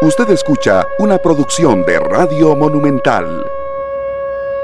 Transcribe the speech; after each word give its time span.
Usted 0.00 0.30
escucha 0.30 0.86
una 1.00 1.18
producción 1.18 1.82
de 1.82 1.98
Radio 1.98 2.54
Monumental. 2.54 3.44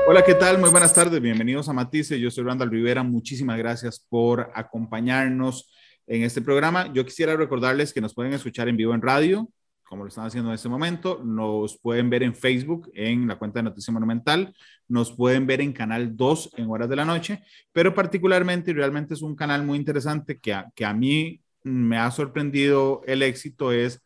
Hola, 0.06 0.22
¿qué 0.24 0.34
tal? 0.34 0.60
Muy 0.60 0.70
buenas 0.70 0.94
tardes, 0.94 1.20
bienvenidos 1.20 1.68
a 1.68 1.72
Matices. 1.72 2.20
Yo 2.20 2.30
soy 2.30 2.44
Randall 2.44 2.70
Rivera, 2.70 3.02
muchísimas 3.02 3.58
gracias 3.58 4.06
por 4.08 4.52
acompañarnos 4.54 5.74
en 6.06 6.22
este 6.22 6.40
programa. 6.40 6.92
Yo 6.92 7.04
quisiera 7.04 7.34
recordarles 7.34 7.92
que 7.92 8.00
nos 8.00 8.14
pueden 8.14 8.32
escuchar 8.32 8.68
en 8.68 8.76
vivo 8.76 8.94
en 8.94 9.02
radio, 9.02 9.50
como 9.82 10.04
lo 10.04 10.08
están 10.08 10.26
haciendo 10.26 10.50
en 10.50 10.54
este 10.54 10.68
momento. 10.68 11.20
Nos 11.24 11.80
pueden 11.80 12.08
ver 12.10 12.22
en 12.22 12.36
Facebook, 12.36 12.88
en 12.94 13.26
la 13.26 13.34
cuenta 13.34 13.58
de 13.58 13.64
Noticia 13.64 13.92
Monumental. 13.92 14.54
Nos 14.86 15.10
pueden 15.10 15.48
ver 15.48 15.60
en 15.60 15.72
Canal 15.72 16.16
2 16.16 16.50
en 16.58 16.70
horas 16.70 16.88
de 16.88 16.94
la 16.94 17.04
noche, 17.04 17.42
pero 17.72 17.92
particularmente 17.92 18.72
realmente 18.72 19.14
es 19.14 19.22
un 19.22 19.34
canal 19.34 19.64
muy 19.64 19.78
interesante 19.78 20.38
que 20.38 20.56
que 20.76 20.84
a 20.84 20.94
mí 20.94 21.40
me 21.64 21.98
ha 21.98 22.12
sorprendido 22.12 23.02
el 23.06 23.24
éxito 23.24 23.72
es 23.72 24.03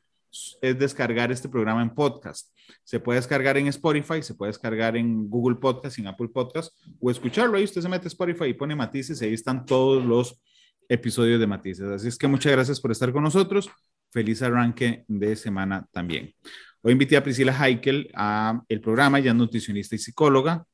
es 0.60 0.78
descargar 0.78 1.32
este 1.32 1.48
programa 1.48 1.82
en 1.82 1.91
podcast. 1.91 2.50
Se 2.84 3.00
puede 3.00 3.19
descargar 3.19 3.56
en 3.56 3.66
Spotify, 3.69 4.23
se 4.23 4.34
puede 4.34 4.50
descargar 4.50 4.96
en 4.96 5.28
Google 5.28 5.56
Podcast, 5.56 5.98
en 5.98 6.06
Apple 6.06 6.28
Podcast, 6.28 6.73
o 7.00 7.10
escucharlo 7.10 7.56
ahí. 7.56 7.64
Usted 7.64 7.82
se 7.82 7.88
mete 7.88 8.09
Spotify 8.09 8.46
y 8.46 8.55
pone 8.55 8.77
Matices, 8.77 9.20
y 9.22 9.27
ahí 9.27 9.34
están 9.34 9.64
todos 9.64 10.05
los 10.05 10.41
episodios 10.88 11.41
de 11.41 11.46
Matices. 11.46 11.88
Así 11.88 12.09
es 12.09 12.16
que 12.16 12.28
muchas 12.28 12.52
gracias 12.52 12.80
por 12.80 12.91
estar 12.91 13.12
con 13.12 13.22
nosotros. 13.22 13.70
Feliz 14.10 14.42
arranque 14.42 15.05
de 15.06 15.36
semana 15.36 15.86
también. 15.92 16.34
Hoy 16.83 16.92
invité 16.92 17.16
a 17.16 17.22
Priscila 17.22 17.52
Heikel 17.52 18.10
a 18.14 18.62
el 18.69 18.80
programa, 18.80 19.19
ya 19.19 19.34
nutricionista 19.34 19.97
y 19.97 19.98
psicóloga, 19.98 20.64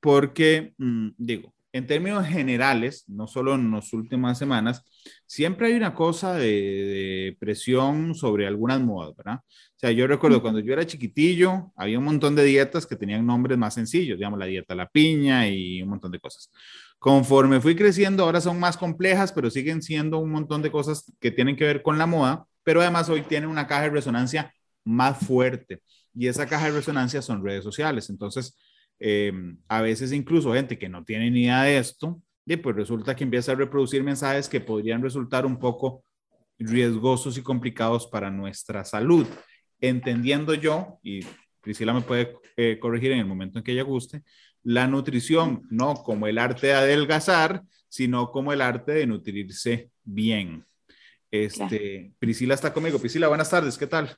porque, 0.00 0.74
mm, 0.76 1.10
digo, 1.16 1.54
en 1.74 1.88
términos 1.88 2.24
generales, 2.24 3.02
no 3.08 3.26
solo 3.26 3.56
en 3.56 3.72
las 3.72 3.92
últimas 3.92 4.38
semanas, 4.38 4.84
siempre 5.26 5.66
hay 5.66 5.74
una 5.74 5.92
cosa 5.92 6.34
de, 6.34 7.36
presión 7.40 8.14
sobre 8.14 8.46
algunas 8.46 8.80
modas, 8.80 9.16
¿verdad? 9.16 9.40
O 9.44 9.78
sea, 9.78 9.90
yo 9.90 10.06
recuerdo 10.06 10.40
cuando 10.40 10.60
yo 10.60 10.72
era 10.72 10.86
chiquitillo, 10.86 11.72
había 11.74 11.98
un 11.98 12.04
montón 12.04 12.36
de 12.36 12.44
dietas 12.44 12.86
que 12.86 12.94
tenían 12.94 13.26
nombres 13.26 13.58
más 13.58 13.74
sencillos, 13.74 14.18
digamos 14.18 14.38
la 14.38 14.46
dieta 14.46 14.76
la 14.76 14.88
piña 14.88 15.48
y 15.48 15.82
un 15.82 15.88
montón 15.88 16.12
de 16.12 16.20
cosas. 16.20 16.48
Conforme 17.00 17.60
fui 17.60 17.74
creciendo, 17.74 18.22
ahora 18.22 18.40
son 18.40 18.60
más 18.60 18.76
complejas, 18.76 19.32
pero 19.32 19.50
siguen 19.50 19.82
siendo 19.82 20.18
un 20.18 20.30
montón 20.30 20.62
de 20.62 20.70
cosas 20.70 21.12
que 21.18 21.32
tienen 21.32 21.56
que 21.56 21.64
ver 21.64 21.82
con 21.82 21.98
la 21.98 22.06
moda, 22.06 22.46
pero 22.62 22.82
además 22.82 23.08
hoy 23.08 23.22
tienen 23.22 23.50
una 23.50 23.66
caja 23.66 23.82
de 23.82 23.90
resonancia 23.90 24.54
más 24.84 25.18
fuerte 25.26 25.82
y 26.14 26.28
esa 26.28 26.46
caja 26.46 26.66
de 26.66 26.76
resonancia 26.76 27.20
son 27.20 27.44
redes 27.44 27.64
sociales. 27.64 28.08
Entonces, 28.10 28.56
Em, 29.06 29.58
a 29.68 29.82
veces 29.82 30.12
incluso 30.12 30.54
gente 30.54 30.78
que 30.78 30.88
no 30.88 31.04
tiene 31.04 31.30
ni 31.30 31.42
idea 31.42 31.64
de 31.64 31.76
esto, 31.76 32.22
y 32.46 32.56
pues 32.56 32.74
resulta 32.74 33.14
que 33.14 33.24
empieza 33.24 33.52
a 33.52 33.54
reproducir 33.54 34.02
mensajes 34.02 34.48
que 34.48 34.62
podrían 34.62 35.02
resultar 35.02 35.44
un 35.44 35.58
poco 35.58 36.02
riesgosos 36.58 37.36
y 37.36 37.42
complicados 37.42 38.06
para 38.06 38.30
nuestra 38.30 38.82
salud. 38.82 39.26
Entendiendo 39.78 40.54
yo, 40.54 41.00
y 41.02 41.20
Priscila 41.60 41.92
me 41.92 42.00
puede 42.00 42.38
eh, 42.56 42.78
corregir 42.80 43.12
en 43.12 43.18
el 43.18 43.26
momento 43.26 43.58
en 43.58 43.64
que 43.64 43.72
ella 43.72 43.82
guste, 43.82 44.22
la 44.62 44.86
nutrición 44.86 45.66
no 45.68 45.96
como 45.96 46.26
el 46.26 46.38
arte 46.38 46.68
de 46.68 46.72
adelgazar, 46.72 47.62
sino 47.90 48.30
como 48.30 48.54
el 48.54 48.62
arte 48.62 48.92
de 48.92 49.06
nutrirse 49.06 49.90
bien. 50.02 50.64
Este, 51.34 52.12
Priscila 52.20 52.54
está 52.54 52.72
conmigo. 52.72 53.00
Priscila, 53.00 53.26
buenas 53.26 53.50
tardes, 53.50 53.76
¿qué 53.76 53.88
tal? 53.88 54.16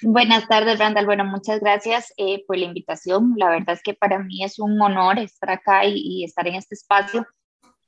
Buenas 0.00 0.48
tardes, 0.48 0.78
Randall. 0.78 1.04
Bueno, 1.04 1.26
muchas 1.26 1.60
gracias 1.60 2.14
eh, 2.16 2.42
por 2.46 2.56
la 2.56 2.64
invitación. 2.64 3.34
La 3.36 3.50
verdad 3.50 3.74
es 3.74 3.82
que 3.82 3.92
para 3.92 4.18
mí 4.18 4.42
es 4.42 4.58
un 4.58 4.80
honor 4.80 5.18
estar 5.18 5.50
acá 5.50 5.84
y, 5.84 6.24
estar 6.24 6.48
en 6.48 6.54
este 6.54 6.74
espacio. 6.74 7.26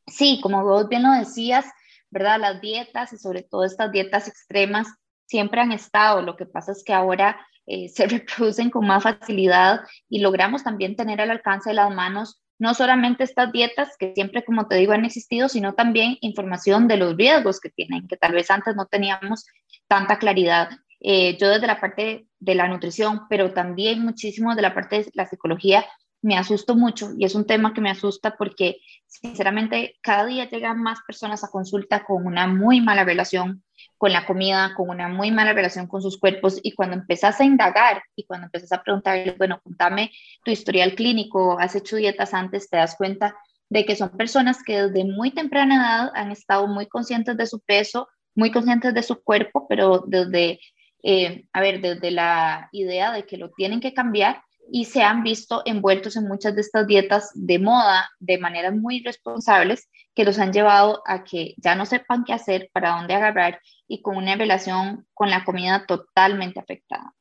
Sí, 0.06 0.40
como 0.42 0.62
vos 0.62 0.90
bien 0.90 1.04
lo 1.04 1.12
decías, 1.12 1.64
¿verdad? 2.10 2.38
Las 2.38 2.60
dietas 2.60 3.14
y 3.14 3.16
sobre 3.16 3.44
todo 3.44 3.64
estas 3.64 3.90
dietas 3.90 4.28
extremas 4.28 4.88
siempre 5.24 5.62
han 5.62 5.72
estado. 5.72 6.20
Lo 6.20 6.36
que 6.36 6.44
pasa 6.44 6.72
es 6.72 6.84
que 6.84 6.92
ahora 6.92 7.40
eh, 7.64 7.88
se 7.94 8.06
reproducen 8.06 8.68
con 8.68 8.86
más 8.86 9.04
facilidad 9.04 9.80
y 10.10 10.18
logramos 10.18 10.62
también 10.62 10.96
tener 10.96 11.22
al 11.22 11.30
alcance 11.30 11.70
de 11.70 11.76
las 11.76 11.94
manos 11.94 12.43
no 12.64 12.72
solamente 12.72 13.24
estas 13.24 13.52
dietas 13.52 13.90
que 13.98 14.14
siempre, 14.14 14.42
como 14.42 14.66
te 14.66 14.76
digo, 14.76 14.94
han 14.94 15.04
existido, 15.04 15.50
sino 15.50 15.74
también 15.74 16.16
información 16.22 16.88
de 16.88 16.96
los 16.96 17.14
riesgos 17.14 17.60
que 17.60 17.68
tienen, 17.68 18.08
que 18.08 18.16
tal 18.16 18.32
vez 18.32 18.50
antes 18.50 18.74
no 18.74 18.86
teníamos 18.86 19.44
tanta 19.86 20.18
claridad. 20.18 20.70
Eh, 21.00 21.36
yo 21.38 21.50
desde 21.50 21.66
la 21.66 21.78
parte 21.78 22.26
de 22.40 22.54
la 22.54 22.66
nutrición, 22.66 23.28
pero 23.28 23.52
también 23.52 24.00
muchísimo 24.00 24.54
de 24.54 24.62
la 24.62 24.72
parte 24.72 25.00
de 25.00 25.10
la 25.12 25.26
psicología, 25.26 25.84
me 26.24 26.38
asusto 26.38 26.74
mucho 26.74 27.10
y 27.18 27.26
es 27.26 27.34
un 27.34 27.46
tema 27.46 27.74
que 27.74 27.82
me 27.82 27.90
asusta 27.90 28.34
porque 28.38 28.78
sinceramente 29.06 29.98
cada 30.00 30.24
día 30.24 30.48
llegan 30.48 30.82
más 30.82 31.00
personas 31.06 31.44
a 31.44 31.50
consulta 31.50 32.02
con 32.02 32.24
una 32.26 32.46
muy 32.46 32.80
mala 32.80 33.04
relación 33.04 33.62
con 33.98 34.10
la 34.10 34.24
comida, 34.24 34.72
con 34.74 34.88
una 34.88 35.08
muy 35.08 35.30
mala 35.30 35.52
relación 35.52 35.86
con 35.86 36.00
sus 36.00 36.18
cuerpos 36.18 36.58
y 36.62 36.72
cuando 36.72 36.96
empezás 36.96 37.40
a 37.40 37.44
indagar 37.44 38.02
y 38.16 38.24
cuando 38.24 38.46
empezás 38.46 38.72
a 38.72 38.82
preguntarles, 38.82 39.36
bueno, 39.36 39.60
contame 39.62 40.12
tu 40.42 40.50
historial 40.50 40.94
clínico, 40.94 41.58
has 41.60 41.76
hecho 41.76 41.96
dietas 41.96 42.32
antes, 42.32 42.70
te 42.70 42.78
das 42.78 42.96
cuenta 42.96 43.36
de 43.68 43.84
que 43.84 43.94
son 43.94 44.08
personas 44.16 44.62
que 44.62 44.84
desde 44.84 45.04
muy 45.04 45.30
temprana 45.30 45.74
edad 45.74 46.12
han 46.14 46.32
estado 46.32 46.66
muy 46.66 46.86
conscientes 46.86 47.36
de 47.36 47.46
su 47.46 47.60
peso, 47.60 48.08
muy 48.34 48.50
conscientes 48.50 48.94
de 48.94 49.02
su 49.02 49.22
cuerpo, 49.22 49.66
pero 49.68 50.02
desde 50.06 50.58
eh, 51.02 51.44
a 51.52 51.60
ver, 51.60 51.82
desde 51.82 52.10
la 52.10 52.70
idea 52.72 53.12
de 53.12 53.26
que 53.26 53.36
lo 53.36 53.50
tienen 53.50 53.80
que 53.80 53.92
cambiar 53.92 54.40
y 54.70 54.86
se 54.86 55.02
han 55.02 55.22
visto 55.22 55.62
envueltos 55.64 56.16
en 56.16 56.26
muchas 56.26 56.54
de 56.54 56.60
estas 56.60 56.86
dietas 56.86 57.30
de 57.34 57.58
moda 57.58 58.10
de 58.18 58.38
maneras 58.38 58.74
muy 58.74 59.02
responsables 59.02 59.88
que 60.14 60.24
los 60.24 60.38
han 60.38 60.52
llevado 60.52 61.02
a 61.06 61.24
que 61.24 61.54
ya 61.58 61.74
no 61.74 61.86
sepan 61.86 62.24
qué 62.24 62.32
hacer, 62.32 62.70
para 62.72 62.96
dónde 62.96 63.14
agarrar 63.14 63.60
y 63.88 64.02
con 64.02 64.16
una 64.16 64.36
relación 64.36 65.06
con 65.12 65.30
la 65.30 65.44
comida 65.44 65.84
totalmente 65.86 66.60
afectada. 66.60 67.14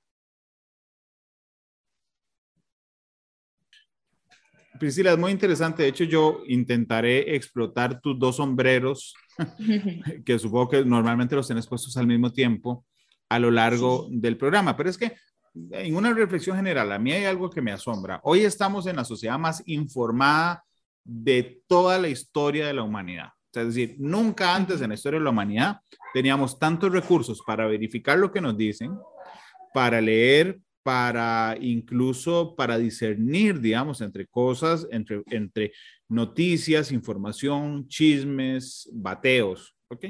Priscila, 4.80 5.12
es 5.14 5.18
muy 5.18 5.32
interesante. 5.32 5.84
De 5.84 5.90
hecho, 5.90 6.03
yo 6.03 6.42
intentaré 6.48 7.36
explotar 7.36 8.02
tus 8.02 8.18
dos 8.20 8.38
sombreros, 8.38 9.14
que 10.26 10.40
supongo 10.40 10.70
que 10.70 10.86
normalmente 10.86 11.36
los 11.36 11.48
tienes 11.48 11.68
puestos 11.68 11.96
al 11.96 12.08
mismo 12.08 12.32
tiempo, 12.32 12.86
a 13.30 13.40
lo 13.40 13.52
largo 13.52 14.08
del 14.09 14.38
programa. 14.38 14.76
Pero 14.76 14.90
es 14.90 14.98
que 14.98 15.16
en 15.53 15.96
una 15.96 16.14
reflexión 16.14 16.56
general, 16.56 16.91
a 16.91 17.00
mí 17.00 17.12
hay 17.12 17.25
algo 17.25 17.50
que 17.50 17.62
me 17.62 17.72
asombra. 17.72 18.19
Hoy 18.24 18.41
estamos 18.41 18.88
en 18.88 18.96
la 18.96 19.06
sociedad 19.06 19.38
más 19.38 19.62
informada 19.66 20.64
de 21.03 21.62
toda 21.68 22.00
la 22.00 22.09
historia 22.09 22.68
de 22.68 22.74
la 22.74 22.84
humanidad. 22.84 23.30
Es 23.53 23.68
decir, 23.68 23.96
nunca 24.00 24.56
antes 24.56 24.81
en 24.81 24.90
la 24.90 24.96
historia 24.96 25.19
de 25.19 25.25
la 25.25 25.30
humanidad 25.30 25.80
teníamos 26.14 26.58
tantos 26.58 26.91
recursos 26.91 27.41
para 27.46 27.68
verificar 27.68 28.18
lo 28.18 28.31
que 28.31 28.41
nos 28.41 28.58
dicen, 28.58 28.97
para 29.74 30.02
leer, 30.02 30.59
para 30.81 31.56
incluso 31.62 32.56
para 32.56 32.78
discernir, 32.78 33.59
digamos, 33.59 34.02
entre 34.02 34.25
cosas, 34.28 34.88
entre, 34.91 35.22
entre 35.28 35.72
noticias, 36.09 36.91
información, 36.91 37.88
chismes, 37.88 38.90
bateos. 38.91 39.75
¿Ok? 39.88 40.06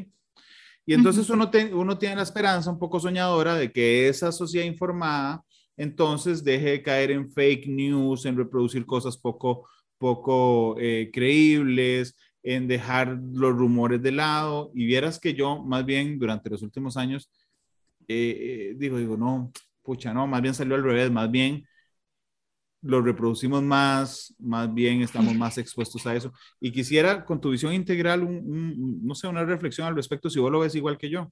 Y 0.85 0.93
entonces 0.93 1.29
uno, 1.29 1.49
uno 1.73 1.97
tiene 1.97 2.17
la 2.17 2.23
esperanza 2.23 2.69
un 2.69 2.79
poco 2.79 2.99
soñadora 2.99 3.55
de 3.55 3.71
que 3.71 4.09
esa 4.09 4.31
sociedad 4.31 4.65
informada 4.65 5.43
entonces 5.77 6.43
deje 6.43 6.71
de 6.71 6.83
caer 6.83 7.11
en 7.11 7.31
fake 7.31 7.67
news, 7.67 8.25
en 8.25 8.37
reproducir 8.37 8.85
cosas 8.85 9.17
poco, 9.17 9.67
poco 9.97 10.75
eh, 10.79 11.09
creíbles, 11.11 12.15
en 12.43 12.67
dejar 12.67 13.19
los 13.33 13.55
rumores 13.55 14.01
de 14.01 14.11
lado. 14.11 14.71
Y 14.75 14.85
vieras 14.85 15.19
que 15.19 15.33
yo, 15.33 15.63
más 15.63 15.85
bien, 15.85 16.19
durante 16.19 16.49
los 16.49 16.61
últimos 16.61 16.97
años, 16.97 17.29
eh, 18.07 18.71
eh, 18.71 18.75
digo, 18.77 18.97
digo, 18.97 19.17
no, 19.17 19.51
pucha, 19.81 20.13
no, 20.13 20.27
más 20.27 20.41
bien 20.41 20.53
salió 20.53 20.75
al 20.75 20.83
revés, 20.83 21.09
más 21.09 21.31
bien 21.31 21.65
lo 22.83 23.01
reproducimos 23.01 23.63
más, 23.63 24.35
más 24.37 24.71
bien 24.73 25.01
estamos 25.01 25.33
más 25.35 25.57
expuestos 25.57 26.05
a 26.05 26.15
eso. 26.15 26.31
Y 26.59 26.71
quisiera, 26.71 27.25
con 27.25 27.39
tu 27.39 27.49
visión 27.49 27.73
integral, 27.73 28.27
no 28.43 29.15
sé, 29.15 29.27
una 29.27 29.45
reflexión 29.45 29.87
al 29.87 29.95
respecto, 29.95 30.29
si 30.29 30.39
vos 30.39 30.51
lo 30.51 30.59
ves 30.59 30.75
igual 30.75 30.97
que 30.97 31.09
yo. 31.09 31.31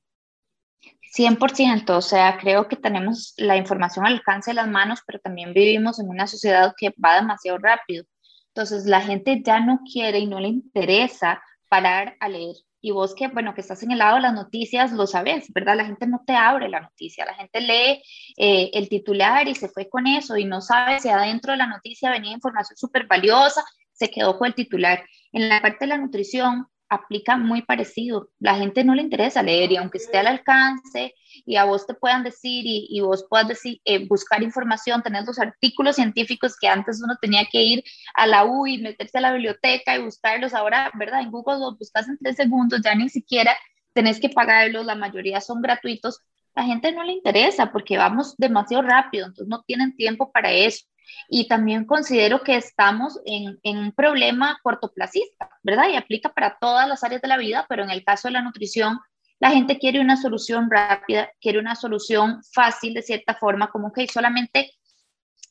100%, 1.15 1.89
o 1.89 2.01
sea, 2.01 2.37
creo 2.37 2.67
que 2.67 2.77
tenemos 2.77 3.33
la 3.37 3.57
información 3.57 4.05
al 4.05 4.13
alcance 4.13 4.51
de 4.51 4.55
las 4.55 4.69
manos, 4.69 5.01
pero 5.05 5.19
también 5.19 5.53
vivimos 5.53 5.99
en 5.99 6.07
una 6.07 6.25
sociedad 6.25 6.73
que 6.77 6.93
va 7.03 7.15
demasiado 7.15 7.57
rápido. 7.57 8.05
Entonces, 8.47 8.85
la 8.85 9.01
gente 9.01 9.41
ya 9.45 9.59
no 9.59 9.81
quiere 9.91 10.19
y 10.19 10.27
no 10.27 10.39
le 10.39 10.47
interesa 10.47 11.41
parar 11.67 12.15
a 12.19 12.29
leer 12.29 12.55
y 12.81 12.91
vos 12.91 13.13
que, 13.13 13.27
bueno, 13.27 13.53
que 13.53 13.61
estás 13.61 13.83
en 13.83 13.91
el 13.91 13.99
lado 13.99 14.15
de 14.15 14.23
las 14.23 14.33
noticias, 14.33 14.91
lo 14.91 15.05
sabes, 15.05 15.51
¿verdad? 15.53 15.77
La 15.77 15.85
gente 15.85 16.07
no 16.07 16.23
te 16.25 16.33
abre 16.33 16.67
la 16.67 16.81
noticia, 16.81 17.25
la 17.25 17.35
gente 17.35 17.61
lee 17.61 18.01
eh, 18.37 18.71
el 18.73 18.89
titular 18.89 19.47
y 19.47 19.55
se 19.55 19.69
fue 19.69 19.87
con 19.87 20.07
eso 20.07 20.35
y 20.35 20.45
no 20.45 20.61
sabe 20.61 20.99
si 20.99 21.09
adentro 21.09 21.51
de 21.51 21.59
la 21.59 21.67
noticia 21.67 22.09
venía 22.09 22.33
información 22.33 22.75
súper 22.75 23.05
valiosa, 23.05 23.63
se 23.91 24.09
quedó 24.09 24.37
con 24.37 24.47
el 24.47 24.55
titular. 24.55 25.05
En 25.31 25.47
la 25.47 25.61
parte 25.61 25.85
de 25.85 25.87
la 25.87 25.97
nutrición, 25.97 26.67
aplica 26.91 27.37
muy 27.37 27.61
parecido. 27.61 28.29
La 28.37 28.55
gente 28.55 28.83
no 28.83 28.93
le 28.93 29.01
interesa 29.01 29.41
leer 29.41 29.71
y 29.71 29.77
aunque 29.77 29.97
esté 29.97 30.17
al 30.17 30.27
alcance 30.27 31.15
y 31.45 31.55
a 31.55 31.63
vos 31.63 31.87
te 31.87 31.93
puedan 31.93 32.21
decir 32.21 32.63
y, 32.65 32.99
vos 32.99 33.25
puedas 33.29 33.47
decir, 33.47 33.79
eh, 33.85 34.05
buscar 34.07 34.43
información, 34.43 35.01
tener 35.01 35.23
los 35.25 35.39
artículos 35.39 35.95
científicos 35.95 36.57
que 36.59 36.67
antes 36.67 37.01
uno 37.01 37.15
tenía 37.21 37.45
que 37.49 37.63
ir 37.63 37.83
a 38.13 38.27
la 38.27 38.43
U 38.43 38.67
y 38.67 38.77
meterse 38.77 39.19
a 39.19 39.21
la 39.21 39.31
biblioteca 39.31 39.95
y 39.95 40.03
buscarlos, 40.03 40.53
ahora, 40.53 40.91
¿verdad? 40.95 41.21
En 41.21 41.31
Google 41.31 41.59
los 41.59 41.79
buscas 41.79 42.09
en 42.09 42.17
tres 42.17 42.35
segundos, 42.35 42.81
ya 42.83 42.93
ni 42.93 43.07
siquiera 43.07 43.55
tenés 43.93 44.19
que 44.19 44.27
pagarlos, 44.27 44.85
la 44.85 44.95
mayoría 44.95 45.39
son 45.39 45.61
gratuitos, 45.61 46.19
la 46.53 46.63
gente 46.63 46.91
no 46.91 47.05
le 47.05 47.13
interesa 47.13 47.71
porque 47.71 47.97
vamos 47.97 48.35
demasiado 48.37 48.83
rápido, 48.83 49.27
entonces 49.27 49.47
no 49.47 49.63
tienen 49.63 49.95
tiempo 49.95 50.29
para 50.29 50.51
eso. 50.51 50.85
Y 51.29 51.47
también 51.47 51.85
considero 51.85 52.41
que 52.41 52.55
estamos 52.55 53.19
en, 53.25 53.59
en, 53.63 53.77
un 53.77 53.91
problema 53.91 54.59
cortoplacista, 54.63 55.49
¿verdad? 55.63 55.89
Y 55.89 55.95
aplica 55.95 56.29
para 56.33 56.57
todas 56.59 56.87
las 56.87 57.03
áreas 57.03 57.21
de 57.21 57.27
la 57.27 57.37
vida, 57.37 57.65
pero 57.69 57.83
en 57.83 57.89
el 57.89 58.03
caso 58.03 58.27
de 58.27 58.33
la 58.33 58.41
nutrición, 58.41 58.99
la 59.39 59.49
gente 59.49 59.79
quiere 59.79 59.99
una 59.99 60.17
solución 60.17 60.69
rápida, 60.69 61.31
quiere 61.41 61.59
una 61.59 61.75
solución 61.75 62.41
fácil 62.53 62.93
de 62.93 63.01
cierta 63.01 63.33
forma, 63.35 63.71
como 63.71 63.91
que 63.91 64.07
solamente 64.07 64.71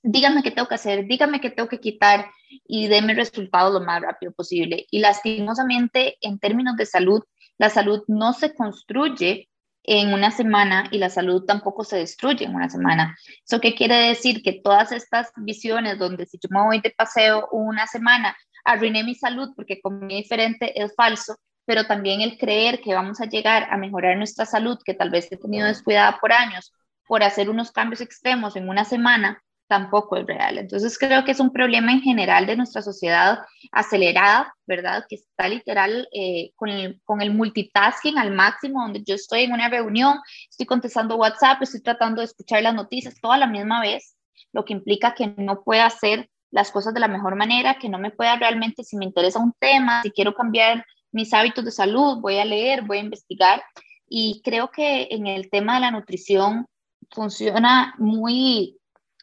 dígame 0.02 0.42
qué 0.42 0.50
tengo 0.50 0.68
que 0.68 0.76
hacer, 0.76 1.06
dígame 1.06 1.40
qué 1.40 1.50
tengo 1.50 1.68
que 1.68 1.80
quitar 1.80 2.30
y 2.66 2.86
déme 2.86 3.14
resultados 3.14 3.72
lo 3.72 3.80
más 3.80 4.00
rápido 4.00 4.32
posible. 4.32 4.86
Y 4.90 5.00
lastimosamente, 5.00 6.16
en 6.20 6.38
términos 6.38 6.76
de 6.76 6.86
salud, 6.86 7.22
la 7.58 7.68
salud 7.68 8.02
no 8.08 8.32
se 8.32 8.54
construye 8.54 9.49
en 9.82 10.12
una 10.12 10.30
semana 10.30 10.88
y 10.90 10.98
la 10.98 11.10
salud 11.10 11.44
tampoco 11.44 11.84
se 11.84 11.96
destruye 11.96 12.44
en 12.44 12.54
una 12.54 12.68
semana. 12.68 13.16
¿Eso 13.46 13.60
qué 13.60 13.74
quiere 13.74 13.96
decir? 14.08 14.42
Que 14.42 14.60
todas 14.62 14.92
estas 14.92 15.32
visiones 15.36 15.98
donde 15.98 16.26
si 16.26 16.38
yo 16.38 16.48
me 16.50 16.62
voy 16.62 16.80
de 16.80 16.90
paseo 16.90 17.48
una 17.50 17.86
semana, 17.86 18.36
arruiné 18.64 19.04
mi 19.04 19.14
salud 19.14 19.50
porque 19.56 19.80
comí 19.80 20.16
diferente 20.16 20.80
es 20.80 20.94
falso, 20.94 21.36
pero 21.64 21.86
también 21.86 22.20
el 22.20 22.36
creer 22.38 22.80
que 22.80 22.94
vamos 22.94 23.20
a 23.20 23.26
llegar 23.26 23.68
a 23.70 23.76
mejorar 23.76 24.16
nuestra 24.16 24.44
salud, 24.44 24.78
que 24.84 24.94
tal 24.94 25.10
vez 25.10 25.30
he 25.30 25.36
tenido 25.36 25.66
descuidada 25.66 26.18
por 26.20 26.32
años, 26.32 26.72
por 27.06 27.22
hacer 27.22 27.50
unos 27.50 27.72
cambios 27.72 28.00
extremos 28.00 28.56
en 28.56 28.68
una 28.68 28.84
semana, 28.84 29.42
tampoco 29.70 30.16
es 30.16 30.26
real. 30.26 30.58
Entonces 30.58 30.98
creo 30.98 31.24
que 31.24 31.30
es 31.30 31.38
un 31.38 31.52
problema 31.52 31.92
en 31.92 32.00
general 32.00 32.44
de 32.44 32.56
nuestra 32.56 32.82
sociedad 32.82 33.38
acelerada, 33.70 34.52
¿verdad? 34.66 35.04
Que 35.08 35.14
está 35.14 35.46
literal 35.46 36.08
eh, 36.12 36.50
con, 36.56 36.70
el, 36.70 37.00
con 37.04 37.22
el 37.22 37.32
multitasking 37.32 38.18
al 38.18 38.32
máximo, 38.32 38.82
donde 38.82 39.04
yo 39.04 39.14
estoy 39.14 39.42
en 39.44 39.52
una 39.52 39.68
reunión, 39.68 40.18
estoy 40.50 40.66
contestando 40.66 41.14
WhatsApp, 41.14 41.62
estoy 41.62 41.82
tratando 41.82 42.20
de 42.20 42.24
escuchar 42.24 42.64
las 42.64 42.74
noticias 42.74 43.14
toda 43.22 43.38
la 43.38 43.46
misma 43.46 43.80
vez, 43.80 44.16
lo 44.52 44.64
que 44.64 44.72
implica 44.72 45.14
que 45.14 45.28
no 45.36 45.62
pueda 45.62 45.86
hacer 45.86 46.28
las 46.50 46.72
cosas 46.72 46.92
de 46.92 46.98
la 46.98 47.06
mejor 47.06 47.36
manera, 47.36 47.78
que 47.78 47.88
no 47.88 48.00
me 48.00 48.10
pueda 48.10 48.34
realmente, 48.34 48.82
si 48.82 48.96
me 48.96 49.04
interesa 49.04 49.38
un 49.38 49.52
tema, 49.60 50.02
si 50.02 50.10
quiero 50.10 50.34
cambiar 50.34 50.84
mis 51.12 51.32
hábitos 51.32 51.64
de 51.64 51.70
salud, 51.70 52.18
voy 52.20 52.38
a 52.38 52.44
leer, 52.44 52.82
voy 52.82 52.98
a 52.98 53.02
investigar. 53.02 53.62
Y 54.08 54.42
creo 54.42 54.72
que 54.72 55.06
en 55.12 55.28
el 55.28 55.48
tema 55.48 55.76
de 55.76 55.82
la 55.82 55.92
nutrición 55.92 56.66
funciona 57.12 57.94
muy 57.98 58.79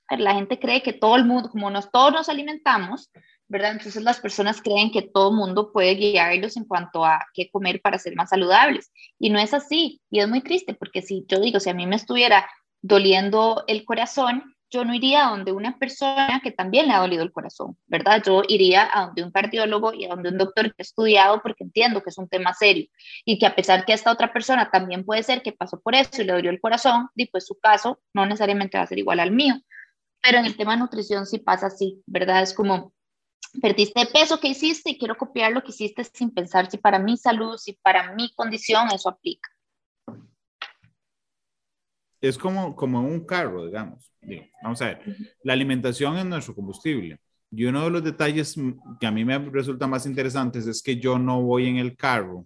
la 0.10 0.34
gente 0.34 0.60
cree 0.60 0.82
que 0.82 0.94
todo 0.94 1.16
el 1.16 1.26
mundo, 1.26 1.50
como 1.50 1.70
nos, 1.70 1.92
todos 1.92 2.12
nos 2.12 2.30
alimentamos, 2.30 3.12
¿verdad? 3.48 3.72
Entonces 3.72 4.04
las 4.04 4.20
personas 4.20 4.62
creen 4.62 4.92
que 4.92 5.02
todo 5.02 5.30
el 5.30 5.38
mundo 5.38 5.72
puede 5.72 5.96
guiarlos 5.96 6.58
en 6.58 6.66
cuanto 6.66 7.06
a 7.06 7.26
qué 7.34 7.50
comer 7.50 7.82
para 7.82 7.98
ser 7.98 8.16
más 8.16 8.30
saludables. 8.30 8.92
Y 9.20 9.30
no 9.30 9.40
es 9.40 9.54
así. 9.54 10.02
Y 10.10 10.20
es 10.20 10.28
muy 10.28 10.42
triste 10.42 10.74
porque 10.74 11.02
si 11.02 11.26
yo 11.28 11.40
digo, 11.40 11.60
si 11.60 11.70
a 11.70 11.74
mí 11.74 11.86
me 11.86 11.96
estuviera 11.96 12.50
doliendo 12.82 13.64
el 13.68 13.86
corazón, 13.86 14.44
yo 14.70 14.84
no 14.84 14.94
iría 14.94 15.26
a 15.26 15.30
donde 15.30 15.54
una 15.54 15.78
persona 15.78 16.42
que 16.44 16.52
también 16.52 16.88
le 16.88 16.94
ha 16.94 17.00
dolido 17.00 17.24
el 17.24 17.32
corazón, 17.32 17.78
¿verdad? 17.88 18.22
Yo 18.26 18.42
iría 18.48 18.90
a 18.92 19.06
donde 19.06 19.24
un 19.24 19.32
cardiólogo 19.32 19.94
y 19.94 20.06
a 20.06 20.10
donde 20.10 20.30
un 20.30 20.38
doctor 20.38 20.66
que 20.66 20.76
ha 20.80 20.84
estudiado 20.84 21.42
porque 21.42 21.64
entiendo 21.64 22.04
que 22.04 22.10
es 22.10 22.18
un 22.18 22.28
tema 22.28 22.54
serio 22.54 22.88
y 23.24 23.40
que 23.40 23.46
a 23.46 23.56
pesar 23.56 23.86
que 23.86 23.94
esta 23.94 24.12
otra 24.12 24.34
persona 24.34 24.70
también 24.70 25.06
puede 25.06 25.24
ser 25.24 25.42
que 25.42 25.54
pasó 25.54 25.80
por 25.80 25.96
eso 25.96 26.22
y 26.22 26.26
le 26.26 26.34
dolió 26.34 26.52
el 26.52 26.60
corazón, 26.60 27.08
y 27.16 27.28
pues 27.28 27.46
su 27.46 27.58
caso 27.60 28.00
no 28.14 28.26
necesariamente 28.26 28.78
va 28.78 28.84
a 28.84 28.88
ser 28.88 29.00
igual 29.00 29.20
al 29.22 29.32
mío. 29.32 29.56
Pero 30.22 30.40
en 30.40 30.46
el 30.46 30.58
tema 30.58 30.74
de 30.74 30.80
nutrición 30.80 31.26
sí 31.26 31.40
pasa 31.40 31.68
así, 31.68 32.02
¿verdad? 32.06 32.44
Es 32.44 32.54
como, 32.54 32.94
perdiste 33.62 34.06
peso, 34.08 34.40
¿qué 34.40 34.50
hiciste? 34.50 34.92
Y 34.92 34.98
quiero 34.98 35.16
copiar 35.16 35.52
lo 35.52 35.64
que 35.64 35.72
hiciste 35.72 36.04
sin 36.04 36.34
pensar 36.34 36.70
si 36.70 36.78
para 36.78 37.00
mi 37.00 37.18
salud, 37.18 37.58
si 37.58 37.74
para 37.74 38.14
mi 38.14 38.34
condición 38.34 38.88
eso 38.94 39.10
aplica. 39.10 39.50
Es 42.20 42.38
como, 42.38 42.76
como 42.76 43.02
un 43.02 43.26
carro, 43.26 43.66
digamos. 43.66 44.12
vamos 44.64 44.82
a 44.82 44.86
ver, 44.86 45.02
la 45.44 45.54
alimentación 45.54 46.18
es 46.18 46.26
nuestro 46.26 46.56
combustible. 46.56 47.20
Y 47.52 47.66
uno 47.66 47.84
de 47.86 47.90
los 47.90 48.04
detalles 48.04 48.56
que 49.00 49.08
a 49.08 49.12
mí 49.12 49.24
me 49.24 49.38
resulta 49.38 49.88
más 49.88 50.06
interesantes 50.06 50.68
es 50.68 50.82
que 50.82 50.98
yo 50.98 51.18
no 51.18 51.42
voy 51.42 51.68
en 51.68 51.78
el 51.78 51.96
carro. 51.96 52.46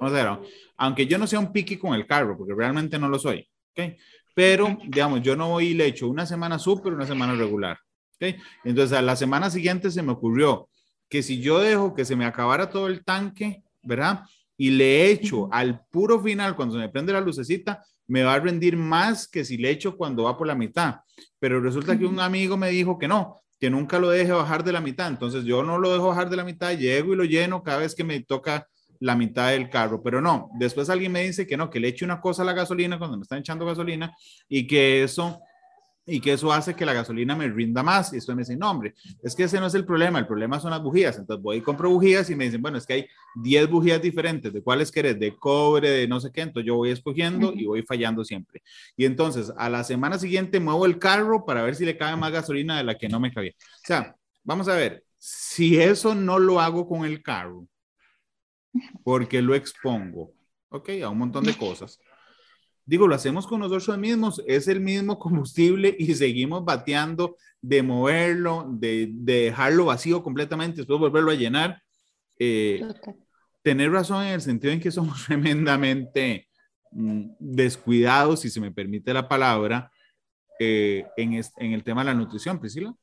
Vamos 0.00 0.12
a 0.18 0.24
ver, 0.24 0.48
aunque 0.76 1.06
yo 1.06 1.18
no 1.18 1.26
sea 1.26 1.38
un 1.38 1.52
piqui 1.52 1.76
con 1.76 1.94
el 1.94 2.06
carro, 2.06 2.36
porque 2.36 2.54
realmente 2.54 2.98
no 2.98 3.08
lo 3.08 3.18
soy, 3.18 3.48
¿ok? 3.72 3.96
Pero 4.34 4.76
digamos, 4.84 5.22
yo 5.22 5.36
no 5.36 5.48
voy 5.50 5.68
y 5.68 5.74
le 5.74 5.86
echo 5.86 6.08
una 6.08 6.26
semana 6.26 6.58
súper, 6.58 6.92
una 6.92 7.06
semana 7.06 7.34
regular. 7.34 7.78
¿okay? 8.16 8.36
Entonces, 8.64 8.98
a 8.98 9.02
la 9.02 9.16
semana 9.16 9.48
siguiente 9.48 9.90
se 9.90 10.02
me 10.02 10.12
ocurrió 10.12 10.68
que 11.08 11.22
si 11.22 11.40
yo 11.40 11.60
dejo 11.60 11.94
que 11.94 12.04
se 12.04 12.16
me 12.16 12.26
acabara 12.26 12.68
todo 12.68 12.88
el 12.88 13.04
tanque, 13.04 13.62
¿verdad? 13.82 14.24
Y 14.56 14.70
le 14.70 15.10
echo 15.10 15.48
al 15.52 15.84
puro 15.90 16.20
final, 16.20 16.56
cuando 16.56 16.74
se 16.74 16.80
me 16.80 16.88
prende 16.88 17.12
la 17.12 17.20
lucecita, 17.20 17.84
me 18.06 18.22
va 18.22 18.34
a 18.34 18.40
rendir 18.40 18.76
más 18.76 19.28
que 19.28 19.44
si 19.44 19.56
le 19.56 19.70
echo 19.70 19.96
cuando 19.96 20.24
va 20.24 20.36
por 20.36 20.46
la 20.46 20.54
mitad. 20.54 20.96
Pero 21.38 21.60
resulta 21.60 21.98
que 21.98 22.06
un 22.06 22.20
amigo 22.20 22.56
me 22.56 22.70
dijo 22.70 22.98
que 22.98 23.08
no, 23.08 23.40
que 23.58 23.70
nunca 23.70 23.98
lo 23.98 24.10
deje 24.10 24.32
bajar 24.32 24.64
de 24.64 24.72
la 24.72 24.80
mitad. 24.80 25.08
Entonces 25.08 25.44
yo 25.44 25.62
no 25.62 25.78
lo 25.78 25.92
dejo 25.92 26.08
bajar 26.08 26.28
de 26.28 26.36
la 26.36 26.44
mitad, 26.44 26.76
llego 26.76 27.12
y 27.12 27.16
lo 27.16 27.24
lleno 27.24 27.62
cada 27.62 27.78
vez 27.78 27.94
que 27.94 28.04
me 28.04 28.20
toca 28.20 28.66
la 29.00 29.16
mitad 29.16 29.50
del 29.50 29.70
carro, 29.70 30.02
pero 30.02 30.20
no, 30.20 30.50
después 30.58 30.90
alguien 30.90 31.12
me 31.12 31.24
dice 31.24 31.46
que 31.46 31.56
no, 31.56 31.70
que 31.70 31.80
le 31.80 31.88
eche 31.88 32.04
una 32.04 32.20
cosa 32.20 32.42
a 32.42 32.44
la 32.44 32.52
gasolina 32.52 32.98
cuando 32.98 33.16
me 33.16 33.22
están 33.22 33.38
echando 33.38 33.66
gasolina 33.66 34.14
y 34.48 34.66
que 34.66 35.02
eso 35.02 35.40
y 36.06 36.20
que 36.20 36.34
eso 36.34 36.52
hace 36.52 36.74
que 36.74 36.84
la 36.84 36.92
gasolina 36.92 37.34
me 37.34 37.48
rinda 37.48 37.82
más. 37.82 38.12
Y 38.12 38.18
esto 38.18 38.34
me 38.34 38.42
dice, 38.42 38.56
no, 38.56 38.70
hombre, 38.70 38.94
es 39.22 39.34
que 39.34 39.44
ese 39.44 39.58
no 39.58 39.66
es 39.66 39.74
el 39.74 39.84
problema, 39.84 40.18
el 40.18 40.26
problema 40.26 40.60
son 40.60 40.70
las 40.70 40.82
bujías. 40.82 41.18
Entonces 41.18 41.42
voy 41.42 41.58
y 41.58 41.60
compro 41.60 41.90
bujías 41.90 42.28
y 42.30 42.36
me 42.36 42.44
dicen, 42.44 42.60
bueno, 42.60 42.78
es 42.78 42.86
que 42.86 42.92
hay 42.92 43.06
10 43.42 43.70
bujías 43.70 44.02
diferentes, 44.02 44.52
¿de 44.52 44.62
cuáles 44.62 44.90
querés? 44.90 45.18
De 45.18 45.34
cobre, 45.36 45.90
de 45.90 46.08
no 46.08 46.20
sé 46.20 46.30
qué. 46.30 46.42
Entonces 46.42 46.66
yo 46.66 46.76
voy 46.76 46.90
escogiendo 46.90 47.52
y 47.54 47.64
voy 47.64 47.82
fallando 47.82 48.24
siempre. 48.24 48.62
Y 48.96 49.04
entonces 49.06 49.52
a 49.56 49.68
la 49.68 49.84
semana 49.84 50.18
siguiente 50.18 50.60
muevo 50.60 50.86
el 50.86 50.98
carro 50.98 51.44
para 51.44 51.62
ver 51.62 51.74
si 51.74 51.84
le 51.84 51.96
cabe 51.96 52.16
más 52.16 52.32
gasolina 52.32 52.76
de 52.76 52.84
la 52.84 52.96
que 52.96 53.08
no 53.08 53.20
me 53.20 53.32
cabía. 53.32 53.52
O 53.52 53.86
sea, 53.86 54.14
vamos 54.42 54.68
a 54.68 54.74
ver, 54.74 55.04
si 55.18 55.80
eso 55.80 56.14
no 56.14 56.38
lo 56.38 56.60
hago 56.60 56.86
con 56.86 57.06
el 57.06 57.22
carro, 57.22 57.66
porque 59.02 59.42
lo 59.42 59.54
expongo, 59.54 60.32
¿ok? 60.68 60.90
A 61.04 61.08
un 61.08 61.18
montón 61.18 61.44
de 61.44 61.54
cosas. 61.54 61.98
Digo, 62.86 63.08
lo 63.08 63.14
hacemos 63.14 63.46
con 63.46 63.60
nosotros 63.60 63.96
mismos, 63.98 64.42
es 64.46 64.68
el 64.68 64.80
mismo 64.80 65.18
combustible 65.18 65.96
y 65.98 66.14
seguimos 66.14 66.64
bateando 66.64 67.36
de 67.62 67.82
moverlo, 67.82 68.66
de, 68.68 69.08
dejarlo 69.10 69.86
vacío 69.86 70.22
completamente, 70.22 70.78
después 70.78 71.00
volverlo 71.00 71.30
a 71.30 71.34
llenar. 71.34 71.82
Eh, 72.38 72.82
tener 73.62 73.90
razón 73.90 74.24
en 74.24 74.34
el 74.34 74.42
sentido 74.42 74.72
en 74.72 74.80
que 74.80 74.90
somos 74.90 75.24
tremendamente 75.26 76.48
mm, 76.90 77.30
descuidados, 77.38 78.40
si 78.40 78.50
se 78.50 78.60
me 78.60 78.70
permite 78.70 79.14
la 79.14 79.26
palabra, 79.26 79.90
eh, 80.60 81.06
en, 81.16 81.32
en 81.34 81.72
el 81.72 81.82
tema 81.82 82.02
de 82.02 82.06
la 82.06 82.14
nutrición, 82.14 82.60
Priscila. 82.60 82.94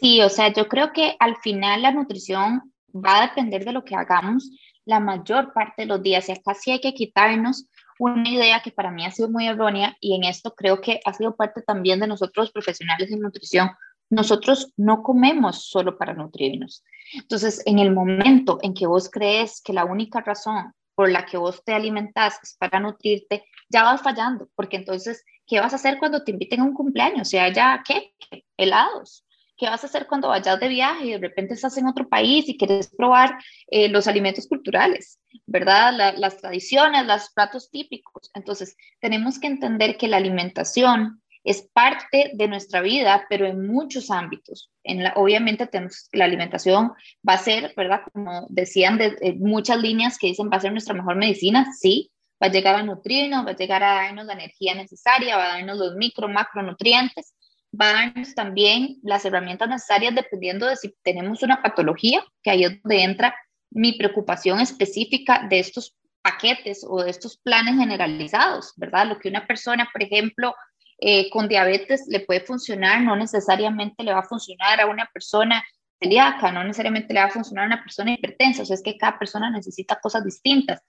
Sí, 0.00 0.20
o 0.22 0.28
sea, 0.28 0.52
yo 0.52 0.66
creo 0.66 0.92
que 0.92 1.14
al 1.20 1.36
final 1.36 1.82
la 1.82 1.92
nutrición 1.92 2.69
va 2.94 3.18
a 3.18 3.26
depender 3.28 3.64
de 3.64 3.72
lo 3.72 3.84
que 3.84 3.94
hagamos 3.94 4.50
la 4.84 5.00
mayor 5.00 5.52
parte 5.52 5.82
de 5.82 5.86
los 5.86 6.02
días. 6.02 6.28
Y 6.28 6.32
acá 6.32 6.54
sí 6.54 6.70
hay 6.70 6.80
que 6.80 6.94
quitarnos 6.94 7.66
una 7.98 8.28
idea 8.28 8.62
que 8.62 8.72
para 8.72 8.90
mí 8.90 9.04
ha 9.04 9.10
sido 9.10 9.28
muy 9.28 9.46
errónea 9.46 9.96
y 10.00 10.14
en 10.14 10.24
esto 10.24 10.54
creo 10.54 10.80
que 10.80 11.00
ha 11.04 11.12
sido 11.12 11.36
parte 11.36 11.62
también 11.62 12.00
de 12.00 12.06
nosotros 12.06 12.50
profesionales 12.50 13.12
en 13.12 13.20
nutrición. 13.20 13.70
Nosotros 14.08 14.72
no 14.76 15.02
comemos 15.02 15.68
solo 15.68 15.98
para 15.98 16.14
nutrirnos. 16.14 16.82
Entonces, 17.12 17.62
en 17.66 17.78
el 17.78 17.92
momento 17.92 18.58
en 18.62 18.74
que 18.74 18.86
vos 18.86 19.10
crees 19.10 19.60
que 19.62 19.72
la 19.72 19.84
única 19.84 20.20
razón 20.20 20.72
por 20.94 21.10
la 21.10 21.26
que 21.26 21.36
vos 21.36 21.62
te 21.64 21.72
alimentas 21.72 22.38
es 22.42 22.56
para 22.58 22.80
nutrirte, 22.80 23.44
ya 23.68 23.84
vas 23.84 24.02
fallando, 24.02 24.48
porque 24.54 24.76
entonces, 24.76 25.24
¿qué 25.46 25.60
vas 25.60 25.72
a 25.72 25.76
hacer 25.76 25.98
cuando 25.98 26.24
te 26.24 26.32
inviten 26.32 26.60
a 26.60 26.64
un 26.64 26.74
cumpleaños? 26.74 27.28
O 27.28 27.30
sea, 27.30 27.52
ya, 27.52 27.82
¿qué? 27.86 28.12
Helados. 28.56 29.24
¿Qué 29.60 29.66
vas 29.66 29.84
a 29.84 29.88
hacer 29.88 30.06
cuando 30.06 30.28
vayas 30.28 30.58
de 30.58 30.68
viaje 30.68 31.04
y 31.04 31.10
de 31.10 31.18
repente 31.18 31.52
estás 31.52 31.76
en 31.76 31.86
otro 31.86 32.08
país 32.08 32.48
y 32.48 32.56
quieres 32.56 32.88
probar 32.96 33.38
eh, 33.66 33.90
los 33.90 34.06
alimentos 34.06 34.48
culturales, 34.48 35.20
¿verdad? 35.44 36.14
las 36.16 36.38
tradiciones, 36.38 37.04
los 37.04 37.28
platos 37.34 37.70
típicos. 37.70 38.30
Entonces, 38.32 38.74
tenemos 39.00 39.38
que 39.38 39.48
entender 39.48 39.98
que 39.98 40.08
la 40.08 40.16
alimentación 40.16 41.20
es 41.44 41.68
parte 41.74 42.30
de 42.32 42.48
nuestra 42.48 42.80
vida, 42.80 43.26
pero 43.28 43.44
en 43.44 43.66
muchos 43.66 44.10
ámbitos. 44.10 44.70
En 44.82 45.04
la, 45.04 45.12
obviamente, 45.16 45.66
tenemos, 45.66 46.08
la 46.12 46.24
alimentación 46.24 46.92
va 47.28 47.34
a 47.34 47.38
ser, 47.38 47.74
¿verdad? 47.76 48.00
Como 48.14 48.46
decían 48.48 48.96
de, 48.96 49.18
eh, 49.20 49.34
muchas 49.38 49.76
líneas 49.76 50.16
que 50.16 50.28
dicen 50.28 50.48
va 50.50 50.56
a 50.56 50.60
ser 50.60 50.72
nuestra 50.72 50.94
mejor 50.94 51.16
medicina, 51.16 51.66
sí, 51.78 52.10
va 52.42 52.46
a 52.46 52.50
llegar 52.50 52.76
a 52.76 52.82
nutrirnos, 52.82 53.44
va 53.44 53.50
a 53.50 53.56
llegar 53.56 53.82
a 53.82 53.94
darnos 53.94 54.24
la 54.24 54.32
energía 54.32 54.74
necesaria, 54.74 55.36
va 55.36 55.44
a 55.44 55.56
darnos 55.58 55.76
los 55.76 55.96
micro, 55.96 56.28
macronutrientes, 56.28 57.34
darnos 57.72 58.34
también 58.34 58.98
las 59.02 59.24
herramientas 59.24 59.68
necesarias 59.68 60.14
dependiendo 60.14 60.66
de 60.66 60.76
si 60.76 60.94
tenemos 61.02 61.42
una 61.42 61.62
patología, 61.62 62.24
que 62.42 62.50
ahí 62.50 62.64
es 62.64 62.82
donde 62.82 63.02
entra 63.02 63.34
mi 63.70 63.92
preocupación 63.92 64.60
específica 64.60 65.46
de 65.48 65.60
estos 65.60 65.94
paquetes 66.22 66.84
o 66.88 67.02
de 67.02 67.10
estos 67.10 67.38
planes 67.38 67.76
generalizados, 67.76 68.74
¿verdad? 68.76 69.06
Lo 69.06 69.18
que 69.18 69.28
una 69.28 69.46
persona, 69.46 69.88
por 69.92 70.02
ejemplo, 70.02 70.54
eh, 70.98 71.30
con 71.30 71.48
diabetes 71.48 72.04
le 72.08 72.20
puede 72.20 72.40
funcionar, 72.40 73.00
no 73.02 73.16
necesariamente 73.16 74.04
le 74.04 74.12
va 74.12 74.20
a 74.20 74.28
funcionar 74.28 74.80
a 74.80 74.86
una 74.86 75.08
persona 75.12 75.64
celíaca, 75.98 76.52
no 76.52 76.64
necesariamente 76.64 77.14
le 77.14 77.20
va 77.20 77.26
a 77.26 77.30
funcionar 77.30 77.64
a 77.64 77.68
una 77.68 77.82
persona 77.82 78.12
hipertensa, 78.12 78.62
o 78.62 78.64
sea, 78.66 78.74
es 78.74 78.82
que 78.82 78.98
cada 78.98 79.18
persona 79.18 79.50
necesita 79.50 79.98
cosas 80.00 80.24
distintas. 80.24 80.82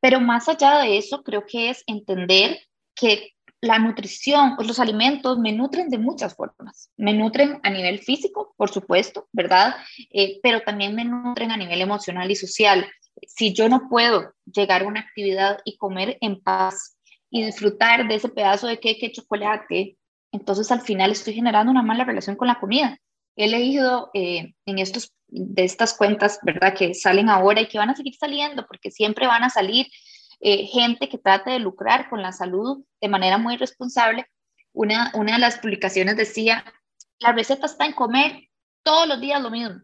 Pero 0.00 0.20
más 0.20 0.48
allá 0.48 0.78
de 0.78 0.98
eso, 0.98 1.22
creo 1.22 1.44
que 1.46 1.70
es 1.70 1.82
entender 1.86 2.58
que 2.94 3.32
la 3.60 3.78
nutrición, 3.78 4.56
pues 4.56 4.66
los 4.66 4.78
alimentos 4.78 5.38
me 5.38 5.52
nutren 5.52 5.90
de 5.90 5.98
muchas 5.98 6.34
formas. 6.34 6.90
Me 6.96 7.12
nutren 7.12 7.60
a 7.62 7.70
nivel 7.70 7.98
físico, 7.98 8.54
por 8.56 8.70
supuesto, 8.70 9.28
¿verdad? 9.32 9.76
Eh, 10.10 10.40
pero 10.42 10.62
también 10.62 10.94
me 10.94 11.04
nutren 11.04 11.50
a 11.50 11.56
nivel 11.56 11.80
emocional 11.82 12.30
y 12.30 12.36
social. 12.36 12.90
Si 13.26 13.52
yo 13.52 13.68
no 13.68 13.88
puedo 13.90 14.32
llegar 14.50 14.82
a 14.82 14.86
una 14.86 15.00
actividad 15.00 15.58
y 15.64 15.76
comer 15.76 16.16
en 16.20 16.40
paz 16.40 16.96
y 17.28 17.44
disfrutar 17.44 18.08
de 18.08 18.14
ese 18.14 18.30
pedazo 18.30 18.66
de 18.66 18.80
queque, 18.80 19.12
chocolate, 19.12 19.98
entonces 20.32 20.70
al 20.70 20.80
final 20.80 21.10
estoy 21.10 21.34
generando 21.34 21.70
una 21.70 21.82
mala 21.82 22.04
relación 22.04 22.36
con 22.36 22.48
la 22.48 22.58
comida. 22.58 22.98
He 23.36 23.48
leído 23.48 24.10
eh, 24.14 24.54
en 24.64 24.78
estos, 24.78 25.12
de 25.28 25.64
estas 25.64 25.94
cuentas, 25.94 26.38
¿verdad? 26.42 26.74
Que 26.74 26.94
salen 26.94 27.28
ahora 27.28 27.60
y 27.60 27.68
que 27.68 27.78
van 27.78 27.90
a 27.90 27.96
seguir 27.96 28.14
saliendo 28.14 28.66
porque 28.66 28.90
siempre 28.90 29.26
van 29.26 29.44
a 29.44 29.50
salir 29.50 29.86
eh, 30.40 30.66
gente 30.66 31.08
que 31.08 31.18
trate 31.18 31.50
de 31.50 31.58
lucrar 31.58 32.08
con 32.08 32.22
la 32.22 32.32
salud 32.32 32.84
de 33.00 33.08
manera 33.08 33.38
muy 33.38 33.56
responsable. 33.56 34.26
Una, 34.72 35.10
una 35.14 35.34
de 35.34 35.38
las 35.38 35.58
publicaciones 35.58 36.16
decía, 36.16 36.64
la 37.18 37.32
receta 37.32 37.66
está 37.66 37.86
en 37.86 37.92
comer 37.92 38.48
todos 38.82 39.06
los 39.06 39.20
días 39.20 39.42
lo 39.42 39.50
mismo. 39.50 39.80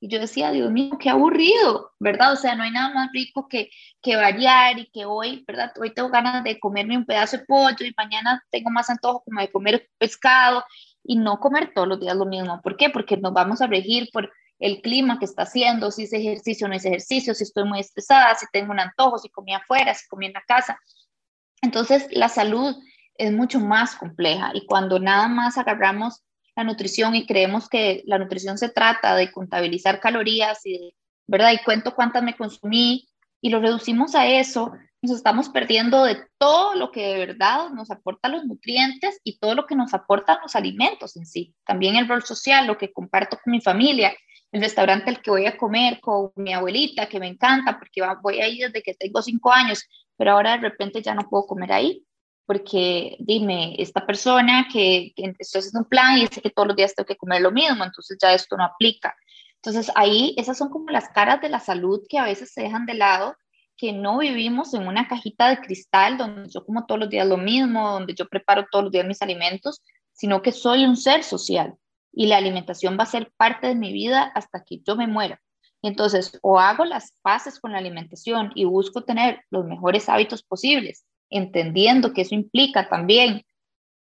Y 0.00 0.08
yo 0.08 0.20
decía, 0.20 0.52
Dios 0.52 0.70
mío, 0.70 0.96
qué 0.98 1.10
aburrido, 1.10 1.90
¿verdad? 1.98 2.32
O 2.32 2.36
sea, 2.36 2.54
no 2.54 2.62
hay 2.62 2.70
nada 2.70 2.94
más 2.94 3.10
rico 3.12 3.48
que, 3.48 3.70
que 4.00 4.14
variar 4.14 4.78
y 4.78 4.88
que 4.90 5.04
hoy, 5.04 5.44
¿verdad? 5.46 5.72
Hoy 5.80 5.92
tengo 5.92 6.08
ganas 6.08 6.44
de 6.44 6.58
comerme 6.60 6.96
un 6.96 7.04
pedazo 7.04 7.38
de 7.38 7.44
pollo 7.44 7.84
y 7.84 7.92
mañana 7.96 8.42
tengo 8.50 8.70
más 8.70 8.88
antojo 8.90 9.22
como 9.24 9.40
de 9.40 9.50
comer 9.50 9.88
pescado 9.98 10.64
y 11.02 11.16
no 11.16 11.40
comer 11.40 11.72
todos 11.74 11.88
los 11.88 12.00
días 12.00 12.16
lo 12.16 12.26
mismo. 12.26 12.60
¿Por 12.62 12.76
qué? 12.76 12.90
Porque 12.90 13.16
nos 13.16 13.32
vamos 13.32 13.60
a 13.60 13.66
regir 13.66 14.08
por 14.12 14.30
el 14.58 14.80
clima 14.82 15.18
que 15.18 15.24
está 15.24 15.42
haciendo, 15.42 15.90
si 15.90 16.04
es 16.04 16.12
ejercicio 16.12 16.66
o 16.66 16.68
no 16.68 16.74
es 16.74 16.84
ejercicio, 16.84 17.34
si 17.34 17.44
estoy 17.44 17.64
muy 17.64 17.80
estresada, 17.80 18.34
si 18.34 18.46
tengo 18.52 18.72
un 18.72 18.80
antojo, 18.80 19.18
si 19.18 19.28
comí 19.28 19.54
afuera, 19.54 19.94
si 19.94 20.06
comí 20.08 20.26
en 20.26 20.32
la 20.32 20.42
casa. 20.46 20.78
Entonces, 21.62 22.06
la 22.10 22.28
salud 22.28 22.76
es 23.14 23.32
mucho 23.32 23.60
más 23.60 23.96
compleja 23.96 24.50
y 24.54 24.66
cuando 24.66 24.98
nada 24.98 25.28
más 25.28 25.58
agarramos 25.58 26.22
la 26.56 26.64
nutrición 26.64 27.14
y 27.14 27.26
creemos 27.26 27.68
que 27.68 28.02
la 28.06 28.18
nutrición 28.18 28.58
se 28.58 28.68
trata 28.68 29.14
de 29.14 29.30
contabilizar 29.30 30.00
calorías 30.00 30.64
y 30.66 30.92
¿verdad? 31.28 31.52
Y 31.52 31.62
cuento 31.62 31.94
cuántas 31.94 32.22
me 32.24 32.36
consumí 32.36 33.08
y 33.40 33.50
lo 33.50 33.60
reducimos 33.60 34.16
a 34.16 34.26
eso, 34.26 34.72
nos 35.00 35.16
estamos 35.16 35.48
perdiendo 35.50 36.02
de 36.02 36.18
todo 36.38 36.74
lo 36.74 36.90
que 36.90 37.06
de 37.06 37.26
verdad 37.26 37.70
nos 37.70 37.90
aporta 37.92 38.28
los 38.28 38.44
nutrientes 38.46 39.20
y 39.22 39.38
todo 39.38 39.54
lo 39.54 39.66
que 39.66 39.76
nos 39.76 39.94
aportan 39.94 40.38
los 40.42 40.56
alimentos 40.56 41.16
en 41.16 41.26
sí. 41.26 41.54
También 41.64 41.94
el 41.94 42.08
rol 42.08 42.24
social, 42.24 42.66
lo 42.66 42.78
que 42.78 42.92
comparto 42.92 43.38
con 43.44 43.52
mi 43.52 43.60
familia, 43.60 44.12
el 44.52 44.62
restaurante 44.62 45.10
al 45.10 45.20
que 45.20 45.30
voy 45.30 45.46
a 45.46 45.56
comer 45.56 46.00
con 46.00 46.32
mi 46.36 46.52
abuelita, 46.52 47.08
que 47.08 47.20
me 47.20 47.28
encanta 47.28 47.78
porque 47.78 48.02
voy 48.22 48.40
ahí 48.40 48.58
desde 48.58 48.82
que 48.82 48.94
tengo 48.94 49.22
cinco 49.22 49.52
años, 49.52 49.84
pero 50.16 50.32
ahora 50.32 50.52
de 50.52 50.68
repente 50.68 51.02
ya 51.02 51.14
no 51.14 51.28
puedo 51.28 51.46
comer 51.46 51.72
ahí 51.72 52.04
porque 52.48 53.18
dime, 53.18 53.74
esta 53.78 54.06
persona 54.06 54.66
que, 54.72 55.12
que 55.14 55.34
estoy 55.38 55.60
un 55.74 55.84
plan 55.84 56.16
y 56.16 56.22
dice 56.22 56.40
que 56.40 56.48
todos 56.48 56.68
los 56.68 56.76
días 56.78 56.94
tengo 56.94 57.06
que 57.06 57.16
comer 57.18 57.42
lo 57.42 57.52
mismo, 57.52 57.84
entonces 57.84 58.16
ya 58.18 58.32
esto 58.32 58.56
no 58.56 58.64
aplica. 58.64 59.14
Entonces 59.56 59.92
ahí 59.94 60.34
esas 60.38 60.56
son 60.56 60.70
como 60.70 60.88
las 60.88 61.10
caras 61.10 61.42
de 61.42 61.50
la 61.50 61.60
salud 61.60 62.00
que 62.08 62.18
a 62.18 62.24
veces 62.24 62.50
se 62.50 62.62
dejan 62.62 62.86
de 62.86 62.94
lado, 62.94 63.36
que 63.76 63.92
no 63.92 64.16
vivimos 64.16 64.72
en 64.72 64.88
una 64.88 65.06
cajita 65.08 65.50
de 65.50 65.58
cristal 65.58 66.16
donde 66.16 66.48
yo 66.48 66.64
como 66.64 66.86
todos 66.86 67.00
los 67.00 67.10
días 67.10 67.28
lo 67.28 67.36
mismo, 67.36 67.90
donde 67.90 68.14
yo 68.14 68.26
preparo 68.26 68.64
todos 68.70 68.84
los 68.84 68.92
días 68.92 69.06
mis 69.06 69.20
alimentos, 69.20 69.82
sino 70.12 70.40
que 70.40 70.50
soy 70.50 70.86
un 70.86 70.96
ser 70.96 71.24
social 71.24 71.74
y 72.12 72.26
la 72.26 72.36
alimentación 72.36 72.96
va 72.98 73.04
a 73.04 73.06
ser 73.06 73.32
parte 73.36 73.68
de 73.68 73.74
mi 73.74 73.92
vida 73.92 74.22
hasta 74.34 74.64
que 74.64 74.80
yo 74.84 74.96
me 74.96 75.06
muera. 75.06 75.40
Entonces, 75.82 76.38
o 76.42 76.58
hago 76.58 76.84
las 76.84 77.12
paces 77.22 77.60
con 77.60 77.72
la 77.72 77.78
alimentación 77.78 78.50
y 78.54 78.64
busco 78.64 79.04
tener 79.04 79.44
los 79.50 79.64
mejores 79.64 80.08
hábitos 80.08 80.42
posibles, 80.42 81.04
entendiendo 81.30 82.12
que 82.12 82.22
eso 82.22 82.34
implica 82.34 82.88
también 82.88 83.42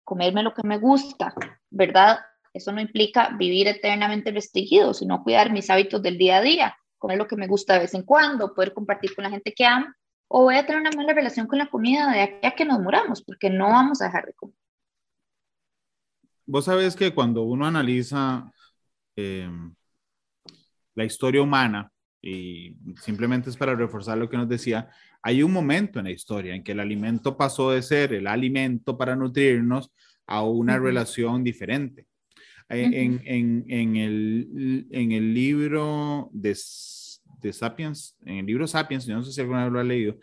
comerme 0.03 0.41
lo 0.41 0.53
que 0.53 0.63
me 0.63 0.77
gusta, 0.77 1.34
¿verdad? 1.70 2.20
Eso 2.53 2.72
no 2.72 2.82
implica 2.82 3.29
vivir 3.38 3.68
eternamente 3.68 4.32
restringido, 4.32 4.94
sino 4.94 5.24
cuidar 5.24 5.51
mis 5.51 5.70
hábitos 5.70 6.01
del 6.01 6.18
día 6.18 6.38
a 6.38 6.41
día, 6.41 6.77
comer 6.98 7.20
lo 7.20 7.27
que 7.27 7.36
me 7.36 7.48
gusta 7.48 7.74
de 7.74 7.82
vez 7.82 7.94
en 7.94 8.03
cuando, 8.03 8.56
poder 8.56 8.74
compartir 8.74 9.13
con 9.13 9.24
la 9.24 9.29
gente 9.29 9.53
que 9.53 9.65
amo, 9.65 9.88
o 10.27 10.44
voy 10.44 10.56
a 10.56 10.65
tener 10.65 10.82
una 10.82 10.91
mala 10.91 11.13
relación 11.13 11.46
con 11.46 11.60
la 11.60 11.68
comida 11.68 12.12
de 12.12 12.22
aquí 12.22 12.48
a 12.48 12.51
que 12.51 12.65
nos 12.65 12.79
muramos, 12.79 13.22
porque 13.22 13.51
no 13.51 13.68
vamos 13.68 14.01
a 14.01 14.06
dejar 14.06 14.25
de 14.25 14.34
comer 14.34 14.56
vos 16.50 16.65
sabés 16.65 16.96
que 16.96 17.13
cuando 17.13 17.44
uno 17.44 17.68
analiza 17.68 18.51
em, 19.15 19.74
la 20.96 21.06
historia 21.06 21.44
humana, 21.44 21.91
y 22.22 22.75
simplemente 23.01 23.50
es 23.50 23.56
para 23.56 23.75
reforzar 23.75 24.18
lo 24.18 24.29
que 24.29 24.38
nos 24.38 24.50
decía, 24.50 24.89
hay 25.22 25.44
un 25.44 25.53
momento 25.53 26.00
en 26.00 26.06
la 26.06 26.12
historia 26.12 26.56
en 26.56 26.63
que 26.63 26.72
el 26.72 26.79
alimento 26.79 27.38
pasó 27.38 27.72
de 27.72 27.82
ser 27.82 28.13
el 28.13 28.25
alimento 28.25 28.98
para 28.98 29.15
nutrirnos 29.15 29.91
a 30.25 30.44
una 30.44 30.79
relación 30.79 31.44
diferente. 31.44 32.08
En, 32.68 32.94
en, 32.94 33.65
en, 33.68 33.96
el, 33.96 34.88
en, 34.91 35.12
el, 35.12 35.34
libro 35.34 36.29
de, 36.32 36.56
de, 37.41 37.53
Sapiens, 37.53 38.15
en 38.25 38.38
el 38.38 38.46
libro 38.46 38.68
Sapiens, 38.68 39.06
yo 39.08 39.15
no 39.15 39.24
sé 39.24 39.32
si 39.32 39.41
alguna 39.41 39.63
vez 39.63 39.74
lo 39.74 39.79
ha 39.79 39.84
leído, 39.84 40.18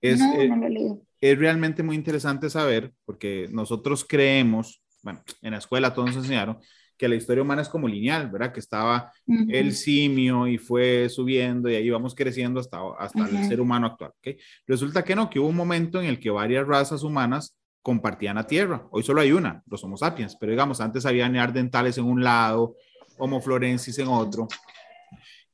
es, 0.00 0.18
no, 0.18 0.34
no 0.48 0.56
lo 0.56 0.66
he 0.66 0.70
leído. 0.70 1.06
es 1.20 1.38
realmente 1.38 1.84
muy 1.84 1.94
interesante 1.94 2.50
saber, 2.50 2.92
porque 3.04 3.48
nosotros 3.52 4.04
creemos 4.04 4.81
bueno, 5.02 5.22
en 5.42 5.50
la 5.50 5.58
escuela 5.58 5.92
todos 5.92 6.08
nos 6.08 6.24
enseñaron 6.24 6.58
que 6.96 7.08
la 7.08 7.16
historia 7.16 7.42
humana 7.42 7.62
es 7.62 7.68
como 7.68 7.88
lineal, 7.88 8.30
¿verdad? 8.30 8.52
Que 8.52 8.60
estaba 8.60 9.12
el 9.26 9.72
simio 9.74 10.46
y 10.46 10.56
fue 10.56 11.08
subiendo 11.08 11.68
y 11.68 11.74
ahí 11.74 11.90
vamos 11.90 12.14
creciendo 12.14 12.60
hasta, 12.60 12.78
hasta 12.98 13.28
el 13.28 13.44
ser 13.48 13.60
humano 13.60 13.88
actual, 13.88 14.12
¿ok? 14.18 14.36
Resulta 14.66 15.02
que 15.02 15.16
no, 15.16 15.28
que 15.28 15.40
hubo 15.40 15.48
un 15.48 15.56
momento 15.56 16.00
en 16.00 16.06
el 16.06 16.20
que 16.20 16.30
varias 16.30 16.66
razas 16.66 17.02
humanas 17.02 17.56
compartían 17.82 18.36
la 18.36 18.46
Tierra. 18.46 18.86
Hoy 18.92 19.02
solo 19.02 19.20
hay 19.20 19.32
una, 19.32 19.62
los 19.66 19.82
Homo 19.82 19.96
sapiens, 19.96 20.36
pero 20.36 20.52
digamos, 20.52 20.80
antes 20.80 21.04
había 21.04 21.28
neandertales 21.28 21.98
en 21.98 22.04
un 22.04 22.22
lado, 22.22 22.76
Homo 23.18 23.40
florensis 23.40 23.98
en 23.98 24.08
otro. 24.08 24.46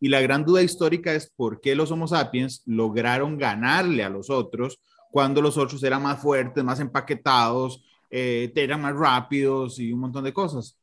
Y 0.00 0.08
la 0.08 0.20
gran 0.20 0.44
duda 0.44 0.62
histórica 0.62 1.14
es 1.14 1.32
por 1.34 1.60
qué 1.60 1.74
los 1.74 1.90
Homo 1.90 2.06
sapiens 2.06 2.62
lograron 2.66 3.38
ganarle 3.38 4.04
a 4.04 4.10
los 4.10 4.30
otros 4.30 4.80
cuando 5.10 5.40
los 5.40 5.56
otros 5.56 5.82
eran 5.82 6.02
más 6.02 6.20
fuertes, 6.20 6.62
más 6.62 6.78
empaquetados, 6.78 7.82
eh, 8.10 8.52
eran 8.54 8.82
más 8.82 8.96
rápidos 8.96 9.78
y 9.78 9.92
un 9.92 10.00
montón 10.00 10.24
de 10.24 10.32
cosas. 10.32 10.78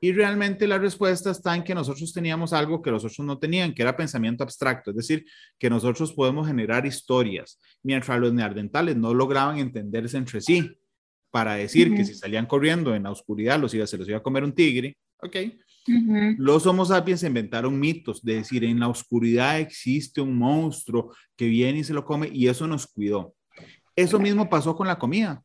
Y 0.00 0.12
realmente 0.12 0.66
la 0.66 0.78
respuesta 0.78 1.30
está 1.30 1.56
en 1.56 1.64
que 1.64 1.74
nosotros 1.74 2.12
teníamos 2.12 2.52
algo 2.52 2.82
que 2.82 2.90
los 2.90 3.04
otros 3.04 3.26
no 3.26 3.38
tenían, 3.38 3.72
que 3.72 3.82
era 3.82 3.96
pensamiento 3.96 4.42
abstracto, 4.44 4.90
es 4.90 4.96
decir, 4.96 5.24
que 5.58 5.70
nosotros 5.70 6.12
podemos 6.12 6.46
generar 6.46 6.84
historias, 6.84 7.58
mientras 7.82 8.20
los 8.20 8.34
neandertales 8.34 8.96
no 8.96 9.14
lograban 9.14 9.58
entenderse 9.58 10.18
entre 10.18 10.42
sí 10.42 10.76
para 11.30 11.54
decir 11.54 11.94
que 11.94 12.04
si 12.04 12.14
salían 12.14 12.46
corriendo 12.46 12.94
en 12.94 13.04
la 13.04 13.10
oscuridad 13.10 13.58
los 13.58 13.72
iba, 13.72 13.86
se 13.86 13.96
los 13.96 14.06
iba 14.06 14.18
a 14.18 14.22
comer 14.22 14.44
un 14.44 14.52
tigre, 14.52 14.98
¿ok? 15.22 15.36
Los 16.38 16.66
Homo 16.66 16.84
sapiens 16.84 17.22
inventaron 17.22 17.78
mitos 17.78 18.22
de 18.22 18.36
decir 18.36 18.62
en 18.64 18.80
la 18.80 18.88
oscuridad 18.88 19.58
existe 19.58 20.20
un 20.20 20.36
monstruo 20.36 21.14
que 21.34 21.46
viene 21.46 21.78
y 21.78 21.84
se 21.84 21.94
lo 21.94 22.04
come 22.04 22.28
y 22.32 22.48
eso 22.48 22.66
nos 22.66 22.86
cuidó. 22.86 23.34
Eso 23.96 24.18
mismo 24.18 24.48
pasó 24.48 24.76
con 24.76 24.86
la 24.86 24.98
comida 24.98 25.42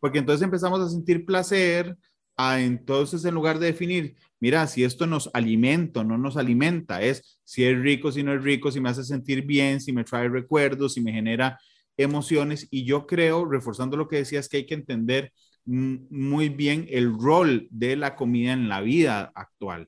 porque 0.00 0.18
entonces 0.18 0.42
empezamos 0.42 0.80
a 0.80 0.88
sentir 0.88 1.24
placer, 1.24 1.96
a 2.36 2.60
entonces 2.60 3.24
en 3.24 3.34
lugar 3.34 3.58
de 3.58 3.66
definir, 3.66 4.16
mira, 4.40 4.66
si 4.66 4.82
esto 4.82 5.06
nos 5.06 5.30
alimenta 5.34 6.00
o 6.00 6.04
no 6.04 6.16
nos 6.16 6.38
alimenta, 6.38 7.02
es 7.02 7.38
si 7.44 7.64
es 7.64 7.78
rico, 7.78 8.10
si 8.10 8.22
no 8.22 8.32
es 8.32 8.42
rico, 8.42 8.72
si 8.72 8.80
me 8.80 8.88
hace 8.88 9.04
sentir 9.04 9.44
bien, 9.44 9.80
si 9.80 9.92
me 9.92 10.04
trae 10.04 10.28
recuerdos, 10.28 10.94
si 10.94 11.02
me 11.02 11.12
genera 11.12 11.60
emociones. 11.98 12.66
Y 12.70 12.84
yo 12.84 13.06
creo, 13.06 13.44
reforzando 13.44 13.98
lo 13.98 14.08
que 14.08 14.16
decías, 14.16 14.48
que 14.48 14.58
hay 14.58 14.66
que 14.66 14.74
entender 14.74 15.32
muy 15.66 16.48
bien 16.48 16.86
el 16.88 17.12
rol 17.12 17.68
de 17.70 17.96
la 17.96 18.16
comida 18.16 18.52
en 18.52 18.68
la 18.70 18.80
vida 18.80 19.30
actual. 19.34 19.86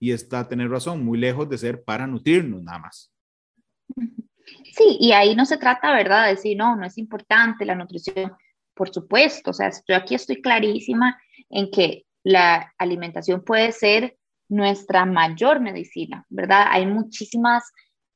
Y 0.00 0.10
está, 0.10 0.48
tener 0.48 0.68
razón, 0.68 1.04
muy 1.04 1.18
lejos 1.18 1.48
de 1.48 1.58
ser 1.58 1.84
para 1.84 2.08
nutrirnos 2.08 2.62
nada 2.64 2.80
más. 2.80 3.12
Sí, 4.74 4.96
y 4.98 5.12
ahí 5.12 5.36
no 5.36 5.46
se 5.46 5.58
trata, 5.58 5.92
¿verdad?, 5.92 6.24
de 6.24 6.30
decir, 6.30 6.56
no, 6.56 6.74
no 6.74 6.84
es 6.84 6.98
importante 6.98 7.64
la 7.64 7.76
nutrición 7.76 8.32
por 8.74 8.92
supuesto, 8.92 9.50
o 9.50 9.54
sea, 9.54 9.70
yo 9.86 9.96
aquí 9.96 10.14
estoy 10.14 10.40
clarísima 10.40 11.20
en 11.50 11.70
que 11.70 12.04
la 12.24 12.72
alimentación 12.78 13.44
puede 13.44 13.72
ser 13.72 14.16
nuestra 14.48 15.04
mayor 15.06 15.60
medicina, 15.60 16.26
¿verdad? 16.28 16.66
Hay 16.70 16.86
muchísimas 16.86 17.64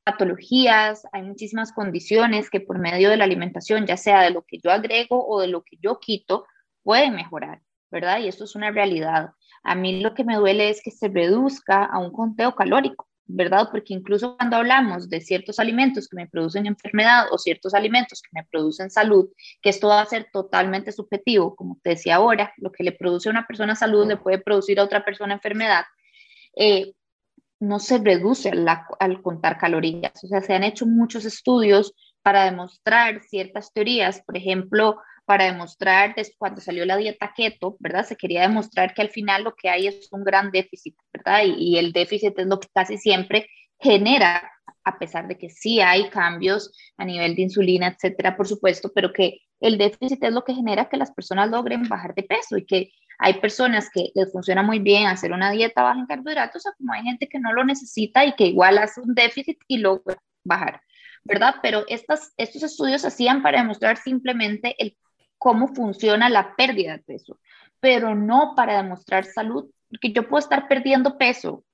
patologías, 0.05 1.03
hay 1.13 1.23
muchísimas 1.23 1.73
condiciones 1.73 2.49
que 2.51 2.61
por 2.61 2.79
medio 2.79 3.11
de 3.11 3.17
la 3.17 3.25
alimentación, 3.25 3.87
ya 3.87 3.97
sea 3.97 4.23
de 4.23 4.31
lo 4.31 4.43
que 4.43 4.59
yo 4.63 4.71
agrego 4.71 5.27
o 5.27 5.41
de 5.41 5.49
lo 5.49 5.63
que 5.63 5.77
yo 5.81 5.99
quito, 5.99 6.47
pueden 6.83 7.15
mejorar, 7.15 7.61
¿verdad? 7.91 8.21
Y 8.21 8.29
esto 8.29 8.45
es 8.45 8.55
una 8.55 8.71
realidad. 8.71 9.31
A 9.65 9.75
mí 9.75 10.01
lo 10.01 10.15
que 10.15 10.25
me 10.25 10.37
duele 10.37 10.71
es 10.71 10.81
que 10.83 10.93
se 10.93 11.09
reduzca 11.09 11.85
a 11.85 11.99
un 11.99 12.13
conteo 12.13 12.55
calórico. 12.55 13.09
¿Verdad? 13.26 13.68
Porque 13.71 13.92
incluso 13.95 14.37
cuando 14.37 14.56
hablamos 14.56 15.09
de 15.09 15.21
ciertos 15.21 15.59
alimentos 15.59 16.09
que 16.09 16.16
me 16.16 16.28
producen 16.28 16.66
enfermedad 16.66 17.26
o 17.33 17.38
ciertos 17.38 17.75
alimentos 17.75 18.23
que 18.23 18.30
me 18.33 18.47
producen 18.50 18.90
salud, 18.90 19.28
que 19.61 19.71
esto 19.71 19.88
va 19.88 20.00
a 20.00 20.06
ser 20.06 20.28
totalmente 20.33 20.92
subjetivo, 20.92 21.56
como 21.56 21.78
te 21.83 21.90
decía 21.90 22.16
ahora, 22.16 22.52
lo 22.59 22.71
que 22.71 22.85
le 22.85 22.92
produce 22.92 23.28
a 23.28 23.33
una 23.33 23.47
persona 23.47 23.75
salud 23.75 24.06
le 24.06 24.16
puede 24.16 24.38
producir 24.38 24.78
a 24.78 24.85
otra 24.85 25.04
persona 25.04 25.35
enfermedad, 25.35 25.85
eh, 26.56 26.92
no 27.59 27.78
se 27.78 27.99
reduce 27.99 28.52
al 29.00 29.23
contar 29.23 29.59
calorías. 29.59 30.12
O 30.23 30.28
sea, 30.28 30.40
se 30.42 30.54
han 30.54 30.64
hecho 30.64 30.87
muchos 30.87 31.25
estudios 31.25 31.95
para 32.23 32.45
demostrar 32.45 33.23
ciertas 33.23 33.73
teorías, 33.73 34.21
por 34.23 34.37
ejemplo, 34.37 34.99
para 35.26 35.45
demostrar 35.45 36.14
cuando 36.38 36.61
salió 36.61 36.87
la 36.87 36.97
dieta 36.97 37.33
keto, 37.37 37.76
¿verdad? 37.80 38.06
Se 38.06 38.16
quería 38.16 38.42
demostrar 38.42 38.95
que 38.95 39.02
al 39.02 39.11
final 39.11 39.45
lo 39.45 39.54
que 39.54 39.68
hay 39.68 39.88
es 39.88 40.09
un 40.12 40.25
gran 40.25 40.50
déficit, 40.50 40.97
¿verdad? 41.12 41.42
Y, 41.45 41.75
y 41.75 41.78
el 41.78 41.92
déficit 41.92 42.38
es 42.38 42.47
lo 42.47 42.61
que 42.61 42.68
casi 42.73 42.97
siempre 42.97 43.49
genera, 43.78 44.50
a 44.85 44.99
pesar 44.99 45.28
de 45.28 45.37
que 45.37 45.50
sí 45.50 45.80
hay 45.80 46.09
cambios 46.11 46.73
a 46.97 47.04
nivel 47.04 47.35
de 47.35 47.42
insulina, 47.42 47.88
etcétera, 47.88 48.37
por 48.37 48.47
supuesto, 48.47 48.92
pero 48.95 49.12
que 49.12 49.40
el 49.61 49.78
déficit 49.78 50.23
es 50.23 50.33
lo 50.33 50.45
que 50.45 50.54
genera 50.54 50.88
que 50.88 50.97
las 50.97 51.11
personas 51.11 51.50
logren 51.50 51.88
bajar 51.88 52.14
de 52.14 52.23
peso 52.23 52.56
y 52.56 52.64
que 52.64 52.92
hay 53.18 53.40
personas 53.40 53.90
que 53.90 54.11
les 54.14 54.30
funciona 54.30 54.62
muy 54.62 54.78
bien 54.78 55.06
hacer 55.06 55.33
una 55.33 55.50
dieta 55.50 55.83
baja 55.83 55.99
en 55.99 56.06
carbohidratos, 56.06 56.66
o 56.66 56.73
como 56.78 56.92
hay 56.92 57.02
gente 57.02 57.28
que 57.28 57.40
no 57.40 57.52
lo 57.52 57.64
necesita 57.64 58.25
y 58.25 58.35
que 58.35 58.47
igual 58.47 58.78
hace 58.78 59.00
un 59.00 59.14
déficit 59.14 59.59
y 59.66 59.78
logra 59.78 60.16
bajar, 60.45 60.80
¿verdad? 61.25 61.56
Pero 61.62 61.85
estas, 61.88 62.33
estos 62.37 62.62
estudios 62.62 63.04
hacían 63.04 63.42
para 63.42 63.61
demostrar 63.61 63.97
simplemente 63.97 64.76
el, 64.78 64.97
cómo 65.38 65.69
funciona 65.69 66.28
la 66.28 66.55
pérdida 66.57 66.93
de 66.93 67.02
peso, 67.02 67.38
pero 67.81 68.14
no 68.14 68.55
para 68.57 68.83
demostrar 68.83 69.25
salud, 69.25 69.71
porque 69.88 70.12
yo 70.12 70.28
puedo 70.28 70.40
estar 70.40 70.69
perdiendo 70.69 71.19
peso 71.19 71.64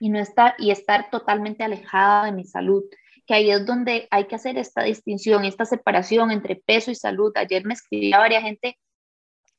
y, 0.00 0.08
no 0.08 0.18
estar, 0.18 0.54
y 0.58 0.70
estar 0.70 1.10
totalmente 1.10 1.64
alejada 1.64 2.26
de 2.26 2.32
mi 2.32 2.44
salud 2.44 2.84
que 3.26 3.34
ahí 3.34 3.50
es 3.50 3.64
donde 3.64 4.08
hay 4.10 4.26
que 4.26 4.34
hacer 4.34 4.58
esta 4.58 4.82
distinción, 4.82 5.44
esta 5.44 5.64
separación 5.64 6.30
entre 6.30 6.56
peso 6.56 6.90
y 6.90 6.94
salud. 6.94 7.32
Ayer 7.36 7.64
me 7.64 7.74
escribía 7.74 8.18
varias 8.18 8.42
gente 8.42 8.78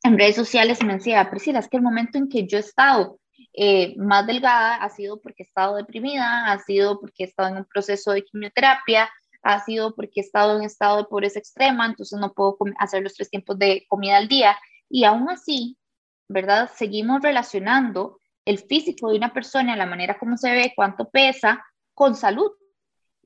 en 0.04 0.18
redes 0.18 0.36
sociales 0.36 0.80
y 0.82 0.86
me 0.86 0.96
decía, 0.96 1.30
Priscila, 1.30 1.60
es 1.60 1.70
que 1.70 1.78
el 1.78 1.84
momento 1.84 2.18
en 2.18 2.28
que 2.28 2.46
yo 2.46 2.58
he 2.58 2.62
estado 2.62 3.20
eh, 3.54 3.96
más 3.98 4.28
delgada 4.28 4.76
ha 4.76 4.90
sido 4.90 5.22
porque 5.22 5.44
he 5.44 5.46
estado 5.46 5.76
deprimida, 5.76 6.52
ha 6.52 6.60
sido 6.60 7.00
porque 7.00 7.24
he 7.24 7.28
estado 7.28 7.50
en 7.50 7.58
un 7.58 7.66
proceso 7.66 8.12
de 8.12 8.24
quimioterapia, 8.24 9.10
ha 9.44 9.64
sido 9.64 9.94
porque 9.94 10.22
he 10.22 10.24
estado 10.24 10.58
en 10.58 10.64
estado 10.64 10.98
de 10.98 11.04
pobreza 11.04 11.40
extrema, 11.40 11.86
entonces 11.86 12.20
no 12.20 12.34
puedo 12.34 12.58
hacer 12.80 13.04
los 13.04 13.14
tres 13.14 13.30
tiempos 13.30 13.60
de 13.60 13.86
comida 13.88 14.18
al 14.18 14.28
día. 14.28 14.58
Y 14.90 15.04
aún 15.04 15.30
así, 15.30 15.78
¿verdad? 16.30 16.70
Seguimos 16.74 17.22
relacionando 17.22 18.20
el 18.46 18.60
físico 18.60 19.10
de 19.10 19.18
una 19.18 19.34
persona, 19.34 19.76
la 19.76 19.86
manera 19.86 20.18
como 20.18 20.38
se 20.38 20.52
ve, 20.52 20.74
cuánto 20.76 21.10
pesa, 21.10 21.64
con 21.94 22.16
salud. 22.16 22.52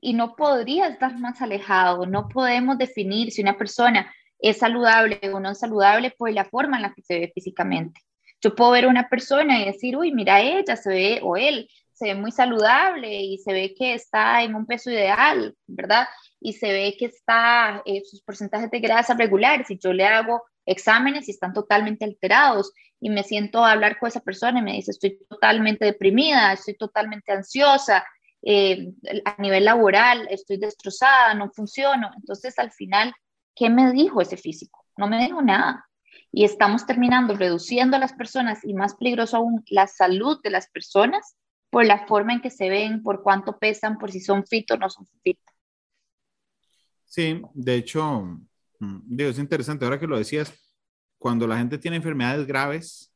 Y 0.00 0.12
no 0.12 0.36
podría 0.36 0.88
estar 0.88 1.18
más 1.18 1.40
alejado, 1.40 2.06
no 2.06 2.28
podemos 2.28 2.78
definir 2.78 3.32
si 3.32 3.42
una 3.42 3.56
persona 3.56 4.12
es 4.38 4.58
saludable 4.58 5.20
o 5.32 5.40
no 5.40 5.54
saludable 5.54 6.12
por 6.16 6.32
la 6.32 6.44
forma 6.44 6.76
en 6.76 6.82
la 6.82 6.94
que 6.94 7.02
se 7.02 7.18
ve 7.18 7.32
físicamente. 7.34 8.00
Yo 8.40 8.54
puedo 8.54 8.70
ver 8.70 8.84
a 8.84 8.88
una 8.88 9.08
persona 9.08 9.60
y 9.60 9.64
decir, 9.64 9.96
uy, 9.96 10.12
mira 10.12 10.40
ella, 10.40 10.76
se 10.76 10.90
ve, 10.90 11.20
o 11.22 11.36
él, 11.36 11.68
se 11.98 12.06
ve 12.06 12.14
muy 12.14 12.30
saludable 12.30 13.22
y 13.22 13.38
se 13.38 13.52
ve 13.52 13.74
que 13.76 13.94
está 13.94 14.42
en 14.42 14.54
un 14.54 14.66
peso 14.66 14.90
ideal, 14.90 15.56
¿verdad? 15.66 16.06
Y 16.40 16.52
se 16.52 16.72
ve 16.72 16.96
que 16.96 17.06
está, 17.06 17.82
eh, 17.84 18.02
sus 18.04 18.22
porcentajes 18.22 18.70
de 18.70 18.78
grasa 18.78 19.14
regulares, 19.14 19.68
y 19.70 19.78
yo 19.78 19.92
le 19.92 20.06
hago 20.06 20.44
exámenes 20.64 21.28
y 21.28 21.32
están 21.32 21.52
totalmente 21.52 22.04
alterados, 22.04 22.72
y 23.00 23.10
me 23.10 23.24
siento 23.24 23.64
a 23.64 23.72
hablar 23.72 23.98
con 23.98 24.08
esa 24.08 24.20
persona 24.20 24.60
y 24.60 24.62
me 24.62 24.72
dice, 24.74 24.92
estoy 24.92 25.18
totalmente 25.28 25.84
deprimida, 25.84 26.52
estoy 26.52 26.76
totalmente 26.76 27.32
ansiosa, 27.32 28.06
eh, 28.42 28.92
a 29.24 29.42
nivel 29.42 29.64
laboral 29.64 30.28
estoy 30.30 30.58
destrozada, 30.58 31.34
no 31.34 31.50
funciono. 31.50 32.10
Entonces, 32.16 32.58
al 32.58 32.70
final, 32.70 33.12
¿qué 33.56 33.70
me 33.70 33.90
dijo 33.92 34.20
ese 34.20 34.36
físico? 34.36 34.84
No 34.96 35.08
me 35.08 35.18
dijo 35.24 35.42
nada. 35.42 35.84
Y 36.30 36.44
estamos 36.44 36.86
terminando 36.86 37.34
reduciendo 37.34 37.96
a 37.96 38.00
las 38.00 38.12
personas 38.12 38.64
y 38.64 38.74
más 38.74 38.94
peligroso 38.94 39.38
aún, 39.38 39.64
la 39.68 39.86
salud 39.88 40.38
de 40.42 40.50
las 40.50 40.68
personas 40.68 41.36
por 41.70 41.84
la 41.84 42.06
forma 42.06 42.32
en 42.32 42.40
que 42.40 42.50
se 42.50 42.68
ven, 42.68 43.02
por 43.02 43.22
cuánto 43.22 43.58
pesan, 43.58 43.98
por 43.98 44.10
si 44.10 44.20
son 44.20 44.46
fit 44.46 44.70
o 44.70 44.76
no 44.76 44.88
son 44.88 45.06
fit. 45.22 45.38
Sí, 47.04 47.40
de 47.54 47.74
hecho, 47.74 48.22
mm, 48.80 49.00
digo, 49.04 49.30
es 49.30 49.38
interesante, 49.38 49.84
ahora 49.84 49.98
que 49.98 50.06
lo 50.06 50.18
decías, 50.18 50.52
cuando 51.18 51.46
la 51.46 51.58
gente 51.58 51.78
tiene 51.78 51.96
enfermedades 51.96 52.46
graves, 52.46 53.12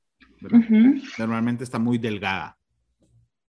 normalmente 1.19 1.65
está 1.65 1.79
muy 1.79 1.99
delgada. 1.99 2.59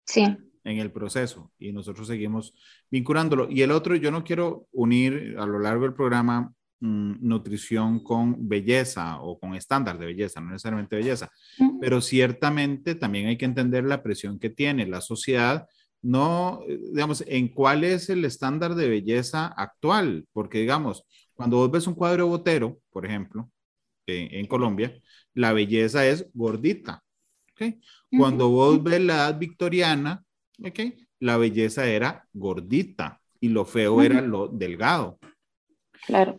Sí. 0.05 0.23
En 0.65 0.79
el 0.79 0.91
proceso 0.93 1.53
y 1.59 1.73
nosotros 1.73 2.09
seguimos 2.09 2.55
vinculándolo. 2.91 3.51
Y 3.51 3.63
el 3.63 3.71
otro, 3.71 3.97
yo 3.97 4.11
no 4.11 4.25
quiero 4.25 4.67
unir 4.73 5.37
a 5.39 5.47
lo 5.47 5.59
largo 5.59 5.85
del 5.85 5.95
programa 5.95 6.53
Mm, 6.81 7.27
nutrición 7.27 8.01
con 8.01 8.49
belleza 8.49 9.21
o 9.21 9.39
con 9.39 9.55
estándar 9.55 9.97
de 9.97 10.07
belleza, 10.07 10.41
no 10.41 10.51
necesariamente 10.51 10.97
belleza, 10.97 11.31
pero 11.81 12.01
ciertamente 12.01 12.95
también 12.97 13.29
hay 13.29 13.39
que 13.39 13.45
entender 13.45 13.85
la 13.85 14.03
presión 14.03 14.39
que 14.39 14.51
tiene 14.51 14.85
la 14.87 15.01
sociedad, 15.01 15.67
no, 16.03 16.61
eh, 16.69 16.79
digamos, 16.93 17.25
en 17.27 17.49
cuál 17.49 17.85
es 17.85 18.11
el 18.11 18.25
estándar 18.25 18.75
de 18.75 18.89
belleza 18.89 19.47
actual, 19.47 20.27
porque 20.33 20.59
digamos, 20.59 21.07
cuando 21.33 21.57
vos 21.59 21.71
ves 21.71 21.87
un 21.87 21.95
cuadro 21.95 22.27
botero, 22.27 22.81
por 22.91 23.07
ejemplo, 23.07 23.51
en 24.07 24.47
Colombia, 24.47 25.01
la 25.33 25.55
belleza 25.55 26.07
es 26.07 26.29
gordita, 26.35 27.03
¿ok? 27.53 27.77
Cuando 28.19 28.51
vos 28.51 28.83
ves 28.83 29.01
la 29.01 29.15
edad 29.15 29.39
victoriana, 29.39 30.23
¿ok? 30.63 30.81
La 31.21 31.39
belleza 31.39 31.87
era 31.87 32.29
gordita 32.35 33.23
y 33.41 33.49
lo 33.49 33.65
feo 33.65 34.03
era 34.03 34.21
lo 34.21 34.49
delgado. 34.49 35.19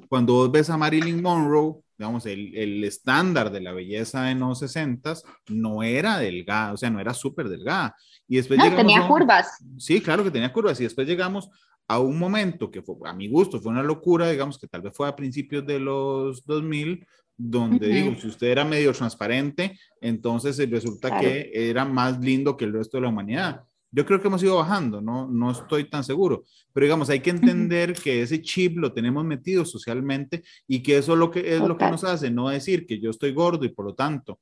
Cuando 0.09 0.33
vos 0.33 0.51
ves 0.51 0.69
a 0.69 0.77
Marilyn 0.77 1.21
Monroe, 1.21 1.75
digamos, 1.97 2.25
el, 2.25 2.55
el 2.55 2.83
estándar 2.83 3.51
de 3.51 3.61
la 3.61 3.71
belleza 3.71 4.29
en 4.31 4.39
los 4.39 4.59
60 4.59 5.15
no 5.49 5.83
era 5.83 6.17
delgada, 6.17 6.73
o 6.73 6.77
sea, 6.77 6.89
no 6.89 6.99
era 6.99 7.13
súper 7.13 7.49
delgada. 7.49 7.95
Y 8.27 8.37
después 8.37 8.59
no, 8.59 8.75
tenía 8.75 9.07
curvas. 9.07 9.63
Sí, 9.77 10.01
claro 10.01 10.23
que 10.23 10.31
tenía 10.31 10.51
curvas. 10.51 10.79
Y 10.79 10.83
después 10.83 11.07
llegamos 11.07 11.49
a 11.87 11.99
un 11.99 12.17
momento 12.17 12.71
que 12.71 12.81
fue, 12.81 12.95
a 13.05 13.13
mi 13.13 13.27
gusto, 13.27 13.61
fue 13.61 13.71
una 13.71 13.83
locura, 13.83 14.29
digamos, 14.29 14.57
que 14.57 14.67
tal 14.67 14.81
vez 14.81 14.93
fue 14.95 15.07
a 15.07 15.15
principios 15.15 15.65
de 15.65 15.79
los 15.79 16.43
2000, 16.45 17.05
donde 17.37 17.87
digo, 17.87 18.15
si 18.15 18.27
usted 18.27 18.47
era 18.47 18.63
medio 18.63 18.93
transparente, 18.93 19.77
entonces 20.01 20.57
resulta 20.69 21.19
que 21.19 21.51
era 21.53 21.85
más 21.85 22.19
lindo 22.19 22.55
que 22.55 22.65
el 22.65 22.73
resto 22.73 22.97
de 22.97 23.01
la 23.01 23.09
humanidad. 23.09 23.61
Yo 23.95 24.05
creo 24.05 24.19
que 24.19 24.27
hemos 24.27 24.43
ido 24.43 24.57
bajando, 24.57 24.99
no, 24.99 25.25
no 25.29 25.51
estoy 25.51 25.89
tan 25.89 26.03
seguro, 26.03 26.43
pero 26.73 26.85
digamos, 26.85 27.09
hay 27.09 27.21
que 27.21 27.29
entender 27.29 27.93
que 27.93 28.21
ese 28.21 28.41
chip 28.41 28.77
lo 28.77 28.91
tenemos 28.91 29.23
metido 29.23 29.63
socialmente 29.63 30.43
y 30.67 30.83
que 30.83 30.97
eso 30.97 31.13
es 31.13 31.17
lo 31.17 31.31
que, 31.31 31.55
es 31.55 31.61
lo 31.61 31.77
que 31.77 31.89
nos 31.89 32.03
hace, 32.03 32.29
no 32.29 32.49
decir 32.49 32.85
que 32.85 32.99
yo 32.99 33.09
estoy 33.09 33.31
gordo 33.31 33.63
y 33.63 33.69
por 33.69 33.85
lo 33.85 33.95
tanto 33.95 34.41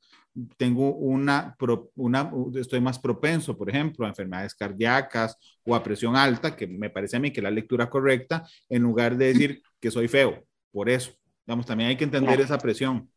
tengo 0.57 0.95
una, 0.95 1.55
una, 1.93 2.31
estoy 2.55 2.81
más 2.81 2.97
propenso, 2.97 3.55
por 3.55 3.69
ejemplo, 3.69 4.07
a 4.07 4.09
enfermedades 4.09 4.55
cardíacas 4.55 5.37
o 5.63 5.75
a 5.75 5.83
presión 5.83 6.15
alta, 6.15 6.55
que 6.55 6.65
me 6.65 6.89
parece 6.89 7.17
a 7.17 7.19
mí 7.19 7.29
que 7.29 7.39
es 7.39 7.43
la 7.43 7.51
lectura 7.51 7.91
correcta, 7.91 8.47
en 8.69 8.81
lugar 8.81 9.15
de 9.17 9.27
decir 9.27 9.61
que 9.79 9.91
soy 9.91 10.07
feo, 10.07 10.43
por 10.71 10.89
eso. 10.89 11.11
Digamos, 11.45 11.67
también 11.67 11.91
hay 11.91 11.95
que 11.95 12.05
entender 12.05 12.41
esa 12.41 12.57
presión. 12.57 13.07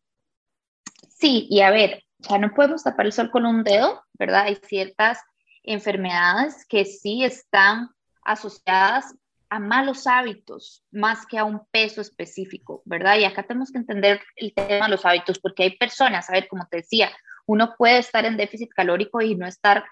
Sí, 1.09 1.46
y 1.49 1.62
a 1.62 1.70
ver, 1.70 2.05
ya 2.18 2.37
no 2.37 2.53
podemos 2.55 2.83
tapar 2.83 3.07
el 3.07 3.12
sol 3.12 3.31
con 3.31 3.46
un 3.46 3.64
dedo, 3.64 4.03
¿verdad? 4.18 4.42
Hay 4.42 4.59
ciertas 4.68 5.18
enfermedades 5.67 6.65
que 6.69 6.85
sí 6.85 7.25
están 7.25 7.91
asociadas 8.23 9.15
a 9.49 9.59
malos 9.59 10.07
hábitos 10.07 10.83
más 10.91 11.27
que 11.27 11.39
a 11.39 11.45
un 11.45 11.67
peso 11.71 12.01
específico, 12.01 12.83
¿verdad? 12.85 13.19
Y 13.19 13.25
acá 13.25 13.43
tenemos 13.45 13.71
que 13.71 13.79
entender 13.79 14.21
el 14.37 14.55
tema 14.55 14.87
de 14.87 14.91
los 14.91 15.05
hábitos 15.05 15.39
porque 15.39 15.65
hay 15.65 15.77
personas, 15.77 16.29
a 16.29 16.33
ver, 16.33 16.49
como 16.49 16.67
te 16.67 16.79
decía, 16.79 17.11
uno 17.47 17.75
puede 17.77 17.99
estar 17.99 18.25
en 18.25 18.37
déficit 18.37 18.71
calórico 18.71 19.21
y 19.21 19.37
no 19.37 19.47
estar 19.47 19.85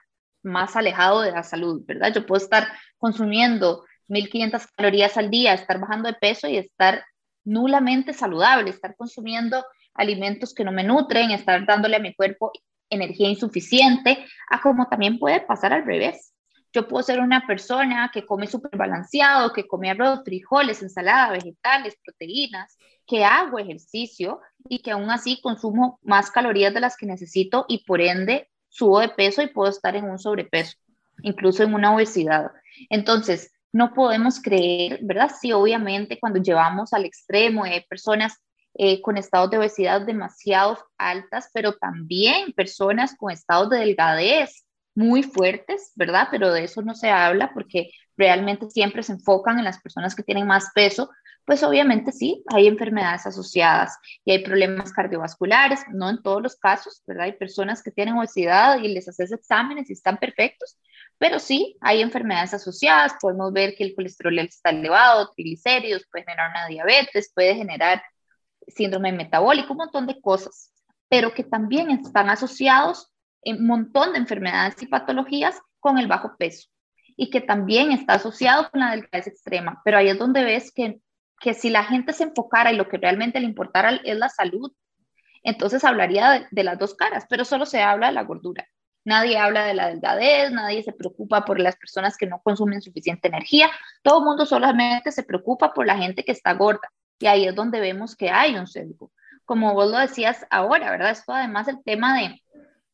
más 0.42 0.76
alejado 0.76 1.20
de 1.20 1.30
la 1.30 1.42
salud, 1.42 1.82
¿verdad? 1.86 2.12
Yo 2.12 2.26
puedo 2.26 2.42
estar 2.42 2.68
consumiendo 2.98 3.84
1500 4.08 4.66
calorías 4.68 5.16
al 5.16 5.30
día, 5.30 5.54
estar 5.54 5.78
bajando 5.78 6.08
de 6.08 6.14
peso 6.14 6.48
y 6.48 6.56
estar 6.56 7.04
nulamente 7.44 8.12
saludable, 8.12 8.70
estar 8.70 8.96
consumiendo 8.96 9.64
alimentos 9.94 10.52
que 10.52 10.64
no 10.64 10.72
me 10.72 10.82
nutren, 10.82 11.30
estar 11.30 11.64
dándole 11.64 11.96
a 11.96 12.00
mi 12.00 12.14
cuerpo 12.14 12.52
energía 12.90 13.28
insuficiente, 13.28 14.24
a 14.50 14.60
como 14.60 14.88
también 14.88 15.18
puede 15.18 15.40
pasar 15.40 15.72
al 15.72 15.84
revés. 15.84 16.32
Yo 16.72 16.88
puedo 16.88 17.02
ser 17.04 17.20
una 17.20 17.46
persona 17.46 18.10
que 18.12 18.26
come 18.26 18.46
súper 18.46 18.76
balanceado, 18.76 19.52
que 19.52 19.66
come 19.66 19.90
arroz, 19.90 20.22
frijoles, 20.24 20.82
ensalada, 20.82 21.30
vegetales, 21.30 21.96
proteínas, 22.04 22.76
que 23.06 23.24
hago 23.24 23.58
ejercicio 23.58 24.40
y 24.68 24.80
que 24.80 24.90
aún 24.90 25.10
así 25.10 25.40
consumo 25.40 26.00
más 26.02 26.30
calorías 26.30 26.74
de 26.74 26.80
las 26.80 26.96
que 26.96 27.06
necesito 27.06 27.64
y 27.68 27.84
por 27.84 28.00
ende 28.00 28.50
subo 28.68 29.00
de 29.00 29.08
peso 29.08 29.40
y 29.42 29.46
puedo 29.46 29.70
estar 29.70 29.94
en 29.94 30.04
un 30.04 30.18
sobrepeso, 30.18 30.76
incluso 31.22 31.62
en 31.62 31.74
una 31.74 31.94
obesidad. 31.94 32.50
Entonces, 32.90 33.52
no 33.72 33.92
podemos 33.92 34.40
creer, 34.40 35.00
¿verdad? 35.02 35.30
Sí, 35.40 35.52
obviamente 35.52 36.18
cuando 36.18 36.40
llevamos 36.40 36.92
al 36.92 37.04
extremo 37.04 37.64
de 37.64 37.84
personas 37.88 38.40
eh, 38.74 39.00
con 39.02 39.16
estados 39.16 39.50
de 39.50 39.58
obesidad 39.58 40.02
demasiado 40.02 40.78
altas, 40.98 41.50
pero 41.52 41.74
también 41.74 42.52
personas 42.52 43.16
con 43.16 43.30
estados 43.30 43.70
de 43.70 43.78
delgadez 43.78 44.64
muy 44.94 45.22
fuertes, 45.22 45.92
¿verdad? 45.96 46.28
Pero 46.30 46.52
de 46.52 46.64
eso 46.64 46.82
no 46.82 46.94
se 46.94 47.10
habla 47.10 47.52
porque 47.52 47.90
realmente 48.16 48.70
siempre 48.70 49.02
se 49.02 49.12
enfocan 49.12 49.58
en 49.58 49.64
las 49.64 49.80
personas 49.80 50.14
que 50.14 50.22
tienen 50.22 50.46
más 50.46 50.70
peso, 50.74 51.10
pues 51.44 51.62
obviamente 51.62 52.10
sí, 52.12 52.42
hay 52.52 52.66
enfermedades 52.66 53.26
asociadas 53.26 53.98
y 54.24 54.32
hay 54.32 54.42
problemas 54.42 54.92
cardiovasculares, 54.92 55.80
no 55.92 56.08
en 56.08 56.22
todos 56.22 56.42
los 56.42 56.56
casos, 56.56 57.02
¿verdad? 57.06 57.24
Hay 57.26 57.32
personas 57.32 57.82
que 57.82 57.90
tienen 57.90 58.16
obesidad 58.16 58.78
y 58.82 58.88
les 58.88 59.08
haces 59.08 59.30
exámenes 59.32 59.90
y 59.90 59.92
están 59.92 60.16
perfectos, 60.16 60.78
Pero 61.18 61.38
sí, 61.38 61.76
hay 61.80 62.02
enfermedades 62.02 62.54
asociadas, 62.54 63.14
podemos 63.20 63.52
ver 63.52 63.74
que 63.76 63.84
el 63.84 63.94
colesterol 63.94 64.38
está 64.40 64.70
elevado, 64.70 65.30
triglicéridos, 65.34 66.06
puede 66.10 66.24
generar 66.24 66.50
una 66.50 66.66
diabetes, 66.66 67.30
puede 67.34 67.54
generar 67.54 68.02
síndrome 68.68 69.12
metabólico, 69.12 69.72
un 69.72 69.78
montón 69.78 70.06
de 70.06 70.20
cosas, 70.20 70.72
pero 71.08 71.32
que 71.34 71.44
también 71.44 71.90
están 71.90 72.30
asociados 72.30 73.12
en 73.42 73.58
un 73.58 73.66
montón 73.66 74.12
de 74.12 74.18
enfermedades 74.18 74.82
y 74.82 74.86
patologías 74.86 75.60
con 75.80 75.98
el 75.98 76.06
bajo 76.06 76.36
peso 76.38 76.68
y 77.16 77.30
que 77.30 77.40
también 77.40 77.92
está 77.92 78.14
asociado 78.14 78.70
con 78.70 78.80
la 78.80 78.92
delgadez 78.92 79.26
extrema. 79.26 79.80
Pero 79.84 79.98
ahí 79.98 80.08
es 80.08 80.18
donde 80.18 80.44
ves 80.44 80.72
que, 80.72 81.00
que 81.40 81.54
si 81.54 81.70
la 81.70 81.84
gente 81.84 82.12
se 82.12 82.24
enfocara 82.24 82.72
y 82.72 82.76
lo 82.76 82.88
que 82.88 82.98
realmente 82.98 83.38
le 83.40 83.46
importara 83.46 84.00
es 84.04 84.16
la 84.16 84.28
salud, 84.28 84.72
entonces 85.42 85.84
hablaría 85.84 86.48
de, 86.50 86.64
las 86.64 86.78
dos 86.78 86.94
caras, 86.94 87.26
pero 87.28 87.44
solo 87.44 87.66
se 87.66 87.82
habla 87.82 88.08
de 88.08 88.14
la 88.14 88.24
gordura. 88.24 88.66
Nadie 89.04 89.36
habla 89.36 89.66
de 89.66 89.74
la 89.74 89.88
delgadez, 89.88 90.50
nadie 90.50 90.82
se 90.82 90.94
preocupa 90.94 91.44
por 91.44 91.60
las 91.60 91.76
personas 91.76 92.16
que 92.16 92.26
no 92.26 92.40
consumen 92.42 92.80
suficiente 92.80 93.28
energía, 93.28 93.70
todo 94.02 94.20
el 94.20 94.24
mundo 94.24 94.46
solamente 94.46 95.12
se 95.12 95.22
preocupa 95.22 95.74
por 95.74 95.86
la 95.86 95.98
gente 95.98 96.24
que 96.24 96.32
está 96.32 96.54
gorda. 96.54 96.90
Y 97.24 97.26
ahí 97.26 97.46
es 97.48 97.54
donde 97.54 97.80
vemos 97.80 98.14
que 98.14 98.28
hay 98.28 98.54
un 98.54 98.66
sesgo. 98.66 99.10
Como 99.46 99.72
vos 99.72 99.90
lo 99.90 99.96
decías 99.96 100.44
ahora, 100.50 100.90
¿verdad? 100.90 101.12
Esto 101.12 101.32
además 101.32 101.66
el 101.68 101.82
tema 101.82 102.20
de, 102.20 102.42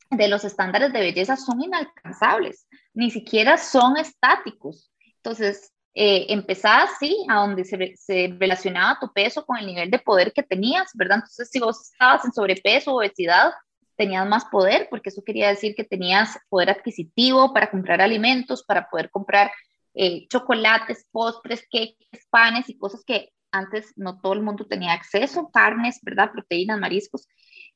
de 0.08 0.28
los 0.28 0.44
estándares 0.44 0.92
de 0.92 1.00
belleza 1.00 1.36
son 1.36 1.60
inalcanzables, 1.60 2.68
ni 2.94 3.10
siquiera 3.10 3.58
son 3.58 3.96
estáticos. 3.96 4.92
Entonces, 5.16 5.72
eh, 5.94 6.26
empezás, 6.28 6.90
sí, 7.00 7.26
a 7.28 7.40
donde 7.40 7.64
se, 7.64 7.96
se, 7.96 8.32
relacionaba 8.38 9.00
tu 9.00 9.12
peso 9.12 9.44
con 9.44 9.58
el 9.58 9.66
nivel 9.66 9.90
de 9.90 9.98
poder 9.98 10.32
que 10.32 10.44
tenías, 10.44 10.92
¿verdad? 10.94 11.16
Entonces, 11.16 11.48
si 11.50 11.58
vos 11.58 11.90
estabas 11.90 12.24
en 12.24 12.32
sobrepeso 12.32 12.92
o 12.92 12.98
obesidad, 12.98 13.50
tenías 13.96 14.28
más 14.28 14.44
poder, 14.44 14.86
porque 14.90 15.08
eso 15.08 15.24
quería 15.24 15.48
decir 15.48 15.74
que 15.74 15.82
tenías 15.82 16.38
poder 16.48 16.70
adquisitivo 16.70 17.52
para 17.52 17.68
comprar 17.68 18.00
alimentos, 18.00 18.62
para 18.62 18.88
poder 18.88 19.10
comprar 19.10 19.50
eh, 19.94 20.28
chocolates, 20.28 21.04
postres, 21.10 21.62
cakes, 21.62 22.28
panes 22.30 22.68
y 22.68 22.78
cosas 22.78 23.02
que 23.04 23.32
antes 23.52 23.92
no 23.96 24.20
todo 24.20 24.32
el 24.32 24.42
mundo 24.42 24.66
tenía 24.66 24.92
acceso, 24.92 25.50
carnes, 25.52 25.98
¿verdad? 26.02 26.32
Proteínas, 26.32 26.78
mariscos. 26.78 27.26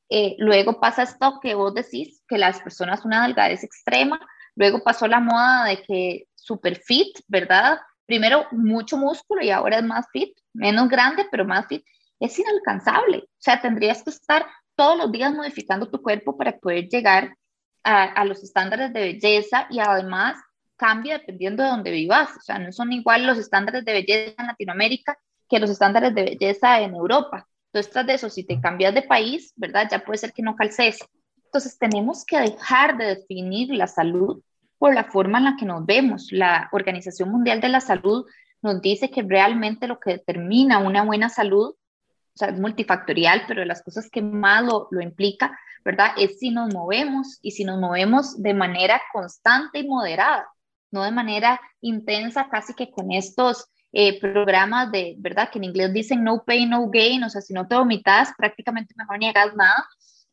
Eh, 0.09 0.37
luego 0.39 0.81
pasa 0.81 1.03
esto 1.03 1.41
que 1.43 1.55
vos 1.55 1.75
decís, 1.75 2.23
que 2.29 2.39
las 2.39 2.61
personas 2.61 3.05
una 3.05 3.27
delgadez 3.27 3.65
extrema, 3.65 4.21
luego 4.55 4.83
pasó 4.83 5.07
la 5.07 5.21
moda 5.21 5.65
de 5.65 5.83
que 5.83 6.25
super 6.35 6.77
fit, 6.77 7.19
¿verdad? 7.27 7.79
Primero 8.07 8.47
mucho 8.53 8.97
músculo 8.97 9.43
y 9.43 9.51
ahora 9.51 9.79
es 9.79 9.85
más 9.85 10.07
fit, 10.13 10.37
menos 10.53 10.89
grande, 10.89 11.27
pero 11.31 11.45
más 11.45 11.67
fit. 11.67 11.85
Es 12.21 12.39
inalcanzable, 12.39 13.19
o 13.19 13.29
sea, 13.39 13.61
tendrías 13.61 14.03
que 14.03 14.11
estar 14.11 14.47
todos 14.77 14.97
los 14.97 15.13
días 15.13 15.33
modificando 15.35 15.91
tu 15.91 16.01
cuerpo 16.03 16.37
para 16.37 16.57
poder 16.59 16.89
llegar 16.89 17.37
a, 17.83 18.05
a 18.05 18.25
los 18.25 18.43
estándares 18.43 18.93
de 18.93 19.01
belleza 19.01 19.67
y 19.71 19.81
además 19.81 20.37
cambia 20.77 21.19
dependiendo 21.19 21.63
de 21.63 21.71
donde 21.71 21.91
vivas, 21.91 22.31
o 22.37 22.41
sea, 22.41 22.59
no 22.59 22.73
son 22.73 22.93
igual 22.93 23.27
los 23.27 23.39
estándares 23.39 23.85
de 23.85 23.93
belleza 23.93 24.35
en 24.39 24.47
Latinoamérica 24.47 25.19
que 25.55 25.61
los 25.61 25.71
estándares 25.71 26.13
de 26.17 26.25
belleza 26.25 26.81
en 26.81 26.97
Europa. 26.97 27.47
Entonces, 27.69 27.93
tras 27.93 28.05
de 28.09 28.15
eso, 28.15 28.29
si 28.29 28.43
te 28.43 28.61
cambias 28.61 28.93
de 28.93 29.03
país, 29.03 29.53
¿verdad? 29.55 29.87
Ya 29.89 30.05
puede 30.05 30.19
ser 30.19 30.33
que 30.33 30.43
no 30.43 30.57
calces. 30.57 30.99
Entonces, 31.45 31.79
tenemos 31.79 32.25
que 32.25 32.41
dejar 32.41 32.99
de 32.99 33.15
definir 33.15 33.73
la 33.73 33.87
salud 33.87 34.43
por 34.79 34.93
la 34.93 35.05
forma 35.05 35.39
en 35.39 35.45
la 35.45 35.57
que 35.57 35.65
nos 35.65 35.87
vemos. 35.87 36.33
La 36.33 36.69
Organización 36.73 37.31
Mundial 37.31 37.61
de 37.61 37.69
la 37.69 37.81
Salud 37.81 38.27
nos 38.63 38.81
dice 38.81 39.13
que 39.13 39.23
realmente 39.23 39.87
lo 39.87 40.01
que 40.01 40.15
determina 40.15 40.81
una 40.81 41.05
buena 41.05 41.29
salud, 41.29 41.69
o 41.69 42.37
sea, 42.37 42.49
es 42.49 42.59
multifactorial, 42.59 43.43
pero 43.47 43.65
las 43.65 43.81
cosas 43.85 44.11
que 44.11 44.23
más 44.23 44.65
lo, 44.65 44.89
lo 44.91 45.01
implica, 45.03 45.57
¿verdad? 45.85 46.15
Es 46.19 46.41
si 46.41 46.51
nos 46.51 46.75
movemos 46.75 47.39
y 47.43 47.53
si 47.53 47.65
nos 47.65 47.79
movemos 47.79 48.43
de 48.43 48.55
manera 48.55 49.01
constante 49.13 49.79
y 49.79 49.87
moderada, 49.87 50.49
no 50.91 51.05
de 51.05 51.13
manera 51.13 51.61
intensa, 51.81 52.49
casi 52.51 52.75
que 52.75 52.91
con 52.91 53.13
estos 53.13 53.69
eh, 53.97 54.19
programas 54.19 54.91
de, 54.91 55.15
¿verdad? 55.19 55.51
Que 55.51 55.59
en 55.59 55.65
inglés 55.65 55.93
dicen 55.93 56.25
no 56.25 56.43
pain, 56.45 56.69
no 56.69 56.91
gain, 56.91 57.23
o 57.23 57.31
sea, 57.31 57.41
si 57.41 57.55
no 57.55 57.69
te 57.69 57.77
vomitas, 57.77 58.33
prácticamente 58.37 58.93
mejor 58.97 59.19
ni 59.21 59.29
hagas 59.29 59.55
nada. 59.55 59.87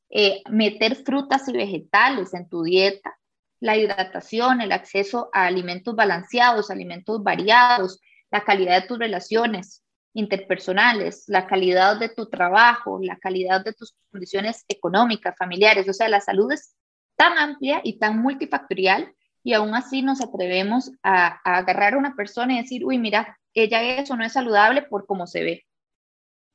Eh, 0.10 0.42
meter 0.50 0.96
frutas 0.96 1.48
y 1.48 1.54
vegetales 1.54 2.34
en 2.34 2.50
tu 2.50 2.64
dieta, 2.64 3.16
la 3.60 3.78
hidratación, 3.78 4.62
el 4.62 4.72
acceso 4.72 5.30
a 5.32 5.46
alimentos 5.46 5.96
balanceados, 5.96 6.72
alimentos 6.72 7.24
variados, 7.24 8.00
la 8.32 8.44
calidad 8.44 8.82
de 8.82 8.88
tus 8.88 8.98
relaciones 8.98 9.84
interpersonales, 10.14 11.26
la 11.28 11.46
calidad 11.46 12.00
de 12.00 12.10
tu 12.10 12.28
trabajo, 12.30 13.00
la 13.00 13.18
calidad 13.18 13.64
de 13.64 13.74
tus 13.74 13.96
condiciones 14.10 14.66
económicas, 14.68 15.36
familiares, 15.38 15.88
o 15.88 15.94
sea, 15.94 16.10
la 16.10 16.20
salud 16.20 16.52
es 16.52 16.76
tan 17.16 17.38
amplia 17.38 17.80
y 17.84 18.00
tan 18.00 18.18
multifactorial 18.18 19.14
y 19.44 19.54
aún 19.54 19.76
así 19.76 20.02
nos 20.02 20.20
atrevemos 20.20 20.92
a, 21.04 21.40
a 21.44 21.58
agarrar 21.58 21.94
a 21.94 21.98
una 22.00 22.16
persona 22.16 22.54
y 22.54 22.62
decir, 22.64 22.84
uy, 22.84 22.98
mira, 22.98 23.38
ella 23.54 23.82
eso 24.00 24.16
no 24.16 24.26
es 24.26 24.34
saludable 24.34 24.84
por 24.84 25.06
cómo 25.06 25.28
se 25.28 25.44
ve. 25.44 25.66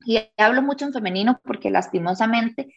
Y 0.04 0.20
hablo 0.36 0.62
mucho 0.62 0.84
en 0.84 0.92
femenino 0.92 1.40
porque 1.44 1.70
lastimosamente 1.70 2.74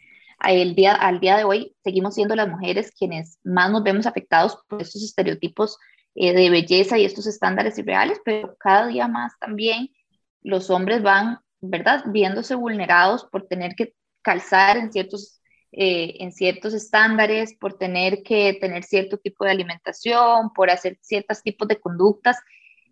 el 0.47 0.75
día, 0.75 0.93
al 0.93 1.19
día 1.19 1.37
de 1.37 1.43
hoy 1.43 1.75
seguimos 1.83 2.15
siendo 2.15 2.35
las 2.35 2.47
mujeres 2.47 2.91
quienes 2.97 3.39
más 3.43 3.71
nos 3.71 3.83
vemos 3.83 4.05
afectados 4.05 4.57
por 4.67 4.81
estos 4.81 5.03
estereotipos 5.03 5.77
eh, 6.15 6.33
de 6.33 6.49
belleza 6.49 6.97
y 6.97 7.05
estos 7.05 7.27
estándares 7.27 7.77
irreales, 7.77 8.19
pero 8.23 8.55
cada 8.57 8.87
día 8.87 9.07
más 9.07 9.37
también 9.39 9.89
los 10.41 10.69
hombres 10.69 11.03
van, 11.03 11.39
¿verdad?, 11.59 12.03
viéndose 12.07 12.55
vulnerados 12.55 13.25
por 13.25 13.47
tener 13.47 13.75
que 13.75 13.93
calzar 14.21 14.77
en 14.77 14.91
ciertos, 14.91 15.41
eh, 15.71 16.15
en 16.19 16.31
ciertos 16.31 16.73
estándares, 16.73 17.55
por 17.59 17.77
tener 17.77 18.23
que 18.23 18.57
tener 18.59 18.83
cierto 18.83 19.17
tipo 19.17 19.45
de 19.45 19.51
alimentación, 19.51 20.51
por 20.53 20.69
hacer 20.69 20.97
ciertos 21.01 21.43
tipos 21.43 21.67
de 21.67 21.79
conductas 21.79 22.37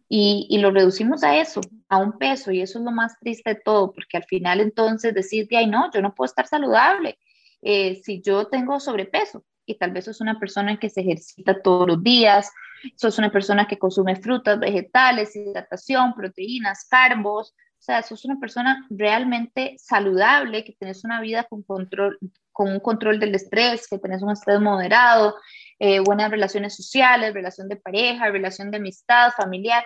y, 0.09 0.57
lo 0.59 0.71
reducimos 0.71 1.23
a 1.23 1.37
eso, 1.37 1.61
a 1.89 1.97
un 1.97 2.17
peso, 2.17 2.51
y 2.51 2.61
eso 2.61 2.79
es 2.79 2.85
lo 2.85 2.91
más 2.91 3.19
triste 3.19 3.55
de 3.55 3.61
todo, 3.63 3.91
porque 3.91 4.17
al 4.17 4.23
final 4.23 4.61
entonces 4.61 5.13
decir, 5.13 5.47
ay, 5.51 5.67
no, 5.67 5.91
yo 5.91 6.01
no 6.01 6.15
puedo 6.15 6.27
estar 6.27 6.47
saludable 6.47 7.17
eh, 7.61 8.01
si 8.03 8.21
yo 8.21 8.47
tengo 8.47 8.79
sobrepeso, 8.79 9.43
y 9.65 9.77
tal 9.77 9.91
vez 9.91 10.05
sos 10.05 10.21
una 10.21 10.39
persona 10.39 10.79
que 10.79 10.89
se 10.89 11.01
ejercita 11.01 11.61
todos 11.61 11.87
los 11.87 12.01
días, 12.01 12.49
sos 12.95 13.17
una 13.17 13.31
persona 13.31 13.67
que 13.67 13.77
consume 13.77 14.15
frutas, 14.15 14.59
vegetales, 14.59 15.35
hidratación, 15.35 16.13
proteínas, 16.13 16.85
carbos, 16.89 17.53
o 17.79 17.81
sea, 17.81 18.01
sos 18.01 18.23
una 18.23 18.39
persona 18.39 18.85
realmente 18.89 19.75
saludable, 19.77 20.63
que 20.63 20.73
tenés 20.79 21.03
una 21.03 21.19
vida 21.19 21.43
con, 21.43 21.63
control, 21.63 22.17
con 22.53 22.71
un 22.71 22.79
control 22.79 23.19
del 23.19 23.35
estrés, 23.35 23.87
que 23.87 23.99
tenés 23.99 24.21
un 24.21 24.31
estrés 24.31 24.61
moderado, 24.61 25.35
eh, 25.79 25.99
buenas 25.99 26.31
relaciones 26.31 26.75
sociales, 26.75 27.33
relación 27.33 27.67
de 27.67 27.75
pareja, 27.75 28.31
relación 28.31 28.71
de 28.71 28.77
amistad, 28.77 29.31
familiar 29.35 29.85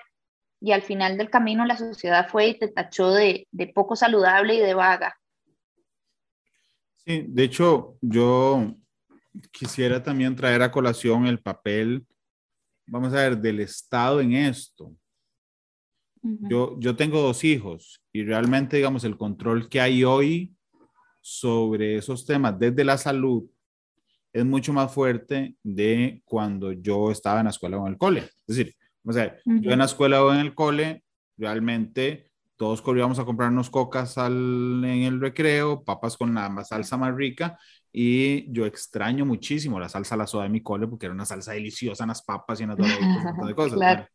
y 0.62 0.72
al 0.72 0.84
final 0.84 1.18
del 1.18 1.30
camino 1.30 1.66
la 1.66 1.76
sociedad 1.76 2.30
fue 2.30 2.50
y 2.50 2.60
te 2.60 2.68
tachó 2.68 3.12
de, 3.12 3.48
de 3.52 3.68
poco 3.68 3.96
saludable 3.96 4.56
y 4.56 4.60
de 4.60 4.76
vaga. 4.76 5.18
Sí, 6.98 7.26
de 7.28 7.44
hecho, 7.44 7.98
yo 8.00 8.76
quisiera 9.52 10.02
también 10.04 10.36
traer 10.36 10.62
a 10.62 10.72
colación 10.72 11.26
el 11.26 11.42
papel, 11.42 12.06
vamos 12.86 13.12
a 13.14 13.18
ver, 13.18 13.38
del 13.38 13.60
Estado 13.60 14.22
en 14.22 14.34
esto. 14.34 14.96
yo, 16.22 16.80
yo 16.80 16.96
tengo 16.96 17.20
dos 17.20 17.44
hijos 17.44 18.00
y 18.14 18.24
realmente, 18.24 18.78
digamos, 18.78 19.04
el 19.04 19.18
control 19.18 19.68
que 19.68 19.82
hay 19.82 20.04
hoy 20.04 20.54
sobre 21.22 21.98
esos 21.98 22.24
temas 22.24 22.58
desde 22.60 22.84
la 22.84 22.98
salud 23.00 23.50
es 24.32 24.46
mucho 24.46 24.72
más 24.74 24.94
fuerte 24.94 25.56
de 25.64 26.22
cuando 26.24 26.72
yo 26.72 27.12
estaba 27.12 27.40
en 27.40 27.46
la 27.46 27.50
escuela 27.50 27.78
o 27.78 27.88
en 27.88 27.94
el 27.94 27.98
cole. 27.98 28.20
Es 28.20 28.56
decir, 28.56 28.76
o 29.04 29.14
sea, 29.14 29.36
yo 29.46 29.72
en 29.72 29.80
la 29.80 29.86
escuela 29.86 30.24
o 30.24 30.34
en 30.34 30.40
el 30.40 30.54
cole, 30.54 31.04
realmente 31.38 32.30
todos 32.56 32.82
corríamos 32.82 33.18
a 33.18 33.26
comprarnos 33.26 33.72
cocas 33.72 34.20
al, 34.20 34.84
en 34.86 35.04
el 35.04 35.20
recreo, 35.20 35.84
papas 35.84 36.16
con 36.16 36.36
la 36.36 36.64
salsa 36.64 36.96
más 36.98 37.16
rica, 37.16 37.58
y 37.92 38.52
yo 38.54 38.66
extraño 38.66 39.26
muchísimo 39.26 39.80
la 39.80 39.90
salsa 39.90 40.16
la 40.16 40.28
soda 40.28 40.44
de 40.44 40.50
mi 40.50 40.62
cole 40.62 40.88
porque 40.88 41.08
era 41.08 41.16
una 41.16 41.26
salsa 41.26 41.54
deliciosa 41.54 42.04
en 42.04 42.10
las 42.10 42.22
papas 42.22 42.60
y 42.60 42.64
en 42.64 42.70
las 42.70 42.78
de 42.78 42.86
cosas. 43.56 44.08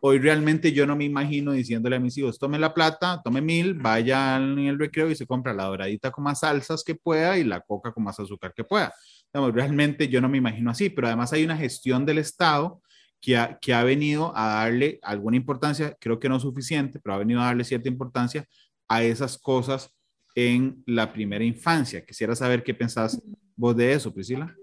Hoy 0.00 0.18
realmente 0.18 0.72
yo 0.72 0.86
no 0.86 0.96
me 0.96 1.04
imagino 1.04 1.52
diciéndole 1.52 1.96
a 1.96 2.00
mis 2.00 2.16
hijos, 2.18 2.38
tome 2.38 2.58
la 2.58 2.74
plata, 2.74 3.20
tome 3.22 3.40
mil, 3.40 3.74
vaya 3.74 4.36
en 4.36 4.58
el 4.58 4.78
recreo 4.78 5.10
y 5.10 5.16
se 5.16 5.26
compra 5.26 5.54
la 5.54 5.64
doradita 5.64 6.10
con 6.10 6.24
más 6.24 6.40
salsas 6.40 6.84
que 6.84 6.94
pueda 6.94 7.38
y 7.38 7.44
la 7.44 7.60
coca 7.60 7.92
con 7.92 8.04
más 8.04 8.18
azúcar 8.20 8.52
que 8.54 8.64
pueda. 8.64 8.92
realmente 9.32 10.08
yo 10.08 10.20
no 10.20 10.28
me 10.28 10.38
imagino 10.38 10.70
así, 10.70 10.90
pero 10.90 11.06
además 11.06 11.32
hay 11.32 11.44
una 11.44 11.56
gestión 11.56 12.04
del 12.06 12.18
Estado 12.18 12.80
que 13.20 13.36
ha, 13.36 13.58
que 13.58 13.74
ha 13.74 13.82
venido 13.84 14.32
a 14.36 14.48
darle 14.48 14.98
alguna 15.02 15.36
importancia, 15.36 15.96
creo 16.00 16.18
que 16.18 16.28
no 16.28 16.38
suficiente, 16.40 17.00
pero 17.00 17.14
ha 17.14 17.18
venido 17.18 17.40
a 17.40 17.46
darle 17.46 17.64
cierta 17.64 17.88
importancia 17.88 18.44
a 18.88 19.02
esas 19.02 19.38
cosas 19.38 19.94
en 20.34 20.82
la 20.86 21.12
primera 21.12 21.44
infancia. 21.44 22.04
Quisiera 22.04 22.34
saber 22.34 22.62
qué 22.62 22.74
pensás 22.74 23.20
vos 23.56 23.76
de 23.76 23.92
eso, 23.92 24.12
Priscila. 24.12 24.54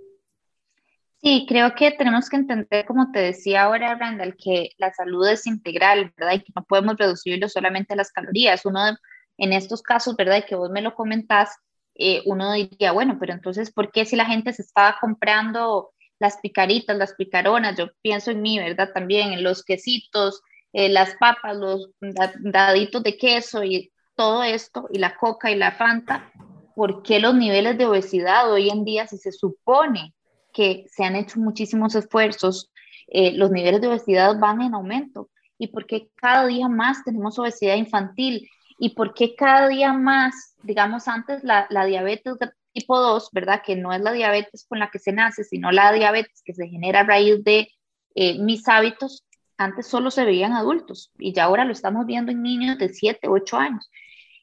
Sí, 1.21 1.45
creo 1.47 1.73
que 1.73 1.91
tenemos 1.91 2.29
que 2.29 2.35
entender, 2.35 2.85
como 2.85 3.11
te 3.11 3.19
decía 3.19 3.63
ahora, 3.63 3.95
Randall, 3.95 4.35
que 4.37 4.69
la 4.77 4.93
salud 4.93 5.27
es 5.27 5.47
integral, 5.47 6.13
¿verdad? 6.15 6.35
Y 6.35 6.43
que 6.43 6.53
no 6.55 6.63
podemos 6.63 6.97
reducirlo 6.97 7.49
solamente 7.49 7.93
a 7.93 7.97
las 7.97 8.11
calorías. 8.11 8.65
Uno, 8.65 8.95
en 9.37 9.53
estos 9.53 9.81
casos, 9.81 10.15
¿verdad? 10.15 10.37
Y 10.37 10.43
que 10.43 10.55
vos 10.55 10.69
me 10.69 10.81
lo 10.81 10.93
comentás, 10.93 11.49
eh, 11.95 12.21
uno 12.25 12.53
diría, 12.53 12.91
bueno, 12.91 13.17
pero 13.19 13.33
entonces, 13.33 13.71
¿por 13.71 13.91
qué 13.91 14.05
si 14.05 14.15
la 14.15 14.25
gente 14.25 14.53
se 14.53 14.61
estaba 14.61 14.97
comprando 15.01 15.91
las 16.19 16.37
picaritas, 16.37 16.97
las 16.97 17.13
picaronas, 17.13 17.77
yo 17.77 17.87
pienso 18.01 18.31
en 18.31 18.41
mí, 18.41 18.57
¿verdad? 18.57 18.91
También 18.93 19.33
en 19.33 19.43
los 19.43 19.63
quesitos, 19.63 20.41
eh, 20.73 20.89
las 20.89 21.15
papas, 21.15 21.57
los 21.57 21.89
daditos 22.39 23.03
de 23.03 23.17
queso 23.17 23.63
y 23.63 23.91
todo 24.15 24.43
esto, 24.43 24.87
y 24.91 24.99
la 24.99 25.15
coca 25.15 25.51
y 25.51 25.55
la 25.55 25.71
fanta, 25.71 26.31
¿por 26.75 27.03
qué 27.03 27.19
los 27.19 27.35
niveles 27.35 27.77
de 27.77 27.85
obesidad 27.85 28.51
hoy 28.51 28.69
en 28.69 28.85
día, 28.85 29.07
si 29.07 29.17
se 29.17 29.31
supone 29.31 30.13
que 30.53 30.85
se 30.89 31.03
han 31.03 31.15
hecho 31.15 31.39
muchísimos 31.39 31.95
esfuerzos, 31.95 32.71
eh, 33.07 33.33
los 33.33 33.51
niveles 33.51 33.81
de 33.81 33.87
obesidad 33.87 34.37
van 34.39 34.61
en 34.61 34.73
aumento? 34.73 35.29
¿Y 35.57 35.67
por 35.67 35.85
qué 35.85 36.09
cada 36.15 36.45
día 36.45 36.67
más 36.67 37.03
tenemos 37.03 37.39
obesidad 37.39 37.75
infantil? 37.75 38.49
¿Y 38.77 38.89
por 38.95 39.13
qué 39.13 39.35
cada 39.35 39.67
día 39.67 39.93
más, 39.93 40.55
digamos 40.63 41.07
antes, 41.07 41.43
la, 41.43 41.67
la 41.69 41.85
diabetes 41.85 42.35
tipo 42.75 42.99
2, 42.99 43.29
¿verdad? 43.31 43.61
Que 43.65 43.75
no 43.75 43.93
es 43.93 44.01
la 44.01 44.11
diabetes 44.11 44.65
con 44.67 44.79
la 44.79 44.91
que 44.91 44.99
se 44.99 45.13
nace, 45.13 45.43
sino 45.43 45.71
la 45.71 45.93
diabetes 45.93 46.41
que 46.43 46.53
se 46.53 46.67
genera 46.67 46.99
a 46.99 47.03
raíz 47.03 47.43
de 47.43 47.69
eh, 48.15 48.37
mis 48.39 48.67
hábitos, 48.67 49.25
antes 49.57 49.87
solo 49.87 50.11
se 50.11 50.25
veían 50.25 50.51
adultos 50.51 51.13
y 51.17 51.33
ya 51.33 51.45
ahora 51.45 51.63
lo 51.63 51.71
estamos 51.71 52.05
viendo 52.05 52.31
en 52.31 52.43
niños 52.43 52.77
de 52.77 52.89
7, 52.89 53.29
8 53.29 53.57
años. 53.57 53.89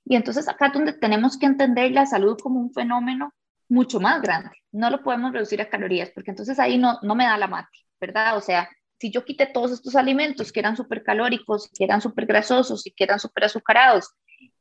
Y 0.05 0.17
entonces 0.17 0.49
acá 0.49 0.69
es 0.69 0.73
donde 0.73 0.95
tenemos 0.95 1.39
que 1.39 1.47
entender 1.47 1.93
la 1.93 2.07
salud 2.07 2.39
como 2.43 2.59
un 2.59 2.73
fenómeno 2.73 3.35
mucho 3.69 4.01
más 4.01 4.23
grande. 4.23 4.51
No 4.73 4.89
lo 4.89 5.03
podemos 5.03 5.33
reducir 5.33 5.61
a 5.61 5.69
calorías, 5.69 6.11
porque 6.15 6.31
entonces 6.31 6.59
ahí 6.59 6.79
no, 6.79 6.99
no 7.03 7.15
me 7.15 7.25
da 7.25 7.37
la 7.37 7.47
mate, 7.47 7.79
¿verdad? 8.01 8.37
O 8.37 8.41
sea, 8.41 8.69
si 8.99 9.11
yo 9.11 9.25
quité 9.25 9.47
todos 9.47 9.73
estos 9.73 9.95
alimentos 9.95 10.53
que 10.53 10.61
eran 10.61 10.77
súper 10.77 11.03
calóricos, 11.03 11.71
que 11.77 11.85
eran 11.85 12.01
súper 12.01 12.25
grasosos 12.25 12.87
y 12.87 12.93
que 12.93 13.05
eran 13.05 13.19
súper 13.19 13.45
azucarados, 13.45 14.11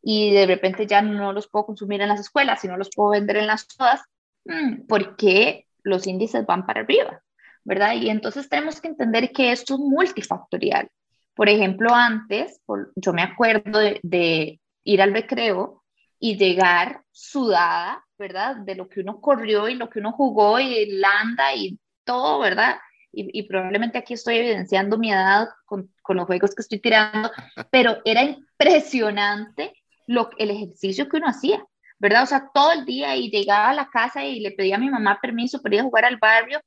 y 0.01 0.31
de 0.31 0.45
repente 0.45 0.87
ya 0.87 1.01
no 1.01 1.33
los 1.33 1.47
puedo 1.47 1.65
consumir 1.65 2.01
en 2.01 2.09
las 2.09 2.19
escuelas, 2.19 2.61
sino 2.61 2.77
los 2.77 2.89
puedo 2.89 3.11
vender 3.11 3.37
en 3.37 3.47
las 3.47 3.67
sodas, 3.69 4.01
mm, 4.45 4.87
porque 4.87 5.67
los 5.83 6.07
índices 6.07 6.45
van 6.45 6.65
para 6.65 6.81
arriba, 6.81 7.21
¿verdad? 7.63 7.93
Y 7.93 8.09
entonces 8.09 8.49
tenemos 8.49 8.81
que 8.81 8.87
entender 8.87 9.31
que 9.31 9.51
esto 9.51 9.75
es 9.75 9.79
multifactorial. 9.79 10.89
Por 11.33 11.49
ejemplo, 11.49 11.93
antes, 11.93 12.61
yo 12.95 13.13
me 13.13 13.23
acuerdo 13.23 13.79
de, 13.79 14.59
ir 14.83 15.01
al 15.01 15.13
recreo 15.13 15.83
y 16.19 16.37
llegar 16.37 17.03
sudada, 17.11 18.03
¿verdad? 18.17 18.57
De 18.57 18.75
lo 18.75 18.89
que 18.89 19.01
uno 19.01 19.21
corrió 19.21 19.69
y 19.69 19.75
lo 19.75 19.89
que 19.89 19.99
uno 19.99 20.11
jugó 20.11 20.59
y 20.59 20.87
landa 20.97 21.53
y 21.55 21.79
todo, 22.03 22.39
¿verdad? 22.39 22.77
Y, 23.13 23.43
probablemente 23.43 23.97
aquí 23.97 24.13
estoy 24.13 24.37
evidenciando 24.37 24.97
mi 24.97 25.11
edad 25.11 25.49
con, 25.65 25.93
con, 26.01 26.17
los 26.17 26.25
juegos 26.25 26.55
que 26.55 26.61
estoy 26.61 26.79
tirando, 26.79 27.29
pero 27.71 27.97
era 28.05 28.23
impresionante 28.23 29.73
lo, 30.07 30.29
el 30.37 30.51
ejercicio 30.51 31.09
que 31.09 31.17
uno 31.17 31.27
hacía, 31.27 31.61
¿verdad? 31.99 32.23
O 32.23 32.25
sea, 32.25 32.49
todo 32.53 32.71
el 32.71 32.85
día 32.85 33.15
y 33.17 33.29
llegaba 33.29 33.71
a 33.71 33.73
la 33.73 33.89
casa 33.89 34.23
y 34.23 34.39
le 34.39 34.51
pedía 34.51 34.77
a 34.77 34.79
mi 34.79 34.89
mamá 34.89 35.19
permiso 35.21 35.61
para 35.61 35.75
ir 35.75 35.81
a 35.81 35.83
jugar 35.83 36.05
al 36.05 36.17
barrio 36.17 36.61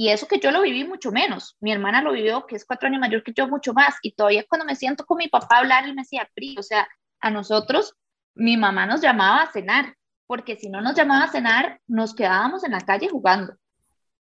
y 0.00 0.10
eso 0.10 0.28
que 0.28 0.38
yo 0.38 0.52
lo 0.52 0.62
viví 0.62 0.84
mucho 0.84 1.10
menos. 1.10 1.56
Mi 1.58 1.72
hermana 1.72 2.00
lo 2.00 2.12
vivió, 2.12 2.46
que 2.46 2.54
es 2.54 2.64
cuatro 2.64 2.86
años 2.86 3.00
mayor 3.00 3.24
que 3.24 3.32
yo, 3.32 3.48
mucho 3.48 3.74
más. 3.74 3.96
Y 4.00 4.12
todavía 4.12 4.44
cuando 4.48 4.64
me 4.64 4.76
siento 4.76 5.04
con 5.04 5.16
mi 5.18 5.26
papá 5.26 5.56
a 5.56 5.58
hablar, 5.58 5.86
él 5.86 5.96
me 5.96 6.02
decía, 6.02 6.30
Pri, 6.36 6.54
o 6.56 6.62
sea, 6.62 6.86
a 7.18 7.32
nosotros, 7.32 7.96
mi 8.36 8.56
mamá 8.56 8.86
nos 8.86 9.00
llamaba 9.00 9.42
a 9.42 9.50
cenar, 9.50 9.96
porque 10.28 10.54
si 10.54 10.68
no 10.68 10.80
nos 10.80 10.94
llamaba 10.94 11.24
a 11.24 11.32
cenar, 11.32 11.80
nos 11.88 12.14
quedábamos 12.14 12.62
en 12.62 12.70
la 12.70 12.80
calle 12.82 13.08
jugando, 13.08 13.56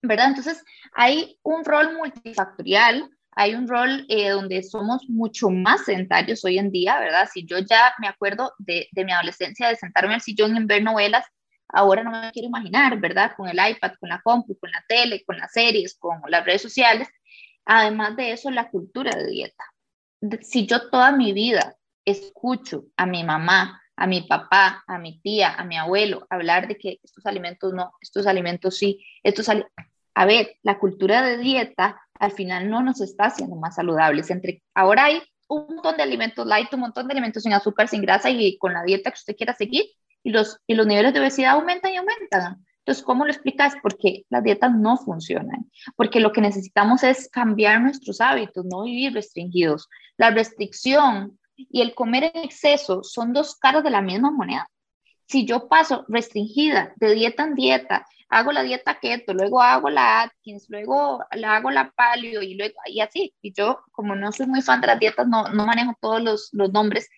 ¿verdad? 0.02 0.28
Entonces, 0.28 0.62
hay 0.94 1.38
un 1.42 1.64
rol 1.64 1.96
multifactorial 1.96 3.10
hay 3.38 3.54
un 3.54 3.68
rol 3.68 4.06
eh, 4.08 4.30
donde 4.30 4.62
somos 4.62 5.02
mucho 5.08 5.50
más 5.50 5.84
sedentarios 5.84 6.42
hoy 6.46 6.58
en 6.58 6.70
día, 6.70 6.98
¿verdad? 6.98 7.28
Si 7.32 7.44
yo 7.44 7.58
ya 7.58 7.94
me 7.98 8.08
acuerdo 8.08 8.54
de, 8.56 8.88
mi 8.94 9.12
adolescencia 9.12 9.68
de 9.68 9.76
sentarme 9.76 10.14
al 10.14 10.22
sillón 10.22 10.56
en 10.56 10.66
ver 10.66 10.82
novelas, 10.82 11.26
ahora 11.68 12.02
no 12.02 12.10
me 12.10 12.32
quiero 12.32 12.48
imaginar, 12.48 12.98
¿verdad? 12.98 13.32
Con 13.36 13.46
el 13.46 13.58
iPad, 13.58 13.92
con 14.00 14.08
la 14.08 14.22
compu, 14.22 14.58
con 14.58 14.70
la 14.70 14.82
tele, 14.88 15.22
con 15.26 15.36
las 15.36 15.52
series, 15.52 15.98
con 15.98 16.18
las 16.28 16.46
redes 16.46 16.62
sociales. 16.62 17.08
Además 17.66 18.16
de 18.16 18.32
eso, 18.32 18.50
la 18.50 18.70
cultura 18.70 19.10
de 19.14 19.26
dieta. 19.26 19.64
Si 20.40 20.66
yo 20.66 20.88
toda 20.88 21.12
mi 21.12 21.34
vida 21.34 21.76
escucho 22.06 22.86
a 22.96 23.04
mi 23.04 23.22
mamá, 23.22 23.82
a 23.96 24.06
mi 24.06 24.22
papá, 24.22 24.84
a 24.86 24.98
mi 24.98 25.20
tía, 25.20 25.54
a 25.54 25.64
mi 25.64 25.76
abuelo 25.76 26.26
hablar 26.30 26.68
de 26.68 26.76
que 26.76 27.00
estos 27.02 27.24
alimentos 27.26 27.72
no, 27.72 27.92
estos 28.00 28.26
alimentos 28.26 28.76
sí, 28.76 29.04
estos 29.22 29.48
alimentos... 29.48 29.74
A 30.14 30.24
ver, 30.24 30.56
la 30.62 30.78
cultura 30.78 31.22
de 31.22 31.36
dieta 31.36 32.00
al 32.18 32.32
final 32.32 32.70
no 32.70 32.82
nos 32.82 33.02
está 33.02 33.26
haciendo 33.26 33.56
más 33.56 33.74
saludables. 33.74 34.30
Entre, 34.30 34.62
ahora 34.74 35.04
hay 35.04 35.22
un 35.48 35.66
montón 35.74 35.96
de 35.98 36.02
alimentos 36.02 36.46
light, 36.46 36.72
un 36.72 36.80
montón 36.80 37.06
de 37.06 37.12
alimentos 37.12 37.42
sin 37.42 37.52
azúcar, 37.52 37.88
sin 37.88 38.00
grasa 38.00 38.30
y 38.30 38.56
con 38.58 38.72
la 38.72 38.82
dieta 38.82 39.10
que 39.10 39.18
usted 39.18 39.36
quiera 39.36 39.54
seguir 39.54 39.84
y 40.22 40.30
los, 40.30 40.58
y 40.66 40.74
los 40.74 40.86
niveles 40.86 41.12
de 41.12 41.20
obesidad 41.20 41.52
aumentan 41.52 41.92
y 41.92 41.96
aumentan. 41.96 42.64
Entonces, 42.78 43.04
¿cómo 43.04 43.24
lo 43.24 43.32
explicas? 43.32 43.74
Porque 43.82 44.24
las 44.28 44.44
dietas 44.44 44.72
no 44.72 44.96
funcionan, 44.96 45.70
porque 45.96 46.20
lo 46.20 46.32
que 46.32 46.40
necesitamos 46.40 47.02
es 47.02 47.28
cambiar 47.28 47.80
nuestros 47.80 48.20
hábitos, 48.20 48.64
no 48.64 48.84
vivir 48.84 49.12
restringidos. 49.12 49.88
La 50.16 50.30
restricción 50.30 51.38
y 51.56 51.80
el 51.82 51.94
comer 51.94 52.32
en 52.34 52.44
exceso 52.44 53.02
son 53.02 53.32
dos 53.32 53.56
caras 53.56 53.82
de 53.82 53.90
la 53.90 54.02
misma 54.02 54.30
moneda. 54.30 54.68
Si 55.26 55.44
yo 55.44 55.68
paso 55.68 56.04
restringida 56.08 56.92
de 56.96 57.14
dieta 57.14 57.44
en 57.44 57.54
dieta 57.54 58.06
hago 58.28 58.52
la 58.52 58.62
dieta 58.62 58.98
keto, 58.98 59.34
luego 59.34 59.62
hago 59.62 59.90
la 59.90 60.22
Atkins, 60.22 60.66
luego 60.68 61.24
la 61.32 61.56
hago 61.56 61.70
la 61.70 61.90
paleo 61.90 62.42
y 62.42 62.54
luego 62.54 62.74
y 62.86 63.00
así. 63.00 63.34
Y 63.40 63.52
yo, 63.52 63.80
como 63.92 64.14
no 64.14 64.32
soy 64.32 64.46
muy 64.46 64.62
fan 64.62 64.80
de 64.80 64.88
las 64.88 64.98
dietas, 64.98 65.26
no, 65.28 65.48
no 65.48 65.66
manejo 65.66 65.96
todos 66.00 66.22
los, 66.22 66.48
los 66.52 66.72
nombres, 66.72 67.08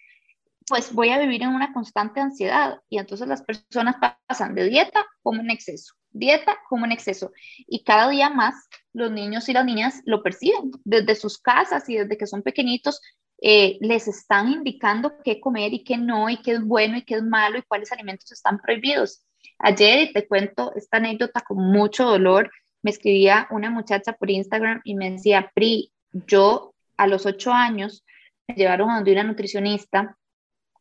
pues 0.66 0.92
voy 0.92 1.10
a 1.10 1.18
vivir 1.18 1.42
en 1.42 1.50
una 1.50 1.72
constante 1.72 2.20
ansiedad. 2.20 2.80
Y 2.88 2.98
entonces 2.98 3.26
las 3.26 3.42
personas 3.42 3.96
pasan 4.26 4.54
de 4.54 4.64
dieta 4.68 5.06
como 5.22 5.40
en 5.40 5.50
exceso, 5.50 5.94
dieta 6.10 6.58
como 6.68 6.84
en 6.84 6.92
exceso. 6.92 7.32
Y 7.66 7.84
cada 7.84 8.08
día 8.10 8.30
más 8.30 8.68
los 8.92 9.10
niños 9.10 9.48
y 9.48 9.52
las 9.52 9.64
niñas 9.64 10.02
lo 10.04 10.22
perciben 10.22 10.70
desde 10.84 11.14
sus 11.14 11.38
casas 11.38 11.88
y 11.88 11.96
desde 11.96 12.18
que 12.18 12.26
son 12.26 12.42
pequeñitos. 12.42 13.00
Eh, 13.40 13.78
les 13.80 14.08
están 14.08 14.48
indicando 14.48 15.14
qué 15.24 15.40
comer 15.40 15.72
y 15.72 15.84
qué 15.84 15.96
no, 15.96 16.28
y 16.28 16.38
qué 16.38 16.52
es 16.52 16.64
bueno 16.64 16.96
y 16.96 17.02
qué 17.02 17.16
es 17.16 17.22
malo, 17.22 17.58
y 17.58 17.62
cuáles 17.62 17.92
alimentos 17.92 18.32
están 18.32 18.58
prohibidos. 18.58 19.24
Ayer, 19.58 20.10
te 20.12 20.26
cuento 20.26 20.72
esta 20.74 20.98
anécdota 20.98 21.40
con 21.40 21.58
mucho 21.58 22.04
dolor, 22.04 22.50
me 22.82 22.90
escribía 22.90 23.48
una 23.50 23.70
muchacha 23.70 24.12
por 24.12 24.30
Instagram 24.30 24.80
y 24.84 24.94
me 24.94 25.10
decía, 25.10 25.50
Pri, 25.54 25.92
yo 26.12 26.74
a 26.96 27.06
los 27.06 27.26
ocho 27.26 27.52
años 27.52 28.04
me 28.46 28.54
llevaron 28.54 28.90
a 28.90 28.96
donde 28.96 29.12
una 29.12 29.24
nutricionista 29.24 30.16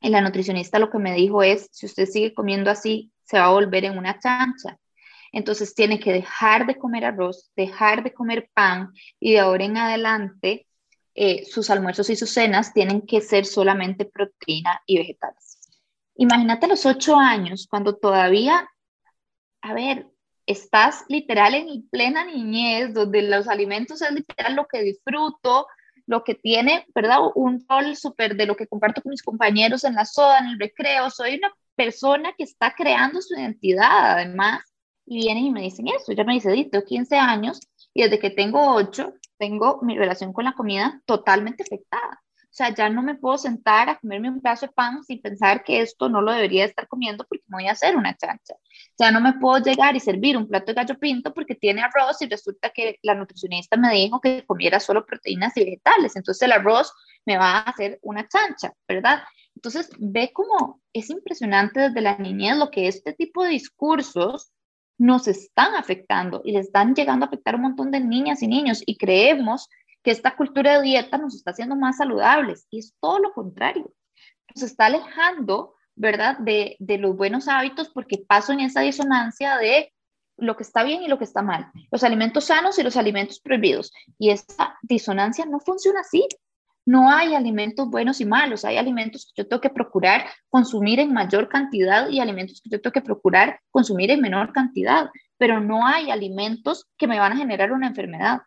y 0.02 0.10
la 0.10 0.22
nutricionista 0.22 0.80
lo 0.80 0.90
que 0.90 1.00
me 1.00 1.14
dijo 1.14 1.44
es, 1.44 1.70
si 1.72 1.86
usted 1.86 2.06
sigue 2.06 2.34
comiendo 2.34 2.70
así, 2.70 3.12
se 3.24 3.40
va 3.40 3.46
a 3.46 3.52
volver 3.52 3.86
en 3.86 3.98
una 3.98 4.20
chancha. 4.20 4.78
Entonces 5.32 5.74
tiene 5.74 6.00
que 6.00 6.14
dejar 6.14 6.66
de 6.66 6.76
comer 6.76 7.06
arroz, 7.06 7.52
dejar 7.56 8.04
de 8.04 8.14
comer 8.14 8.50
pan 8.54 8.92
y 9.20 9.34
de 9.34 9.40
ahora 9.40 9.66
en 9.66 9.78
adelante 9.78 10.67
eh, 11.20 11.46
sus 11.46 11.72
almuerzos 11.72 12.12
y 12.12 12.16
sus 12.16 12.30
cenas 12.30 12.76
tienen 12.76 13.02
que 13.02 13.22
ser 13.22 13.48
solamente 13.48 14.06
proteína 14.06 14.84
y 14.86 15.00
vegetales. 15.00 15.58
Imagínate 16.14 16.68
los 16.68 16.86
ocho 16.86 17.16
años, 17.18 17.66
cuando 17.68 17.96
todavía, 17.96 18.70
a 19.62 19.74
ver, 19.74 20.06
estás 20.46 21.06
literal 21.10 21.56
en 21.56 21.90
plena 21.90 22.24
niñez, 22.24 22.94
donde 22.94 23.24
los 23.24 23.48
alimentos 23.48 24.04
es 24.04 24.12
literal 24.12 24.56
lo 24.56 24.68
que 24.68 24.84
disfruto, 24.84 25.66
lo 26.06 26.24
que 26.24 26.36
tiene, 26.36 26.86
¿verdad? 26.94 27.18
Un 27.34 27.66
rol 27.68 27.96
súper 27.96 28.36
de 28.36 28.46
lo 28.46 28.56
que 28.56 28.68
comparto 28.68 29.02
con 29.02 29.10
mis 29.10 29.24
compañeros 29.24 29.86
en 29.86 29.96
la 29.96 30.06
soda, 30.06 30.38
en 30.38 30.50
el 30.50 30.60
recreo. 30.60 31.10
Soy 31.10 31.38
una 31.38 31.52
persona 31.76 32.32
que 32.38 32.44
está 32.44 32.76
creando 32.78 33.24
su 33.24 33.34
identidad, 33.34 34.12
además, 34.12 34.62
y 35.04 35.18
vienen 35.18 35.46
y 35.46 35.52
me 35.52 35.62
dicen 35.64 35.88
eso. 35.88 36.12
Ya 36.12 36.24
me 36.24 36.36
dice, 36.36 36.52
tengo 36.72 36.86
15 36.86 37.18
años 37.18 37.60
y 37.94 38.04
desde 38.04 38.20
que 38.20 38.30
tengo 38.30 38.76
8, 38.76 39.14
tengo 39.38 39.80
mi 39.82 39.98
relación 39.98 40.34
con 40.34 40.46
la 40.46 40.54
comida 40.54 41.02
totalmente 41.06 41.64
afectada. 41.64 42.22
O 42.50 42.56
sea, 42.58 42.74
ya 42.74 42.90
no 42.90 43.04
me 43.04 43.14
puedo 43.14 43.38
sentar 43.38 43.88
a 43.88 44.00
comerme 44.00 44.30
un 44.32 44.42
pedazo 44.42 44.66
de 44.66 44.72
pan 44.72 45.04
sin 45.04 45.22
pensar 45.22 45.64
que 45.64 45.82
esto 45.82 46.10
no 46.10 46.22
lo 46.22 46.32
debería 46.32 46.66
estar 46.66 46.88
comiendo 46.88 47.24
porque 47.30 47.44
me 47.48 47.58
voy 47.58 47.68
a 47.68 47.74
hacer 47.74 47.96
una 47.96 48.18
chancha. 48.18 48.56
Ya 48.98 49.12
no 49.12 49.22
me 49.22 49.34
puedo 49.34 49.64
llegar 49.64 49.96
y 49.96 50.00
servir 50.00 50.36
un 50.38 50.48
plato 50.48 50.68
de 50.68 50.74
gallo 50.74 50.98
pinto 50.98 51.34
porque 51.36 51.54
tiene 51.54 51.82
arroz 51.82 52.20
y 52.22 52.28
resulta 52.28 52.72
que 52.72 52.98
la 53.04 53.14
nutricionista 53.14 53.78
me 53.78 53.94
dijo 53.94 54.20
que 54.22 54.44
comiera 54.46 54.80
solo 54.80 55.06
proteínas 55.06 55.56
y 55.56 55.66
vegetales. 55.66 56.16
Entonces 56.16 56.42
el 56.42 56.52
arroz 56.54 56.92
me 57.26 57.38
va 57.38 57.58
a 57.58 57.60
hacer 57.60 58.00
una 58.02 58.28
chancha, 58.28 58.74
¿verdad? 58.88 59.22
Entonces 59.54 59.92
ve 60.00 60.32
cómo 60.34 60.82
es 60.94 61.10
impresionante 61.12 61.82
desde 61.82 62.02
la 62.02 62.18
niñez 62.18 62.58
lo 62.58 62.72
que 62.72 62.88
este 62.88 63.14
tipo 63.14 63.44
de 63.44 63.52
discursos 63.52 64.52
nos 64.98 65.28
están 65.28 65.76
afectando 65.76 66.42
y 66.44 66.54
les 66.54 66.68
están 66.68 66.96
llegando 66.96 67.26
a 67.26 67.28
afectar 67.28 67.54
a 67.54 67.58
un 67.58 67.64
montón 67.64 67.92
de 67.92 68.00
niñas 68.00 68.42
y 68.42 68.48
niños 68.48 68.82
y 68.86 68.98
creemos 68.98 69.70
que 70.04 70.12
esta 70.12 70.36
cultura 70.36 70.78
de 70.78 70.84
dieta 70.84 71.18
nos 71.18 71.36
está 71.36 71.52
haciendo 71.52 71.76
más 71.76 71.98
saludables 71.98 72.66
y 72.70 72.80
es 72.80 72.96
todo 73.00 73.20
lo 73.20 73.34
contrario. 73.34 73.92
Nos 74.56 74.64
está 74.64 74.86
alejando, 74.86 75.76
¿verdad?, 75.96 76.38
de, 76.40 76.78
de 76.80 76.98
los 76.98 77.16
buenos 77.16 77.48
hábitos 77.48 77.90
porque 77.90 78.24
paso 78.28 78.54
en 78.54 78.62
esa 78.62 78.82
disonancia 78.82 79.58
de 79.58 79.94
lo 80.38 80.56
que 80.56 80.64
está 80.64 80.84
bien 80.84 81.02
y 81.02 81.08
lo 81.08 81.18
que 81.18 81.24
está 81.24 81.42
mal, 81.42 81.72
los 81.92 82.04
alimentos 82.04 82.46
sanos 82.46 82.78
y 82.78 82.84
los 82.84 82.96
alimentos 82.96 83.40
prohibidos. 83.40 83.92
Y 84.18 84.30
esa 84.30 84.78
disonancia 84.82 85.46
no 85.46 85.60
funciona 85.60 86.02
así. 86.02 86.28
No 86.88 87.12
hay 87.12 87.36
alimentos 87.36 87.90
buenos 87.90 88.22
y 88.22 88.26
malos, 88.26 88.64
hay 88.64 88.78
alimentos 88.78 89.26
que 89.26 89.44
yo 89.44 89.48
tengo 89.50 89.60
que 89.60 89.70
procurar 89.70 90.26
consumir 90.48 91.02
en 91.02 91.12
mayor 91.12 91.50
cantidad 91.50 92.08
y 92.08 92.22
alimentos 92.22 92.62
que 92.62 92.70
yo 92.70 92.80
tengo 92.80 92.94
que 92.94 93.02
procurar 93.02 93.60
consumir 93.72 94.10
en 94.10 94.22
menor 94.22 94.54
cantidad. 94.54 95.10
pero 95.38 95.60
no 95.60 95.86
hay 95.86 96.12
alimentos 96.12 96.88
que 96.98 97.08
me 97.08 97.20
van 97.20 97.34
a 97.34 97.38
generar 97.38 97.74
una 97.74 97.88
enfermedad. 97.88 98.40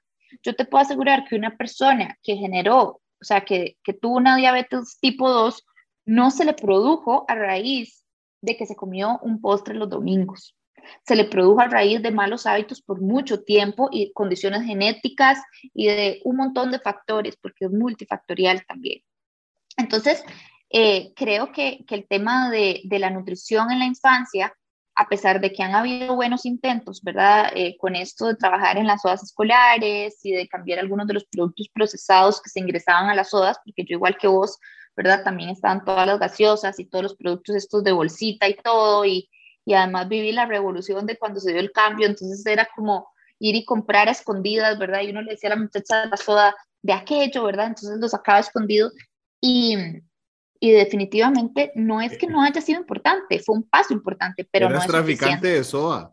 Yo 0.42 0.56
te 0.56 0.64
puedo 0.64 0.82
asegurar 0.82 1.24
que 1.28 1.36
una 1.36 1.54
persona 1.54 2.16
que 2.22 2.36
generó, 2.36 2.80
o 2.82 3.02
sea, 3.20 3.42
que, 3.42 3.76
que 3.84 3.92
tuvo 3.92 4.16
una 4.16 4.36
diabetes 4.36 4.98
tipo 5.00 5.28
2, 5.28 5.62
no 6.06 6.30
se 6.30 6.46
le 6.46 6.54
produjo 6.54 7.26
a 7.28 7.34
raíz 7.34 8.06
de 8.40 8.56
que 8.56 8.64
se 8.64 8.74
comió 8.74 9.18
un 9.22 9.42
postre 9.42 9.74
los 9.74 9.90
domingos. 9.90 10.56
Se 11.04 11.16
le 11.16 11.24
produjo 11.24 11.60
a 11.60 11.68
raíz 11.68 12.02
de 12.02 12.10
malos 12.10 12.46
hábitos 12.46 12.80
por 12.82 13.00
mucho 13.00 13.42
tiempo 13.42 13.88
y 13.90 14.12
condiciones 14.12 14.62
genéticas 14.64 15.38
y 15.74 15.86
de 15.86 16.20
un 16.24 16.36
montón 16.36 16.70
de 16.70 16.80
factores, 16.80 17.36
porque 17.40 17.66
es 17.66 17.70
multifactorial 17.70 18.64
también. 18.66 19.02
Entonces, 19.76 20.22
eh, 20.70 21.12
creo 21.14 21.52
que, 21.52 21.84
que, 21.86 21.94
el 21.96 22.06
tema 22.06 22.50
de, 22.50 22.80
de, 22.84 22.98
la 22.98 23.10
nutrición 23.10 23.70
en 23.72 23.80
la 23.80 23.86
infancia, 23.86 24.54
a 24.94 25.08
pesar 25.08 25.40
de 25.40 25.52
que 25.52 25.62
han 25.62 25.74
habido 25.74 26.14
buenos 26.14 26.44
intentos, 26.44 27.02
¿verdad? 27.02 27.50
Eh, 27.54 27.76
con 27.78 27.96
esto 27.96 28.26
de 28.26 28.36
trabajar 28.36 28.76
en 28.76 28.86
las 28.86 29.02
sodas 29.02 29.22
escolares 29.22 30.18
y 30.22 30.32
de 30.32 30.46
cambiar 30.46 30.78
algunos 30.78 31.06
de 31.06 31.14
los 31.14 31.24
productos 31.24 31.68
procesados 31.72 32.40
que 32.40 32.50
se 32.50 32.60
ingresaban 32.60 33.08
a 33.08 33.14
las 33.14 33.30
sodas, 33.30 33.58
porque 33.64 33.84
yo 33.84 33.96
igual 33.96 34.16
que 34.18 34.28
vos, 34.28 34.58
¿verdad? 34.96 35.24
También 35.24 35.50
estaban 35.50 35.84
todas 35.84 36.06
las 36.06 36.18
gaseosas 36.18 36.78
y 36.78 36.84
todos 36.84 37.02
los 37.02 37.16
productos 37.16 37.56
estos 37.56 37.82
de 37.82 37.92
bolsita 37.92 38.48
y 38.48 38.54
todo, 38.54 39.04
y, 39.04 39.28
y 39.64 39.74
además 39.74 40.08
viví 40.08 40.32
la 40.32 40.46
revolución 40.46 41.06
de 41.06 41.18
cuando 41.18 41.40
se 41.40 41.52
dio 41.52 41.60
el 41.60 41.72
cambio, 41.72 42.06
entonces 42.06 42.44
era 42.46 42.68
como 42.74 43.08
ir 43.38 43.56
y 43.56 43.64
comprar 43.64 44.08
a 44.08 44.12
escondidas, 44.12 44.78
¿verdad? 44.78 45.00
Y 45.02 45.10
uno 45.10 45.22
le 45.22 45.32
decía 45.32 45.50
a 45.50 45.56
la 45.56 45.62
muchacha 45.62 46.02
de 46.02 46.10
la 46.10 46.16
soda 46.16 46.54
de 46.82 46.92
aquello, 46.92 47.44
¿verdad? 47.44 47.68
Entonces 47.68 47.98
lo 47.98 48.08
sacaba 48.08 48.38
escondido 48.38 48.90
y, 49.40 49.76
y 50.60 50.70
definitivamente 50.70 51.72
no 51.74 52.00
es 52.00 52.16
que 52.18 52.26
no 52.26 52.42
haya 52.42 52.60
sido 52.60 52.80
importante, 52.80 53.38
fue 53.40 53.56
un 53.56 53.62
paso 53.62 53.92
importante, 53.92 54.46
pero 54.50 54.68
no 54.68 54.78
es 54.78 54.86
traficante 54.86 55.48
de 55.48 55.64
soda. 55.64 56.12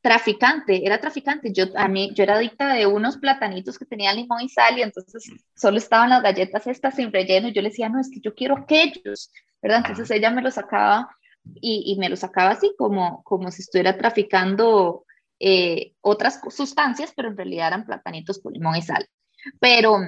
Traficante, 0.00 0.84
era 0.84 1.00
traficante. 1.00 1.52
Yo, 1.52 1.66
a 1.76 1.86
mí, 1.86 2.10
yo 2.14 2.24
era 2.24 2.34
adicta 2.34 2.74
de 2.74 2.86
unos 2.86 3.18
platanitos 3.18 3.78
que 3.78 3.84
tenían 3.84 4.16
limón 4.16 4.40
y 4.40 4.48
sal 4.48 4.76
y 4.76 4.82
entonces 4.82 5.30
solo 5.54 5.78
estaban 5.78 6.10
las 6.10 6.22
galletas 6.22 6.66
estas 6.66 6.96
sin 6.96 7.12
relleno 7.12 7.48
y 7.48 7.52
yo 7.52 7.62
le 7.62 7.68
decía, 7.68 7.88
no, 7.88 8.00
es 8.00 8.10
que 8.10 8.18
yo 8.18 8.34
quiero 8.34 8.56
aquellos, 8.56 9.30
¿verdad? 9.62 9.78
Entonces 9.78 10.10
ella 10.10 10.30
me 10.30 10.42
los 10.42 10.54
sacaba 10.54 11.16
y, 11.44 11.84
y 11.86 11.98
me 11.98 12.08
los 12.08 12.20
sacaba 12.20 12.50
así 12.50 12.74
como, 12.76 13.22
como 13.24 13.50
si 13.50 13.62
estuviera 13.62 13.96
traficando 13.96 15.04
eh, 15.38 15.94
otras 16.00 16.40
sustancias, 16.50 17.12
pero 17.16 17.28
en 17.28 17.36
realidad 17.36 17.68
eran 17.68 17.86
platanitos 17.86 18.40
con 18.40 18.52
limón 18.52 18.76
y 18.76 18.82
sal. 18.82 19.08
Pero, 19.60 19.98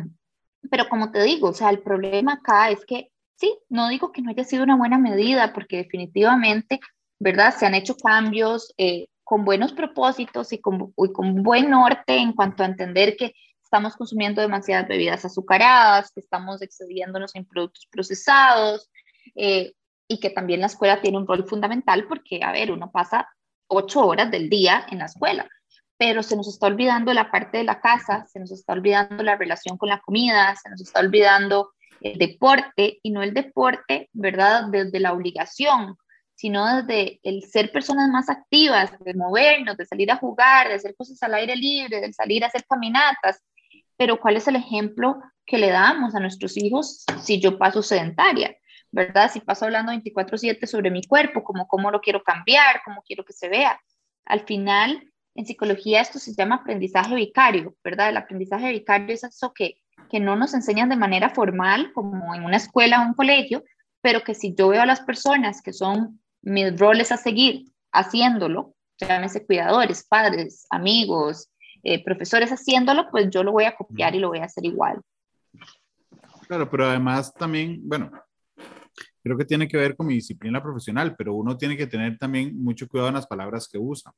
pero 0.71 0.89
como 0.89 1.11
te 1.11 1.23
digo, 1.23 1.49
o 1.49 1.55
sea, 1.55 1.71
el 1.71 1.83
problema 1.83 2.35
acá 2.35 2.71
es 2.71 2.85
que 2.85 3.11
sí, 3.37 3.59
no 3.69 3.89
digo 3.89 4.13
que 4.13 4.23
no 4.23 4.31
haya 4.31 4.45
sido 4.45 4.63
una 4.63 4.77
buena 4.77 4.99
medida, 4.99 5.53
porque 5.53 5.79
definitivamente, 5.79 6.81
¿verdad? 7.19 7.55
Se 7.57 7.67
han 7.67 7.75
hecho 7.75 7.97
cambios. 7.97 8.73
Eh, 8.79 9.09
con 9.25 9.45
buenos 9.45 9.73
propósitos 9.73 10.53
y 10.53 10.59
con, 10.59 10.93
y 10.97 11.13
con 11.13 11.43
buen 11.43 11.71
norte 11.71 12.19
en 12.19 12.35
cuanto 12.35 12.63
a 12.63 12.67
entender 12.67 13.17
que 13.17 13.33
estamos 13.63 13.97
consumiendo 13.97 14.43
demasiadas 14.43 14.87
bebidas 14.87 15.25
azucaradas, 15.25 16.13
que 16.13 16.21
estamos 16.21 16.63
excediéndonos 16.63 17.35
en 17.35 17.47
productos 17.47 17.89
procesados 17.91 18.91
eh, 19.35 19.73
y 20.09 20.21
que 20.21 20.31
también 20.31 20.61
la 20.61 20.67
escuela 20.67 21.01
tiene 21.01 21.19
un 21.19 21.27
rol 21.27 21.47
fundamental 21.49 22.07
porque, 22.07 22.41
a 22.43 22.53
ver, 22.53 22.71
uno 22.71 22.91
pasa 22.91 23.29
ocho 23.67 24.07
horas 24.07 24.31
del 24.31 24.49
día 24.49 24.87
en 24.91 24.99
la 24.99 25.07
escuela, 25.07 25.49
pero 25.97 26.23
se 26.23 26.37
nos 26.37 26.49
está 26.49 26.67
olvidando 26.67 27.13
la 27.15 27.31
parte 27.31 27.59
de 27.59 27.65
la 27.65 27.81
casa, 27.81 28.27
se 28.27 28.41
nos 28.41 28.53
está 28.53 28.73
olvidando 28.73 29.23
la 29.23 29.37
relación 29.37 29.79
con 29.79 29.89
la 29.89 30.01
comida, 30.01 30.55
se 30.57 30.69
nos 30.71 30.81
está 30.81 31.01
olvidando 31.01 31.73
el 32.01 32.19
deporte 32.19 32.99
y 33.03 33.11
no 33.11 33.23
el 33.23 33.33
deporte, 33.33 34.11
¿verdad? 34.13 34.65
Desde 34.71 35.01
la 35.01 35.13
obligación, 35.13 35.97
sino 36.35 36.83
desde 36.83 37.21
el 37.23 37.45
ser 37.45 37.73
personas 37.73 38.11
más 38.11 38.29
activas, 38.29 38.93
de 39.01 39.15
movernos, 39.15 39.77
de 39.77 39.87
salir 39.87 40.11
a 40.11 40.17
jugar, 40.17 40.69
de 40.69 40.75
hacer 40.75 40.95
cosas 40.97 41.23
al 41.23 41.35
aire 41.35 41.57
libre, 41.57 42.01
de 42.01 42.13
salir 42.13 42.45
a 42.45 42.49
hacer 42.49 42.65
caminatas. 42.69 43.41
Pero 43.97 44.21
¿cuál 44.21 44.37
es 44.37 44.49
el 44.49 44.57
ejemplo 44.57 45.23
que 45.47 45.59
le 45.59 45.71
damos 45.71 46.15
a 46.15 46.21
nuestros 46.21 46.57
hijos 46.57 47.05
si 47.23 47.41
yo 47.41 47.57
paso 47.57 47.83
sedentaria? 47.83 48.55
¿Verdad? 48.95 49.29
Si 49.29 49.41
paso 49.41 49.65
hablando 49.65 49.91
24/7 49.91 50.69
sobre 50.69 50.89
mi 50.89 51.03
cuerpo, 51.03 51.43
como 51.43 51.67
cómo 51.67 51.91
lo 51.91 52.01
quiero 52.01 52.23
cambiar, 52.23 52.81
cómo 52.85 53.03
quiero 53.05 53.25
que 53.25 53.33
se 53.33 53.49
vea. 53.49 53.81
Al 54.25 54.47
final, 54.47 55.13
en 55.35 55.47
psicología 55.47 56.01
esto 56.01 56.21
se 56.21 56.33
llama 56.33 56.57
aprendizaje 56.57 57.17
vicario, 57.17 57.75
¿verdad? 57.83 58.11
El 58.11 58.19
aprendizaje 58.19 58.71
vicario 58.71 59.13
es 59.13 59.25
eso 59.25 59.53
que, 59.53 59.83
que 60.09 60.21
no 60.21 60.37
nos 60.37 60.55
enseñan 60.55 60.91
de 60.91 60.97
manera 60.97 61.31
formal, 61.31 61.93
como 61.93 62.37
en 62.37 62.45
una 62.45 62.57
escuela 62.57 63.03
o 63.03 63.09
un 63.09 63.15
colegio, 63.15 63.65
pero 64.01 64.23
que 64.23 64.37
si 64.37 64.55
yo 64.55 64.69
veo 64.69 64.83
a 64.83 64.87
las 64.87 65.01
personas 65.01 65.61
que 65.61 65.73
son 65.73 66.21
mis 66.43 66.79
roles 66.79 67.11
a 67.11 67.17
seguir 67.17 67.65
haciéndolo, 67.91 68.77
llámese 68.99 69.45
cuidadores, 69.45 70.07
padres, 70.09 70.69
amigos, 70.71 71.51
eh, 71.83 72.05
profesores 72.05 72.51
haciéndolo, 72.51 73.11
pues 73.11 73.29
yo 73.29 73.43
lo 73.43 73.51
voy 73.51 73.65
a 73.65 73.75
copiar 73.75 74.15
y 74.15 74.21
lo 74.21 74.29
voy 74.29 74.39
a 74.39 74.45
hacer 74.45 74.65
igual. 74.65 75.01
Claro, 76.47 76.71
pero 76.71 76.87
además 76.87 77.35
también, 77.35 77.81
bueno, 77.83 78.13
creo 79.25 79.37
que 79.37 79.45
tiene 79.45 79.67
que 79.67 79.79
ver 79.79 79.97
con 79.97 80.07
mi 80.07 80.15
disciplina 80.15 80.63
profesional, 80.63 81.17
pero 81.17 81.35
uno 81.35 81.57
tiene 81.57 81.77
que 81.77 81.87
tener 81.87 82.19
también 82.19 82.57
mucho 82.63 82.87
cuidado 82.87 83.09
en 83.09 83.15
las 83.15 83.27
palabras 83.27 83.67
que 83.67 83.79
usa. 83.79 84.13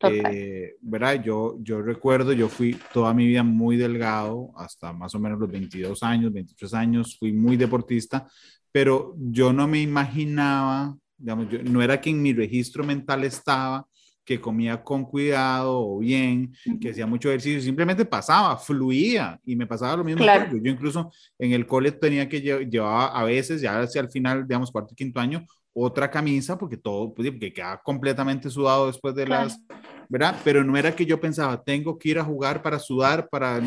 Eh, 0.00 0.74
¿verdad? 0.82 1.22
Yo, 1.22 1.56
yo 1.60 1.80
recuerdo, 1.80 2.32
yo 2.32 2.48
fui 2.48 2.78
toda 2.92 3.14
mi 3.14 3.26
vida 3.26 3.42
muy 3.42 3.76
delgado, 3.76 4.50
hasta 4.56 4.92
más 4.92 5.14
o 5.14 5.20
menos 5.20 5.38
los 5.38 5.50
22 5.50 6.02
años, 6.02 6.32
23 6.32 6.74
años, 6.74 7.16
fui 7.16 7.32
muy 7.32 7.56
deportista, 7.56 8.26
pero 8.70 9.14
yo 9.16 9.52
no 9.52 9.66
me 9.66 9.80
imaginaba 9.80 10.94
digamos, 11.16 11.48
yo, 11.48 11.62
no 11.62 11.80
era 11.80 12.00
que 12.00 12.10
en 12.10 12.22
mi 12.22 12.32
registro 12.32 12.84
mental 12.84 13.24
estaba 13.24 13.86
que 14.24 14.40
comía 14.40 14.82
con 14.82 15.04
cuidado 15.04 15.78
o 15.78 15.98
bien, 15.98 16.54
que 16.80 16.90
hacía 16.90 17.06
mucho 17.06 17.28
ejercicio, 17.28 17.60
simplemente 17.60 18.04
pasaba, 18.04 18.56
fluía 18.56 19.38
y 19.44 19.54
me 19.54 19.66
pasaba 19.66 19.96
lo 19.96 20.04
mismo. 20.04 20.22
Claro. 20.22 20.56
Yo 20.56 20.70
incluso 20.70 21.12
en 21.38 21.52
el 21.52 21.66
cole 21.66 21.92
tenía 21.92 22.28
que 22.28 22.40
llevar 22.40 23.10
a 23.12 23.24
veces, 23.24 23.60
ya 23.60 23.80
hacia 23.80 24.00
el 24.00 24.10
final, 24.10 24.46
digamos, 24.46 24.70
cuarto 24.70 24.92
y 24.92 24.96
quinto 24.96 25.20
año, 25.20 25.44
otra 25.74 26.10
camisa 26.10 26.56
porque 26.56 26.76
todo, 26.76 27.12
pues, 27.12 27.30
porque 27.30 27.52
quedaba 27.52 27.82
completamente 27.82 28.48
sudado 28.48 28.86
después 28.86 29.14
de 29.14 29.26
las, 29.26 29.60
¿verdad? 30.08 30.40
Pero 30.44 30.64
no 30.64 30.76
era 30.76 30.94
que 30.94 31.04
yo 31.04 31.20
pensaba, 31.20 31.62
tengo 31.62 31.98
que 31.98 32.10
ir 32.10 32.18
a 32.18 32.24
jugar 32.24 32.62
para 32.62 32.78
sudar, 32.78 33.28
para, 33.28 33.60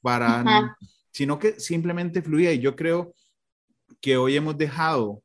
para, 0.00 0.76
sino 1.10 1.38
que 1.38 1.58
simplemente 1.58 2.22
fluía 2.22 2.52
y 2.52 2.60
yo 2.60 2.76
creo 2.76 3.12
que 4.00 4.16
hoy 4.16 4.36
hemos 4.36 4.56
dejado 4.56 5.22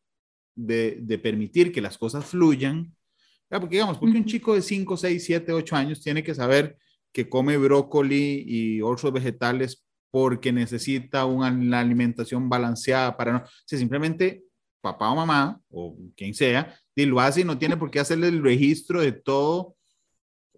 de, 0.55 1.19
permitir 1.21 1.71
que 1.71 1.81
las 1.81 1.97
cosas 1.97 2.25
fluyan. 2.25 2.93
Porque 3.59 3.75
digamos, 3.75 3.97
porque 3.97 4.17
un 4.17 4.25
chico 4.25 4.55
de 4.55 4.61
5, 4.61 4.97
6, 4.97 5.23
7, 5.23 5.53
8 5.53 5.75
años 5.75 6.01
tiene 6.01 6.23
que 6.23 6.35
saber 6.35 6.77
que 7.11 7.29
come 7.29 7.57
brócoli 7.57 8.43
y 8.47 8.81
otros 8.81 9.13
vegetales 9.13 9.83
porque 10.11 10.51
necesita 10.51 11.25
una, 11.25 11.79
alimentación 11.79 12.49
balanceada 12.49 13.17
para 13.17 13.33
no, 13.33 13.43
si 13.65 13.77
simplemente 13.77 14.43
papá 14.81 15.09
o 15.09 15.15
mamá 15.15 15.59
o 15.69 15.97
quien 16.15 16.33
sea, 16.33 16.75
y 16.95 17.05
lo 17.05 17.19
hace 17.19 17.41
y 17.41 17.43
no 17.45 17.57
tiene 17.57 17.77
por 17.77 17.89
qué 17.89 17.99
hacerle 17.99 18.27
el 18.27 18.43
registro 18.43 19.01
de 19.01 19.11
todo 19.11 19.75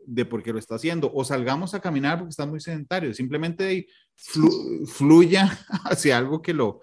de 0.07 0.25
por 0.25 0.43
qué 0.43 0.53
lo 0.53 0.59
está 0.59 0.75
haciendo, 0.75 1.11
o 1.13 1.23
salgamos 1.23 1.73
a 1.73 1.79
caminar 1.79 2.19
porque 2.19 2.29
está 2.29 2.45
muy 2.45 2.59
sedentario, 2.59 3.13
simplemente 3.13 3.87
fluya 4.87 5.57
hacia 5.85 6.17
algo 6.17 6.41
que 6.41 6.53
lo, 6.53 6.81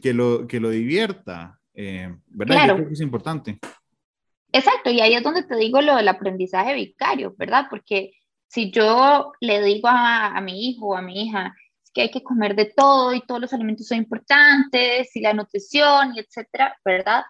que 0.00 0.14
lo, 0.14 0.46
que 0.46 0.60
lo 0.60 0.70
divierta. 0.70 1.58
Eh, 1.74 2.14
¿Verdad? 2.28 2.54
Claro. 2.54 2.72
Yo 2.72 2.76
creo 2.76 2.88
que 2.88 2.94
es 2.94 3.00
importante. 3.00 3.58
Exacto, 4.52 4.90
y 4.90 5.00
ahí 5.00 5.14
es 5.14 5.22
donde 5.22 5.42
te 5.42 5.56
digo 5.56 5.80
lo 5.80 5.96
del 5.96 6.08
aprendizaje 6.08 6.74
vicario, 6.74 7.34
¿verdad? 7.38 7.66
Porque 7.70 8.12
si 8.48 8.70
yo 8.70 9.32
le 9.40 9.62
digo 9.62 9.88
a, 9.88 10.38
mi 10.42 10.68
hijo 10.68 10.88
o 10.88 10.96
a 10.96 11.02
mi 11.02 11.24
hija 11.24 11.54
que 11.94 12.02
hay 12.02 12.10
que 12.10 12.22
comer 12.22 12.54
de 12.54 12.66
todo 12.66 13.14
y 13.14 13.22
todos 13.22 13.40
los 13.40 13.52
alimentos 13.54 13.86
son 13.86 13.98
importantes 13.98 15.14
y 15.16 15.20
la 15.20 15.32
nutrición 15.32 16.14
y 16.14 16.20
etcétera, 16.20 16.78
¿verdad? 16.84 17.24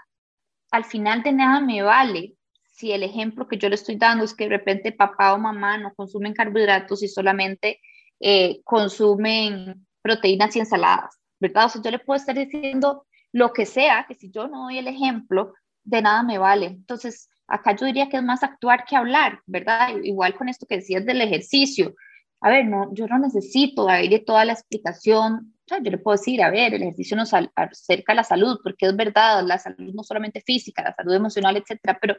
Al 0.73 0.85
final 0.85 1.23
de 1.23 1.33
nada 1.33 1.61
me 1.61 1.83
vale 1.83 2.35
si 2.73 2.91
el 2.91 3.05
ejemplo 3.05 3.47
que 3.47 3.59
yo 3.59 3.69
le 3.69 3.77
estoy 3.77 3.97
dando 3.97 4.25
es 4.25 4.35
que 4.35 4.45
de 4.45 4.51
repente 4.51 4.91
papá 4.91 5.35
o 5.35 5.39
mamá 5.39 5.79
no 5.79 5.95
consumen 5.95 6.35
carbohidratos 6.35 7.03
y 7.05 7.09
solamente 7.09 7.81
eh, 8.19 8.61
consumen 8.65 9.87
proteínas 10.01 10.57
y 10.57 10.61
ensaladas, 10.61 11.21
¿verdad? 11.39 11.67
O 11.67 11.69
sea, 11.69 11.83
yo 11.83 11.91
le 11.93 12.01
puedo 12.01 12.17
estar 12.19 12.35
diciendo 12.35 13.07
lo 13.31 13.53
que 13.53 13.67
sea, 13.67 14.07
que 14.09 14.15
si 14.15 14.31
yo 14.31 14.49
no 14.49 14.65
doy 14.65 14.79
el 14.79 14.89
ejemplo, 14.89 15.55
de 15.85 16.03
nada 16.03 16.23
me 16.23 16.39
vale. 16.39 16.67
Entonces, 16.67 17.29
acá 17.47 17.77
yo 17.77 17.87
diría 17.87 18.09
que 18.09 18.17
es 18.19 18.23
más 18.23 18.43
actuar 18.43 18.85
que 18.85 18.97
hablar, 18.97 19.41
¿verdad? 19.47 19.91
Igual 20.03 20.35
con 20.35 20.49
esto 20.49 20.67
que 20.67 20.77
decías 20.77 21.05
del 21.05 21.21
ejercicio. 21.21 21.95
A 22.41 22.51
ver, 22.51 22.67
no, 22.67 22.93
yo 22.93 23.07
no 23.07 23.19
necesito 23.19 23.85
darle 23.85 24.19
toda 24.21 24.45
la 24.45 24.53
explicación. 24.53 25.55
yo 25.69 25.91
le 25.91 25.99
puedo 25.99 26.17
decir, 26.17 26.43
a 26.43 26.51
ver, 26.51 26.75
el 26.75 26.83
ejercicio 26.83 27.17
nos 27.17 27.33
acerca 27.33 28.13
a 28.13 28.17
la 28.17 28.25
salud, 28.25 28.59
porque 28.63 28.87
es 28.87 28.97
verdad, 28.97 29.45
la 29.47 29.59
salud 29.59 29.95
no 29.95 30.03
solamente 30.03 30.41
física, 30.41 30.83
la 30.83 30.95
salud 30.95 31.15
emocional, 31.15 31.57
etcétera, 31.57 31.99
pero 32.01 32.17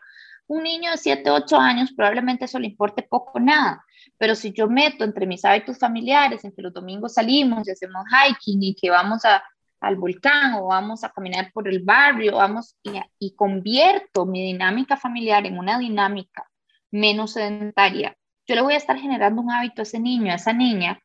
un 0.48 0.64
niño 0.64 0.92
de 0.92 0.98
7, 0.98 1.30
8 1.30 1.58
años 1.58 1.92
probablemente 1.96 2.46
eso 2.46 2.60
le 2.60 2.68
importe 2.68 3.04
poco 3.04 3.34
o 3.36 3.40
nada. 3.40 3.84
Pero 4.18 4.36
si 4.36 4.54
yo 4.54 4.68
meto 4.70 5.04
entre 5.04 5.26
mis 5.26 5.44
hábitos 5.46 5.78
familiares, 5.78 6.44
en 6.46 6.54
que 6.54 6.62
los 6.62 6.74
domingos 6.74 7.14
salimos 7.16 7.68
y 7.68 7.72
hacemos 7.72 8.04
hiking 8.10 8.64
y 8.64 8.76
que 8.76 8.90
vamos 8.90 9.26
a, 9.26 9.44
al 9.84 9.98
volcán 9.98 10.54
o 10.56 10.68
vamos 10.68 11.04
a 11.04 11.10
caminar 11.10 11.52
por 11.54 11.68
el 11.68 11.84
barrio, 11.84 12.38
vamos 12.38 12.78
y, 13.20 13.36
convierto 13.36 14.26
mi 14.26 14.42
dinámica 14.42 14.98
familiar 14.98 15.46
en 15.46 15.58
una 15.58 15.78
dinámica 15.78 16.50
menos 16.90 17.34
sedentaria, 17.34 18.16
yo 18.48 18.56
le 18.56 18.62
voy 18.62 18.74
a 18.74 18.78
estar 18.78 18.98
generando 18.98 19.42
un 19.42 19.52
hábito 19.52 19.82
a 19.82 19.84
ese 19.84 20.00
niño, 20.00 20.32
a 20.32 20.36
esa 20.36 20.54
niña, 20.54 21.00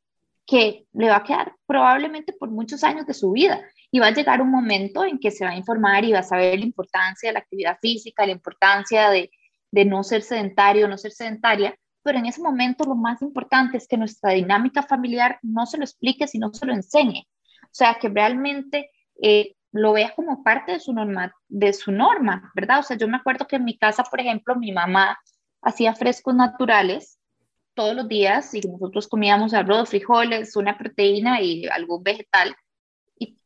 que 0.47 0.87
le 0.93 1.09
va 1.09 1.17
a 1.17 1.25
quedar 1.25 1.55
probablemente 1.67 2.33
por 2.33 2.51
muchos 2.51 2.83
años 2.83 3.07
de 3.07 3.15
su 3.15 3.33
vida. 3.33 3.61
Y 3.91 4.01
va 4.01 4.09
a 4.09 4.15
llegar 4.15 4.43
un 4.43 4.51
momento 4.51 5.05
en 5.05 5.19
que 5.19 5.31
se 5.31 5.45
va 5.45 5.53
a 5.53 5.57
informar 5.57 6.05
y 6.05 6.13
va 6.13 6.21
a 6.21 6.23
saber 6.23 6.59
la 6.59 6.65
importancia 6.65 7.29
de 7.29 7.35
la 7.35 7.39
actividad 7.41 7.79
física, 7.81 8.27
la 8.27 8.33
importancia 8.33 9.11
de, 9.11 9.31
de 9.71 9.85
no 9.85 10.03
ser 10.03 10.23
sedentario, 10.23 10.89
no 10.89 10.99
ser 10.99 11.13
sedentaria, 11.13 11.77
pero 12.03 12.19
en 12.19 12.27
ese 12.27 12.43
momento 12.43 12.85
lo 12.85 12.95
más 12.95 13.23
importante 13.23 13.77
es 13.77 13.87
que 13.87 13.97
nuestra 13.97 14.33
dinámica 14.33 14.83
familiar 14.83 15.39
no 15.43 15.67
se 15.67 15.79
lo 15.79 15.85
explique, 15.85 16.27
sino 16.27 16.53
se 16.53 16.67
lo 16.67 16.73
enseñe. 16.73 17.27
O 17.71 17.75
sea, 17.79 17.99
que 18.01 18.09
realmente 18.09 18.91
eh, 19.23 19.55
lo 19.73 19.93
vea 19.93 20.15
como 20.15 20.43
parte 20.43 20.73
de 20.73 20.81
su, 20.81 20.93
norma, 20.93 21.33
de 21.49 21.73
su 21.73 21.93
norma, 21.93 22.51
¿verdad? 22.55 22.81
O 22.81 22.83
sea, 22.83 22.97
yo 22.97 23.09
me 23.09 23.17
acuerdo 23.19 23.47
que 23.47 23.57
en 23.57 23.65
mi 23.65 23.79
casa, 23.79 24.05
por 24.05 24.21
ejemplo, 24.21 24.57
mi 24.57 24.73
mamá 24.73 25.19
hacía 25.63 25.95
frescos 25.95 26.35
naturales 26.35 27.19
todos 27.75 27.95
los 27.95 28.09
días 28.09 28.55
y 28.55 28.61
nosotros 28.61 29.09
comíamos 29.09 29.55
arroz, 29.55 29.91
frijoles, 29.91 30.57
una 30.57 30.77
proteína 30.77 31.41
y 31.41 31.67
algún 31.67 32.03
vegetal 32.03 32.57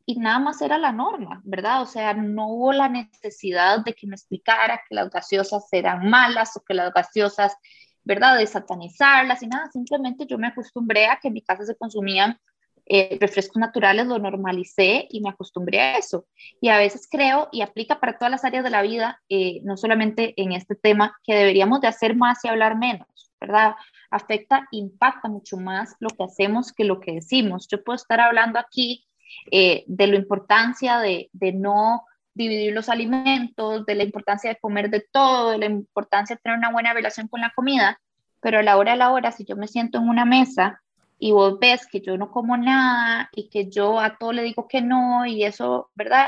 y 0.06 0.18
nada 0.18 0.38
más 0.38 0.60
era 0.60 0.78
la 0.78 0.92
norma, 0.92 1.40
¿verdad? 1.44 1.82
O 1.82 1.86
sea, 1.86 2.14
no 2.14 2.48
hubo 2.48 2.72
la 2.72 2.88
necesidad 2.88 3.84
de 3.84 3.94
que 3.94 4.06
me 4.06 4.16
explicara 4.16 4.80
que 4.88 4.94
las 4.94 5.10
gaseosas 5.10 5.66
eran 5.72 6.08
malas 6.08 6.56
o 6.56 6.62
que 6.62 6.74
las 6.74 6.92
gaseosas, 6.92 7.56
¿verdad? 8.02 8.38
De 8.38 8.46
satanizarlas 8.46 9.42
y 9.42 9.46
nada, 9.46 9.70
simplemente 9.70 10.26
yo 10.26 10.38
me 10.38 10.48
acostumbré 10.48 11.06
a 11.06 11.18
que 11.20 11.28
en 11.28 11.34
mi 11.34 11.42
casa 11.42 11.64
se 11.64 11.76
consumían 11.76 12.38
eh, 12.86 13.16
refrescos 13.20 13.58
naturales, 13.58 14.06
lo 14.06 14.18
normalicé 14.18 15.06
y 15.08 15.20
me 15.20 15.30
acostumbré 15.30 15.80
a 15.80 15.98
eso. 15.98 16.26
Y 16.60 16.68
a 16.68 16.78
veces 16.78 17.08
creo, 17.10 17.48
y 17.52 17.62
aplica 17.62 18.00
para 18.00 18.18
todas 18.18 18.30
las 18.30 18.44
áreas 18.44 18.64
de 18.64 18.70
la 18.70 18.82
vida, 18.82 19.20
eh, 19.28 19.60
no 19.62 19.76
solamente 19.76 20.34
en 20.36 20.52
este 20.52 20.74
tema, 20.74 21.16
que 21.22 21.34
deberíamos 21.34 21.80
de 21.80 21.88
hacer 21.88 22.16
más 22.16 22.44
y 22.44 22.48
hablar 22.48 22.76
menos, 22.76 23.32
¿verdad? 23.40 23.74
Afecta, 24.10 24.66
impacta 24.72 25.28
mucho 25.28 25.56
más 25.56 25.94
lo 26.00 26.10
que 26.10 26.24
hacemos 26.24 26.72
que 26.72 26.84
lo 26.84 27.00
que 27.00 27.12
decimos. 27.12 27.68
Yo 27.68 27.82
puedo 27.82 27.96
estar 27.96 28.20
hablando 28.20 28.58
aquí 28.58 29.06
eh, 29.50 29.84
de 29.86 30.06
la 30.08 30.16
importancia 30.16 30.98
de, 30.98 31.30
de 31.32 31.52
no 31.52 32.04
dividir 32.34 32.72
los 32.72 32.88
alimentos, 32.88 33.86
de 33.86 33.94
la 33.94 34.02
importancia 34.02 34.50
de 34.50 34.58
comer 34.58 34.90
de 34.90 35.06
todo, 35.12 35.50
de 35.50 35.58
la 35.58 35.66
importancia 35.66 36.36
de 36.36 36.42
tener 36.42 36.58
una 36.58 36.72
buena 36.72 36.92
relación 36.94 37.28
con 37.28 37.40
la 37.40 37.52
comida, 37.54 38.00
pero 38.40 38.58
a 38.58 38.62
la 38.62 38.76
hora 38.76 38.92
de 38.92 38.98
la 38.98 39.12
hora, 39.12 39.30
si 39.30 39.44
yo 39.44 39.56
me 39.56 39.68
siento 39.68 39.98
en 39.98 40.08
una 40.08 40.24
mesa 40.24 40.82
y 41.24 41.30
vos 41.30 41.56
ves 41.60 41.86
que 41.86 42.00
yo 42.00 42.18
no 42.18 42.32
como 42.32 42.56
nada 42.56 43.30
y 43.32 43.48
que 43.48 43.70
yo 43.70 44.00
a 44.00 44.18
todo 44.18 44.32
le 44.32 44.42
digo 44.42 44.66
que 44.66 44.82
no 44.82 45.24
y 45.24 45.44
eso, 45.44 45.88
¿verdad? 45.94 46.26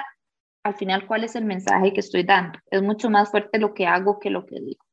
Al 0.63 0.77
final, 0.77 1.09
¿cuál 1.09 1.25
es 1.25 1.35
el 1.35 1.45
mensaje 1.45 1.93
que 1.93 1.99
estoy 1.99 2.23
dando? 2.23 2.61
Es 2.71 2.81
mucho 2.81 3.11
más 3.11 3.29
fuerte 3.29 3.59
lo 3.59 3.75
que 3.75 3.89
hago 3.89 4.21
que 4.21 4.31
lo 4.31 4.47
que 4.47 4.61
digo. 4.61 4.85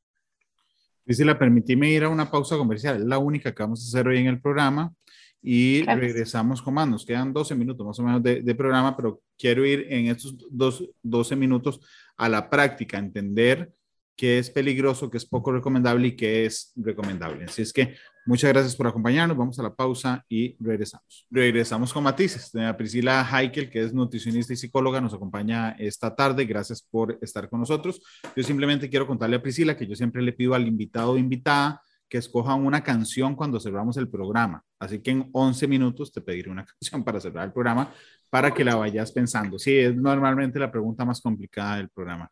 la 1.05 1.37
permitíme 1.37 1.87
ir 1.87 2.03
a 2.03 2.09
una 2.09 2.31
pausa 2.31 2.57
comercial, 2.57 2.95
es 2.95 3.03
la 3.03 3.19
única 3.19 3.53
que 3.53 3.61
vamos 3.61 3.85
a 3.85 3.89
hacer 3.89 4.07
hoy 4.07 4.17
en 4.17 4.25
el 4.25 4.41
programa 4.41 4.91
y 5.39 5.83
regresamos 5.83 6.63
con 6.63 6.73
más. 6.73 6.87
Nos 6.87 7.05
quedan 7.05 7.31
12 7.31 7.53
minutos 7.53 7.85
más 7.85 7.99
o 7.99 8.03
menos 8.03 8.23
de, 8.23 8.41
de, 8.41 8.55
programa, 8.55 8.97
pero 8.97 9.21
quiero 9.37 9.63
ir 9.63 9.85
en 9.87 10.07
estos 10.07 10.35
dos, 10.49 10.83
12 11.03 11.35
minutos 11.35 11.79
a 12.17 12.27
la 12.27 12.49
práctica, 12.49 12.97
entender 12.97 13.71
qué 14.15 14.39
es 14.39 14.49
peligroso, 14.49 15.11
qué 15.11 15.17
es 15.17 15.27
poco 15.27 15.51
recomendable 15.51 16.07
y 16.07 16.15
qué 16.15 16.45
es 16.45 16.73
recomendable. 16.75 17.45
Así 17.45 17.61
es 17.61 17.71
que 17.71 17.95
muchas 18.25 18.51
gracias 18.51 18.75
por 18.75 18.87
acompañarnos. 18.87 19.37
Vamos 19.37 19.59
a 19.59 19.63
la 19.63 19.73
pausa 19.73 20.23
y 20.29 20.55
regresamos. 20.63 21.27
Regresamos 21.29 21.93
con 21.93 22.03
matices. 22.03 22.51
Priscila 22.77 23.27
Heikel, 23.31 23.69
que 23.69 23.81
es 23.81 23.93
nutricionista 23.93 24.53
y 24.53 24.57
psicóloga, 24.57 25.01
nos 25.01 25.13
acompaña 25.13 25.71
esta 25.79 26.15
tarde. 26.15 26.45
Gracias 26.45 26.81
por 26.81 27.17
estar 27.21 27.49
con 27.49 27.59
nosotros. 27.59 28.01
Yo 28.35 28.43
simplemente 28.43 28.89
quiero 28.89 29.07
contarle 29.07 29.37
a 29.37 29.41
Priscila 29.41 29.75
que 29.75 29.87
yo 29.87 29.95
siempre 29.95 30.21
le 30.21 30.33
pido 30.33 30.53
al 30.53 30.67
invitado 30.67 31.11
o 31.11 31.17
invitada 31.17 31.81
que 32.11 32.17
escojan 32.17 32.65
una 32.65 32.83
canción 32.83 33.37
cuando 33.37 33.57
cerramos 33.57 33.95
el 33.95 34.09
programa. 34.09 34.61
Así 34.77 34.99
que 34.99 35.11
en 35.11 35.29
11 35.31 35.65
minutos 35.69 36.11
te 36.11 36.19
pediré 36.19 36.49
una 36.49 36.65
canción 36.81 37.05
para 37.05 37.21
cerrar 37.21 37.45
el 37.45 37.53
programa 37.53 37.93
para 38.29 38.53
que 38.53 38.65
la 38.65 38.75
vayas 38.75 39.13
pensando. 39.13 39.57
Sí, 39.57 39.77
es 39.77 39.95
normalmente 39.95 40.59
la 40.59 40.69
pregunta 40.69 41.05
más 41.05 41.21
complicada 41.21 41.77
del 41.77 41.89
programa. 41.89 42.29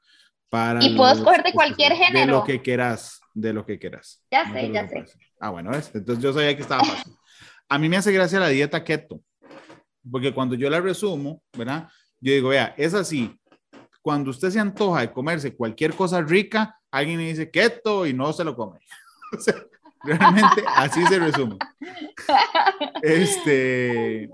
Para 0.49 0.83
y 0.83 0.97
puedo 0.97 1.13
escoger 1.13 1.43
de 1.43 1.53
cualquier 1.53 1.93
género. 1.93 2.25
De 2.25 2.31
lo 2.39 2.43
que 2.43 2.61
quieras, 2.61 3.21
de 3.33 3.53
lo 3.53 3.65
que 3.65 3.79
quieras. 3.79 4.21
Ya 4.31 4.51
sé, 4.51 4.71
ya 4.71 4.87
sé. 4.89 5.05
Ah, 5.39 5.49
bueno, 5.51 5.71
entonces 5.73 6.23
yo 6.23 6.33
sabía 6.33 6.55
que 6.55 6.61
estaba 6.61 6.83
fácil. 6.83 7.13
A 7.67 7.77
mí 7.77 7.87
me 7.87 7.97
hace 7.97 8.11
gracia 8.11 8.39
la 8.39 8.49
dieta 8.49 8.83
keto, 8.83 9.21
porque 10.09 10.33
cuando 10.33 10.55
yo 10.55 10.69
la 10.69 10.81
resumo, 10.81 11.41
¿verdad? 11.57 11.87
Yo 12.19 12.33
digo, 12.33 12.49
vea, 12.49 12.73
es 12.77 12.93
así. 12.93 13.39
Cuando 14.01 14.31
usted 14.31 14.49
se 14.49 14.59
antoja 14.59 15.01
de 15.01 15.11
comerse 15.11 15.55
cualquier 15.55 15.93
cosa 15.93 16.21
rica, 16.21 16.77
alguien 16.91 17.19
le 17.19 17.29
dice 17.29 17.49
keto 17.49 18.05
y 18.05 18.13
no 18.13 18.33
se 18.33 18.43
lo 18.43 18.55
come. 18.55 18.79
realmente 20.03 20.63
así 20.75 21.05
se 21.05 21.19
resume. 21.19 21.57
Este, 23.01 24.29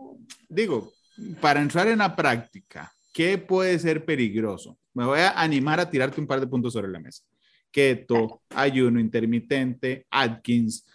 digo, 0.49 0.93
para 1.41 1.61
entrar 1.61 1.87
en 1.87 1.99
la 1.99 2.15
práctica, 2.15 2.91
¿qué 3.13 3.37
puede 3.37 3.77
ser 3.79 4.05
peligroso? 4.05 4.77
Me 4.93 5.05
voy 5.05 5.19
a 5.19 5.39
animar 5.39 5.79
a 5.79 5.89
tirarte 5.89 6.21
un 6.21 6.27
par 6.27 6.39
de 6.39 6.47
puntos 6.47 6.73
sobre 6.73 6.87
la 6.87 6.99
mesa. 6.99 7.23
Keto, 7.71 8.41
ayuno 8.51 8.99
intermitente, 8.99 10.07
Atkins. 10.09 10.85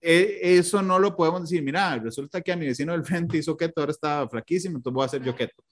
E, 0.00 0.58
eso 0.58 0.82
no 0.82 0.98
lo 0.98 1.16
podemos 1.16 1.42
decir, 1.42 1.62
mira, 1.62 1.96
resulta 1.98 2.40
que 2.40 2.52
a 2.52 2.56
mi 2.56 2.66
vecino 2.66 2.92
del 2.92 3.04
frente 3.04 3.38
hizo 3.38 3.56
keto, 3.56 3.80
ahora 3.80 3.92
está 3.92 4.28
flaquísimo, 4.28 4.76
entonces 4.76 4.94
voy 4.94 5.02
a 5.02 5.06
hacer 5.06 5.22
yo 5.22 5.34
keto. 5.34 5.62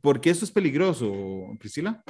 ¿Por 0.00 0.20
qué 0.20 0.30
eso 0.30 0.44
es 0.44 0.50
peligroso, 0.50 1.12
Priscila? 1.58 2.02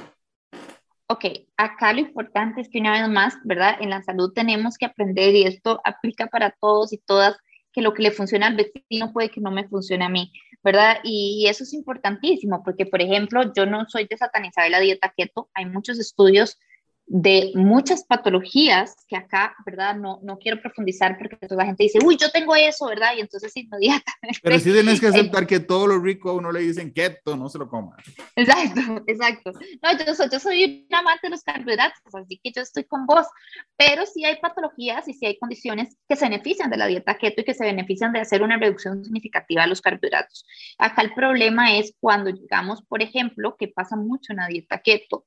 ok, 1.13 1.25
acá 1.57 1.93
lo 1.93 1.99
importante 1.99 2.61
es 2.61 2.69
que 2.69 2.79
una 2.79 2.91
vez 2.93 3.09
más, 3.09 3.35
¿verdad? 3.43 3.77
En 3.79 3.89
la 3.89 4.01
salud 4.01 4.33
tenemos 4.33 4.77
que 4.77 4.85
aprender 4.85 5.35
y 5.35 5.43
esto 5.43 5.79
aplica 5.83 6.27
para 6.27 6.51
todos 6.59 6.93
y 6.93 6.97
todas, 6.97 7.37
que 7.71 7.81
lo 7.81 7.93
que 7.93 8.03
le 8.03 8.11
funciona 8.11 8.47
al 8.47 8.55
vecino 8.55 9.11
puede 9.13 9.29
que 9.29 9.41
no 9.41 9.51
me 9.51 9.67
funcione 9.67 10.05
a 10.05 10.09
mí, 10.09 10.31
¿verdad? 10.63 10.97
Y, 11.03 11.47
eso 11.47 11.63
es 11.63 11.73
importantísimo 11.73 12.63
porque, 12.63 12.85
por 12.85 13.01
ejemplo, 13.01 13.51
yo 13.55 13.65
no 13.65 13.85
soy 13.87 14.05
de 14.07 14.17
satanizar 14.17 14.69
la 14.69 14.79
dieta 14.79 15.13
keto, 15.15 15.49
hay 15.53 15.65
muchos 15.65 15.99
estudios 15.99 16.59
de 17.05 17.51
muchas 17.55 18.05
patologías 18.05 18.95
que 19.07 19.17
acá, 19.17 19.55
¿verdad? 19.65 19.95
No, 19.95 20.19
no 20.23 20.37
quiero 20.37 20.61
profundizar 20.61 21.17
porque 21.17 21.35
toda 21.47 21.61
la 21.61 21.65
gente 21.65 21.83
dice, 21.83 21.99
uy, 22.03 22.17
yo 22.17 22.31
tengo 22.31 22.55
eso, 22.55 22.87
¿verdad? 22.87 23.13
Y 23.17 23.21
entonces 23.21 23.51
inmediatamente... 23.55 24.39
Pero 24.41 24.59
sí 24.59 24.71
tienes 24.71 24.99
que 24.99 25.07
aceptar 25.09 25.45
que 25.45 25.59
todo 25.59 25.87
lo 25.87 25.99
rico 25.99 26.29
a 26.29 26.33
uno 26.33 26.51
le 26.51 26.61
dicen 26.61 26.93
keto, 26.93 27.35
no 27.35 27.49
se 27.49 27.57
lo 27.57 27.69
coma. 27.69 27.97
Exacto, 28.35 29.03
exacto. 29.07 29.51
No, 29.81 30.05
yo 30.05 30.15
soy, 30.15 30.29
yo 30.31 30.39
soy 30.39 30.87
un 30.89 30.95
amante 30.95 31.27
de 31.27 31.31
los 31.31 31.43
carbohidratos, 31.43 32.15
así 32.15 32.39
que 32.41 32.51
yo 32.51 32.61
estoy 32.61 32.85
con 32.85 33.05
vos, 33.05 33.27
pero 33.75 34.05
sí 34.05 34.23
hay 34.23 34.37
patologías 34.39 35.07
y 35.07 35.13
sí 35.13 35.25
hay 35.25 35.37
condiciones 35.37 35.97
que 36.07 36.15
se 36.15 36.25
benefician 36.25 36.69
de 36.69 36.77
la 36.77 36.87
dieta 36.87 37.17
keto 37.17 37.41
y 37.41 37.43
que 37.43 37.53
se 37.53 37.65
benefician 37.65 38.13
de 38.13 38.21
hacer 38.21 38.41
una 38.41 38.57
reducción 38.57 39.03
significativa 39.03 39.63
de 39.63 39.67
los 39.67 39.81
carbohidratos. 39.81 40.45
Acá 40.77 41.01
el 41.01 41.13
problema 41.13 41.77
es 41.77 41.93
cuando 41.99 42.29
llegamos, 42.29 42.81
por 42.83 43.01
ejemplo, 43.01 43.55
que 43.57 43.67
pasa 43.67 43.97
mucho 43.97 44.31
en 44.31 44.37
la 44.37 44.47
dieta 44.47 44.79
keto, 44.79 45.25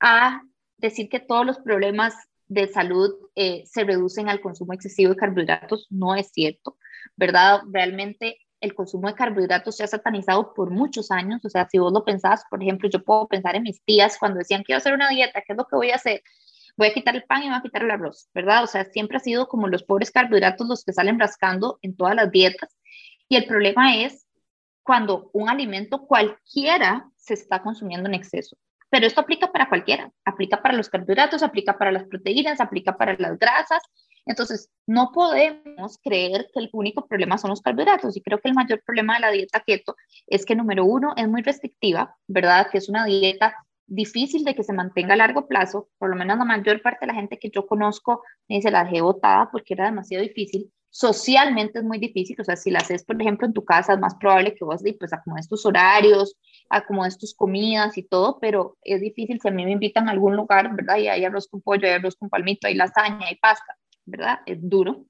a 0.00 0.42
decir 0.78 1.08
que 1.08 1.20
todos 1.20 1.46
los 1.46 1.58
problemas 1.58 2.14
de 2.48 2.68
salud 2.68 3.10
eh, 3.34 3.64
se 3.66 3.84
reducen 3.84 4.28
al 4.28 4.40
consumo 4.40 4.72
excesivo 4.72 5.10
de 5.10 5.16
carbohidratos 5.16 5.86
no 5.90 6.14
es 6.14 6.30
cierto, 6.30 6.76
¿verdad? 7.16 7.60
Realmente 7.70 8.38
el 8.60 8.74
consumo 8.74 9.08
de 9.08 9.14
carbohidratos 9.14 9.76
se 9.76 9.84
ha 9.84 9.86
satanizado 9.86 10.54
por 10.54 10.70
muchos 10.70 11.10
años, 11.10 11.44
o 11.44 11.50
sea, 11.50 11.68
si 11.68 11.78
vos 11.78 11.92
lo 11.92 12.04
pensás, 12.04 12.44
por 12.50 12.62
ejemplo, 12.62 12.88
yo 12.88 13.02
puedo 13.02 13.28
pensar 13.28 13.56
en 13.56 13.62
mis 13.62 13.82
tías 13.84 14.18
cuando 14.18 14.38
decían, 14.38 14.62
quiero 14.62 14.78
hacer 14.78 14.94
una 14.94 15.08
dieta, 15.08 15.42
¿qué 15.42 15.52
es 15.52 15.56
lo 15.56 15.66
que 15.66 15.76
voy 15.76 15.90
a 15.90 15.96
hacer? 15.96 16.22
Voy 16.76 16.88
a 16.88 16.94
quitar 16.94 17.14
el 17.14 17.24
pan 17.24 17.42
y 17.42 17.48
voy 17.48 17.56
a 17.56 17.62
quitar 17.62 17.82
el 17.82 17.90
arroz, 17.90 18.28
¿verdad? 18.34 18.64
O 18.64 18.66
sea, 18.66 18.84
siempre 18.84 19.18
ha 19.18 19.20
sido 19.20 19.48
como 19.48 19.68
los 19.68 19.84
pobres 19.84 20.10
carbohidratos 20.10 20.66
los 20.66 20.84
que 20.84 20.92
salen 20.92 21.20
rascando 21.20 21.78
en 21.82 21.96
todas 21.96 22.16
las 22.16 22.30
dietas. 22.30 22.76
Y 23.28 23.36
el 23.36 23.46
problema 23.46 23.96
es 23.96 24.26
cuando 24.82 25.30
un 25.32 25.48
alimento 25.48 26.06
cualquiera 26.06 27.08
se 27.16 27.34
está 27.34 27.62
consumiendo 27.62 28.08
en 28.08 28.14
exceso. 28.14 28.56
Pero 28.94 29.08
esto 29.08 29.22
aplica 29.22 29.50
para 29.50 29.68
cualquiera, 29.68 30.08
aplica 30.24 30.62
para 30.62 30.76
los 30.76 30.88
carbohidratos, 30.88 31.42
aplica 31.42 31.76
para 31.76 31.90
las 31.90 32.04
proteínas, 32.04 32.60
aplica 32.60 32.96
para 32.96 33.16
las 33.18 33.36
grasas. 33.40 33.82
Entonces, 34.24 34.70
no 34.86 35.10
podemos 35.12 35.98
creer 36.00 36.46
que 36.54 36.60
el 36.60 36.70
único 36.72 37.04
problema 37.08 37.36
son 37.36 37.50
los 37.50 37.60
carbohidratos. 37.60 38.16
Y 38.16 38.22
creo 38.22 38.38
que 38.38 38.50
el 38.50 38.54
mayor 38.54 38.80
problema 38.86 39.14
de 39.14 39.20
la 39.20 39.30
dieta 39.32 39.64
keto 39.66 39.96
es 40.28 40.46
que, 40.46 40.54
número 40.54 40.84
uno, 40.84 41.12
es 41.16 41.26
muy 41.26 41.42
restrictiva, 41.42 42.14
¿verdad? 42.28 42.68
Que 42.70 42.78
es 42.78 42.88
una 42.88 43.04
dieta 43.04 43.56
difícil 43.88 44.44
de 44.44 44.54
que 44.54 44.62
se 44.62 44.72
mantenga 44.72 45.14
a 45.14 45.16
largo 45.16 45.48
plazo. 45.48 45.88
Por 45.98 46.10
lo 46.10 46.14
menos 46.14 46.38
la 46.38 46.44
mayor 46.44 46.80
parte 46.80 47.00
de 47.00 47.08
la 47.08 47.14
gente 47.14 47.40
que 47.40 47.50
yo 47.50 47.66
conozco 47.66 48.22
me 48.48 48.58
dice 48.58 48.70
la 48.70 48.84
dejé 48.84 49.00
botada 49.00 49.50
porque 49.50 49.74
era 49.74 49.86
demasiado 49.86 50.22
difícil 50.22 50.70
socialmente 50.94 51.80
es 51.80 51.84
muy 51.84 51.98
difícil, 51.98 52.40
o 52.40 52.44
sea, 52.44 52.54
si 52.54 52.70
la 52.70 52.78
haces, 52.78 53.02
por 53.02 53.20
ejemplo, 53.20 53.48
en 53.48 53.52
tu 53.52 53.64
casa, 53.64 53.94
es 53.94 53.98
más 53.98 54.14
probable 54.14 54.54
que 54.54 54.64
vos 54.64 54.80
pues 54.96 55.12
acomodes 55.12 55.48
tus 55.48 55.66
horarios, 55.66 56.36
acomodes 56.70 57.18
tus 57.18 57.34
comidas 57.34 57.98
y 57.98 58.04
todo, 58.04 58.38
pero 58.40 58.76
es 58.80 59.00
difícil 59.00 59.40
si 59.40 59.48
a 59.48 59.50
mí 59.50 59.64
me 59.64 59.72
invitan 59.72 60.08
a 60.08 60.12
algún 60.12 60.36
lugar, 60.36 60.72
¿verdad? 60.72 60.98
Y 60.98 61.08
hay 61.08 61.24
arroz 61.24 61.48
con 61.48 61.62
pollo, 61.62 61.88
hay 61.88 61.94
arroz 61.94 62.14
con 62.14 62.28
palmito, 62.28 62.68
hay 62.68 62.76
lasaña, 62.76 63.26
hay 63.26 63.34
pasta, 63.34 63.76
¿verdad? 64.04 64.38
Es 64.46 64.58
duro. 64.60 65.04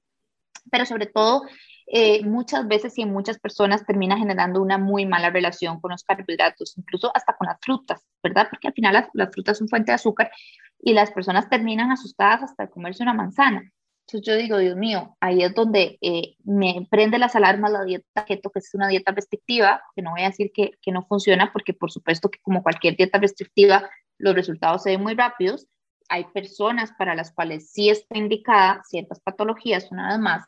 Pero 0.71 0.87
sobre 0.87 1.05
todo, 1.05 1.43
eh, 1.85 2.25
muchas 2.25 2.67
veces 2.67 2.97
y 2.97 3.03
en 3.03 3.13
muchas 3.13 3.37
personas 3.37 3.85
termina 3.85 4.17
generando 4.17 4.63
una 4.63 4.79
muy 4.79 5.05
mala 5.05 5.29
relación 5.29 5.79
con 5.79 5.91
los 5.91 6.03
carbohidratos, 6.03 6.79
incluso 6.79 7.11
hasta 7.13 7.35
con 7.37 7.45
las 7.45 7.59
frutas, 7.61 8.01
¿verdad? 8.23 8.47
Porque 8.49 8.69
al 8.69 8.73
final 8.73 8.93
las, 8.93 9.09
las 9.13 9.29
frutas 9.31 9.59
son 9.59 9.67
fuente 9.67 9.91
de 9.91 9.95
azúcar 9.97 10.31
y 10.79 10.93
las 10.93 11.11
personas 11.11 11.47
terminan 11.47 11.91
asustadas 11.91 12.41
hasta 12.41 12.63
de 12.63 12.71
comerse 12.71 13.03
una 13.03 13.13
manzana. 13.13 13.71
Entonces 14.07 14.27
yo 14.27 14.37
digo, 14.39 14.57
Dios 14.59 14.75
mío, 14.75 15.17
ahí 15.19 15.41
es 15.41 15.55
donde 15.55 15.97
eh, 16.01 16.35
me 16.43 16.87
prende 16.91 17.17
las 17.17 17.35
alarmas 17.35 17.71
la 17.71 17.83
dieta 17.83 18.23
keto, 18.25 18.51
que 18.51 18.59
es 18.59 18.69
una 18.75 18.87
dieta 18.87 19.11
restrictiva, 19.11 19.81
que 19.95 20.03
no 20.03 20.11
voy 20.11 20.21
a 20.21 20.27
decir 20.27 20.51
que, 20.53 20.73
que, 20.79 20.91
no 20.91 21.03
funciona, 21.07 21.51
porque 21.51 21.73
por 21.73 21.91
supuesto 21.91 22.29
que 22.29 22.39
como 22.43 22.61
cualquier 22.61 22.95
dieta 22.95 23.17
restrictiva, 23.17 23.89
los 24.19 24.35
resultados 24.35 24.83
se 24.83 24.91
ven 24.91 25.01
muy 25.01 25.15
rápidos. 25.15 25.67
Hay 26.07 26.25
personas 26.25 26.91
para 26.99 27.15
las 27.15 27.31
cuales 27.31 27.71
sí 27.71 27.89
está 27.89 28.15
indicada 28.15 28.83
ciertas 28.87 29.19
patologías, 29.21 29.91
una 29.91 30.09
vez 30.09 30.19
más, 30.19 30.45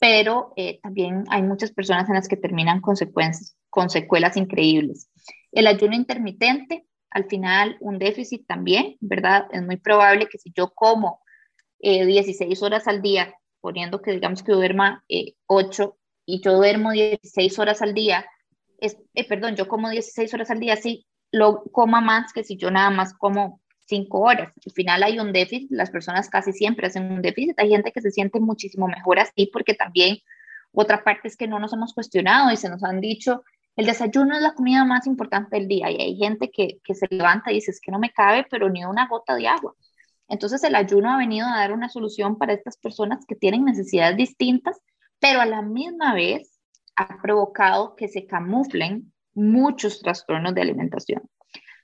pero 0.00 0.52
eh, 0.56 0.80
también 0.82 1.24
hay 1.28 1.42
muchas 1.42 1.70
personas 1.70 2.08
en 2.08 2.16
las 2.16 2.26
que 2.26 2.36
terminan 2.36 2.80
consecuencias, 2.80 3.56
con 3.68 3.88
secuelas 3.88 4.36
increíbles. 4.36 5.08
El 5.52 5.68
ayuno 5.68 5.94
intermitente, 5.94 6.86
al 7.10 7.26
final 7.26 7.76
un 7.80 8.00
déficit 8.00 8.46
también, 8.48 8.96
¿verdad? 9.00 9.46
Es 9.52 9.62
muy 9.62 9.76
probable 9.76 10.26
que 10.26 10.38
si 10.38 10.50
yo 10.56 10.70
como 10.74 11.20
16 11.82 12.40
eh, 12.40 12.64
horas 12.64 12.86
al 12.88 13.02
día, 13.02 13.34
poniendo 13.60 14.00
que 14.02 14.12
digamos 14.12 14.42
que 14.42 14.52
duerma 14.52 15.04
8 15.46 15.82
eh, 15.82 16.00
y 16.26 16.40
yo 16.42 16.56
duermo 16.56 16.92
16 16.92 17.58
horas 17.58 17.82
al 17.82 17.94
día, 17.94 18.26
es, 18.78 18.96
eh, 19.14 19.26
perdón, 19.26 19.56
yo 19.56 19.68
como 19.68 19.90
16 19.90 20.32
horas 20.34 20.50
al 20.50 20.60
día, 20.60 20.76
sí, 20.76 21.06
lo 21.30 21.62
coma 21.64 22.00
más 22.00 22.32
que 22.32 22.44
si 22.44 22.56
yo 22.56 22.70
nada 22.70 22.90
más 22.90 23.14
como 23.14 23.60
5 23.86 24.18
horas. 24.18 24.52
Al 24.64 24.72
final 24.72 25.02
hay 25.02 25.18
un 25.18 25.32
déficit, 25.32 25.70
las 25.70 25.90
personas 25.90 26.28
casi 26.28 26.52
siempre 26.52 26.86
hacen 26.86 27.10
un 27.10 27.22
déficit, 27.22 27.58
hay 27.58 27.70
gente 27.70 27.92
que 27.92 28.00
se 28.00 28.10
siente 28.10 28.40
muchísimo 28.40 28.86
mejor 28.88 29.18
así 29.18 29.46
porque 29.52 29.74
también 29.74 30.18
otra 30.72 31.02
parte 31.02 31.28
es 31.28 31.36
que 31.36 31.48
no 31.48 31.58
nos 31.58 31.72
hemos 31.72 31.92
cuestionado 31.94 32.52
y 32.52 32.56
se 32.56 32.68
nos 32.68 32.84
han 32.84 33.00
dicho, 33.00 33.42
el 33.76 33.86
desayuno 33.86 34.36
es 34.36 34.42
la 34.42 34.54
comida 34.54 34.84
más 34.84 35.06
importante 35.06 35.56
del 35.56 35.68
día 35.68 35.90
y 35.90 36.00
hay 36.00 36.16
gente 36.16 36.50
que, 36.50 36.78
que 36.84 36.94
se 36.94 37.06
levanta 37.10 37.50
y 37.50 37.56
dice, 37.56 37.72
es 37.72 37.80
que 37.80 37.90
no 37.90 37.98
me 37.98 38.12
cabe, 38.12 38.46
pero 38.48 38.68
ni 38.68 38.84
una 38.84 39.08
gota 39.08 39.34
de 39.34 39.48
agua. 39.48 39.74
Entonces 40.30 40.62
el 40.62 40.76
ayuno 40.76 41.12
ha 41.12 41.18
venido 41.18 41.46
a 41.46 41.58
dar 41.58 41.72
una 41.72 41.88
solución 41.88 42.38
para 42.38 42.52
estas 42.52 42.78
personas 42.78 43.26
que 43.26 43.34
tienen 43.34 43.64
necesidades 43.64 44.16
distintas, 44.16 44.80
pero 45.18 45.40
a 45.40 45.46
la 45.46 45.60
misma 45.60 46.14
vez 46.14 46.60
ha 46.96 47.20
provocado 47.20 47.96
que 47.96 48.08
se 48.08 48.26
camuflen 48.26 49.12
muchos 49.34 50.00
trastornos 50.00 50.54
de 50.54 50.62
alimentación. 50.62 51.22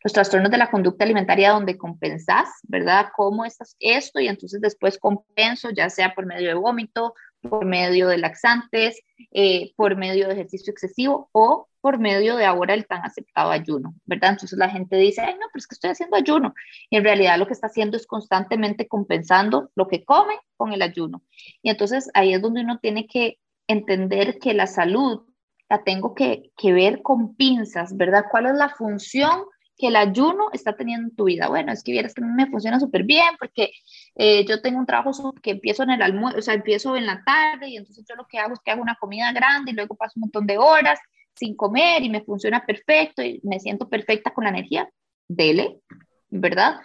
Los 0.03 0.13
trastornos 0.13 0.51
de 0.51 0.59
la 0.59 0.71
conducta 0.71 1.05
alimentaria 1.05 1.51
donde 1.51 1.77
compensas, 1.77 2.49
¿verdad? 2.63 3.09
¿Cómo 3.15 3.45
estás 3.45 3.77
esto? 3.81 4.21
Y 4.21 4.29
entonces 4.29 4.61
después 4.61 4.99
compenso, 4.99 5.71
ya 5.71 5.91
sea 5.91 6.15
por 6.15 6.27
medio 6.27 6.49
de 6.49 6.55
vómito, 6.55 7.15
por 7.43 7.65
medio 7.65 8.09
de 8.09 8.19
laxantes, 8.19 9.01
eh, 9.33 9.73
por 9.77 9.97
medio 9.97 10.27
de 10.27 10.35
ejercicio 10.35 10.73
excesivo 10.73 11.29
o 11.33 11.69
por 11.81 11.99
medio 11.99 12.37
de 12.37 12.45
ahora 12.45 12.75
el 12.75 12.87
tan 12.87 13.05
aceptado 13.05 13.51
ayuno, 13.51 13.95
¿verdad? 14.05 14.31
Entonces 14.31 14.59
la 14.59 14.69
gente 14.69 14.97
dice, 14.97 15.21
ay, 15.21 15.35
no, 15.35 15.47
pero 15.53 15.59
es 15.61 15.67
que 15.69 15.75
estoy 15.75 15.91
haciendo 15.91 16.17
ayuno. 16.17 16.53
Y 16.91 16.97
en 16.97 17.05
realidad 17.05 17.39
lo 17.39 17.47
que 17.47 17.53
está 17.53 17.69
haciendo 17.69 17.97
es 17.97 18.07
constantemente 18.07 18.89
compensando 18.89 19.71
lo 19.77 19.87
que 19.87 20.05
come 20.05 20.35
con 20.57 20.73
el 20.73 20.83
ayuno. 20.83 21.23
Y 21.63 21.71
entonces 21.71 22.11
ahí 22.15 22.35
es 22.35 22.43
donde 22.43 22.63
uno 22.63 22.79
tiene 22.81 23.07
que 23.07 23.39
entender 23.69 24.39
que 24.39 24.53
la 24.55 24.67
salud 24.67 25.23
la 25.69 25.83
tengo 25.85 26.15
que, 26.15 26.51
que 26.57 26.73
ver 26.73 27.03
con 27.03 27.37
pinzas, 27.37 27.97
¿verdad? 27.97 28.25
¿Cuál 28.31 28.47
es 28.47 28.55
la 28.55 28.69
función 28.69 29.45
que 29.77 29.89
el 29.89 29.97
ayuno 29.97 30.49
está 30.53 30.75
teniendo 30.77 31.09
en 31.09 31.17
tu 31.17 31.25
vida. 31.25 31.49
Bueno, 31.49 31.73
es 31.73 31.83
que 31.83 31.93
vieras 31.93 32.15
que 32.15 32.23
me 32.23 32.47
funciona 32.47 32.81
súper 32.81 33.05
bien 33.05 33.37
porque 33.39 33.73
eh, 34.15 34.45
yo 34.47 34.63
tengo 34.63 34.79
un 34.79 34.87
trabajo 34.87 35.35
que 35.43 35.53
empiezo 35.53 35.83
en 35.83 35.91
el 35.91 36.03
almuerzo, 36.03 36.39
o 36.39 36.43
sea, 36.43 36.55
empiezo 36.55 36.97
en 36.97 37.07
la 37.07 37.23
tarde 37.25 37.69
y 37.69 37.77
entonces 37.77 38.05
yo 38.09 38.15
lo 38.17 38.27
que 38.27 38.39
hago 38.39 38.55
es 38.55 38.61
que 38.65 38.71
hago 38.71 38.83
una 38.83 38.97
comida 38.97 39.33
grande 39.33 39.73
y 39.73 39.75
luego 39.75 39.95
paso 39.95 40.15
un 40.17 40.23
montón 40.23 40.47
de 40.47 40.59
horas 40.59 40.99
sin 41.35 41.55
comer 41.55 42.03
y 42.03 42.09
me 42.09 42.23
funciona 42.23 42.65
perfecto 42.65 43.23
y 43.23 43.41
me 43.45 43.61
siento 43.61 43.89
perfecta 43.89 44.33
con 44.33 44.45
la 44.45 44.51
energía. 44.51 44.89
Dele, 45.29 45.81
¿verdad? 46.31 46.81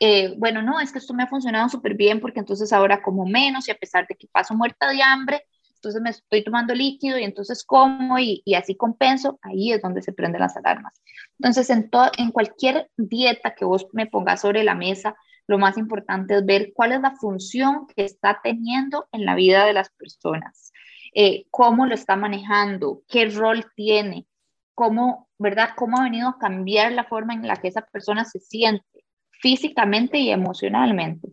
Eh, 0.00 0.34
bueno, 0.36 0.60
no, 0.60 0.80
es 0.80 0.92
que 0.92 0.98
esto 0.98 1.14
me 1.14 1.22
ha 1.22 1.28
funcionado 1.28 1.68
súper 1.68 1.94
bien 1.94 2.20
porque 2.20 2.40
entonces 2.40 2.72
ahora 2.72 3.00
como 3.00 3.24
menos 3.24 3.68
y 3.68 3.70
a 3.70 3.76
pesar 3.76 4.06
de 4.06 4.16
que 4.16 4.26
paso 4.28 4.54
muerta 4.54 4.88
de 4.90 5.02
hambre, 5.02 5.42
entonces 5.84 6.02
me 6.02 6.10
estoy 6.10 6.42
tomando 6.42 6.74
líquido 6.74 7.18
y 7.18 7.24
entonces 7.24 7.64
como 7.64 8.18
y, 8.18 8.42
y 8.44 8.54
así 8.54 8.74
compenso, 8.74 9.38
ahí 9.42 9.72
es 9.72 9.82
donde 9.82 10.00
se 10.02 10.12
prenden 10.12 10.40
las 10.40 10.56
alarmas. 10.56 11.00
Entonces, 11.38 11.68
en, 11.70 11.90
en 12.16 12.30
cualquier 12.30 12.90
dieta 12.96 13.54
que 13.54 13.64
vos 13.64 13.86
me 13.92 14.06
pongas 14.06 14.40
sobre 14.40 14.64
la 14.64 14.74
mesa, 14.74 15.14
lo 15.46 15.58
más 15.58 15.76
importante 15.76 16.36
es 16.36 16.46
ver 16.46 16.72
cuál 16.74 16.92
es 16.92 17.00
la 17.00 17.12
función 17.16 17.86
que 17.94 18.04
está 18.04 18.40
teniendo 18.42 19.06
en 19.12 19.26
la 19.26 19.34
vida 19.34 19.66
de 19.66 19.74
las 19.74 19.90
personas, 19.90 20.72
eh, 21.14 21.46
cómo 21.50 21.86
lo 21.86 21.94
está 21.94 22.16
manejando, 22.16 23.02
qué 23.08 23.26
rol 23.26 23.66
tiene, 23.76 24.26
cómo, 24.74 25.28
¿verdad? 25.38 25.70
Cómo 25.76 25.98
ha 25.98 26.04
venido 26.04 26.28
a 26.28 26.38
cambiar 26.38 26.92
la 26.92 27.04
forma 27.04 27.34
en 27.34 27.46
la 27.46 27.56
que 27.56 27.68
esa 27.68 27.82
persona 27.82 28.24
se 28.24 28.40
siente 28.40 29.04
físicamente 29.30 30.18
y 30.18 30.30
emocionalmente. 30.30 31.28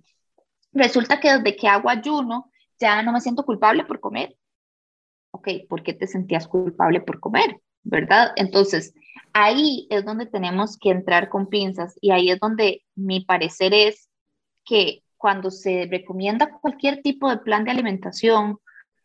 Resulta 0.73 1.19
que 1.19 1.31
desde 1.31 1.55
que 1.55 1.69
hago 1.69 1.89
ayuno, 1.89 2.51
ya 2.79 3.01
no 3.03 3.13
me 3.13 3.21
siento 3.21 3.45
culpable 3.45 3.85
por 3.85 3.99
comer, 3.99 4.35
ok, 5.31 5.47
¿por 5.67 5.83
qué 5.83 5.93
te 5.93 6.07
sentías 6.07 6.47
culpable 6.47 7.01
por 7.01 7.19
comer? 7.19 7.59
¿Verdad? 7.83 8.31
Entonces, 8.35 8.93
ahí 9.33 9.87
es 9.89 10.05
donde 10.05 10.27
tenemos 10.27 10.77
que 10.77 10.91
entrar 10.91 11.29
con 11.29 11.47
pinzas 11.47 11.95
y 11.99 12.11
ahí 12.11 12.29
es 12.29 12.39
donde 12.39 12.83
mi 12.95 13.21
parecer 13.25 13.73
es 13.73 14.09
que 14.65 15.03
cuando 15.17 15.49
se 15.51 15.87
recomienda 15.89 16.59
cualquier 16.59 17.01
tipo 17.01 17.29
de 17.29 17.37
plan 17.37 17.63
de 17.63 17.71
alimentación, 17.71 18.59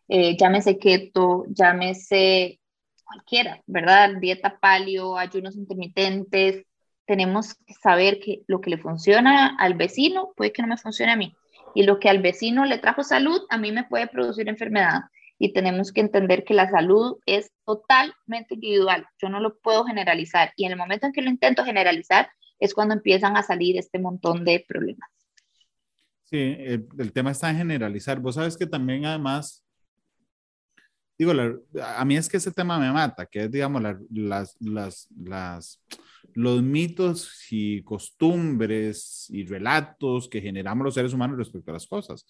eh, 0.09 0.37
llámese 0.37 0.79
keto, 0.79 1.45
llámese 1.49 2.61
cualquiera, 3.05 3.63
¿verdad? 3.67 4.11
Dieta 4.21 4.59
paleo, 4.59 5.17
ayunos 5.17 5.57
intermitentes, 5.57 6.65
tenemos 7.07 7.55
que 7.55 7.75
saber 7.75 8.19
que 8.19 8.43
lo 8.47 8.61
que 8.61 8.71
le 8.71 8.79
funciona 8.79 9.57
al 9.59 9.75
vecino 9.75 10.33
puede 10.37 10.53
que 10.53 10.63
no 10.63 10.69
me 10.69 10.77
funcione 10.77 11.13
a 11.13 11.17
mí. 11.17 11.35
Y 11.75 11.85
lo 11.85 11.99
que 11.99 12.09
al 12.09 12.21
vecino 12.21 12.65
le 12.65 12.79
trajo 12.79 13.05
salud, 13.05 13.43
a 13.49 13.59
mí 13.59 13.71
me 13.71 13.85
puede 13.85 14.07
producir 14.09 14.49
enfermedad 14.49 15.03
y 15.39 15.53
tenemos 15.53 15.93
que 15.93 16.01
entender 16.01 16.45
que 16.45 16.55
la 16.55 16.71
salud 16.71 17.19
es 17.27 17.51
totalmente 17.65 18.55
individual. 18.55 19.07
Yo 19.21 19.29
no 19.29 19.41
lo 19.41 19.59
puedo 19.59 19.85
generalizar 19.85 20.53
y 20.57 20.65
en 20.65 20.73
el 20.73 20.79
momento 20.79 21.07
en 21.07 21.13
que 21.13 21.23
lo 21.23 21.31
intento 21.31 21.65
generalizar 21.65 22.29
es 22.59 22.75
cuando 22.75 22.95
empiezan 22.95 23.37
a 23.37 23.43
salir 23.43 23.77
este 23.77 23.99
montón 23.99 24.45
de 24.45 24.65
problemas. 24.67 25.11
Sí, 26.25 26.57
el, 26.59 27.13
tema 27.13 27.31
está 27.31 27.51
en 27.51 27.59
generalizar. 27.59 28.19
Vos 28.19 28.35
sabes 28.35 28.57
que 28.57 28.67
también 28.67 29.05
además, 29.05 29.65
digo, 31.17 31.33
a 31.81 32.05
mí 32.05 32.17
es 32.17 32.29
que 32.29 32.39
ese 32.39 32.51
tema 32.51 32.81
me 32.81 32.91
mata, 32.91 33.27
que 33.27 33.45
es, 33.45 33.51
digamos, 33.51 33.81
las, 33.83 34.57
las, 34.59 35.09
las, 35.17 35.83
los 36.35 36.63
mitos 36.63 37.47
y 37.51 37.83
costumbres 37.83 39.27
y 39.29 39.45
relatos 39.45 40.29
que 40.29 40.41
generamos 40.41 40.85
los 40.85 40.95
seres 40.95 41.13
humanos 41.13 41.39
respecto 41.39 41.71
a 41.71 41.75
las 41.75 41.87
cosas. 41.87 42.27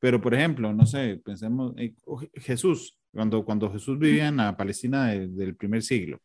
Pero, 0.00 0.20
por 0.20 0.34
ejemplo, 0.34 0.72
no 0.72 0.86
sé, 0.86 1.20
pensemos, 1.24 1.74
en 1.76 1.94
Jesús, 2.34 2.98
cuando, 3.12 3.44
cuando 3.44 3.70
Jesús 3.70 3.98
vivía 3.98 4.28
en 4.28 4.38
la 4.38 4.56
Palestina 4.56 5.08
del 5.08 5.56
primer 5.56 5.82
siglo, 5.82 6.20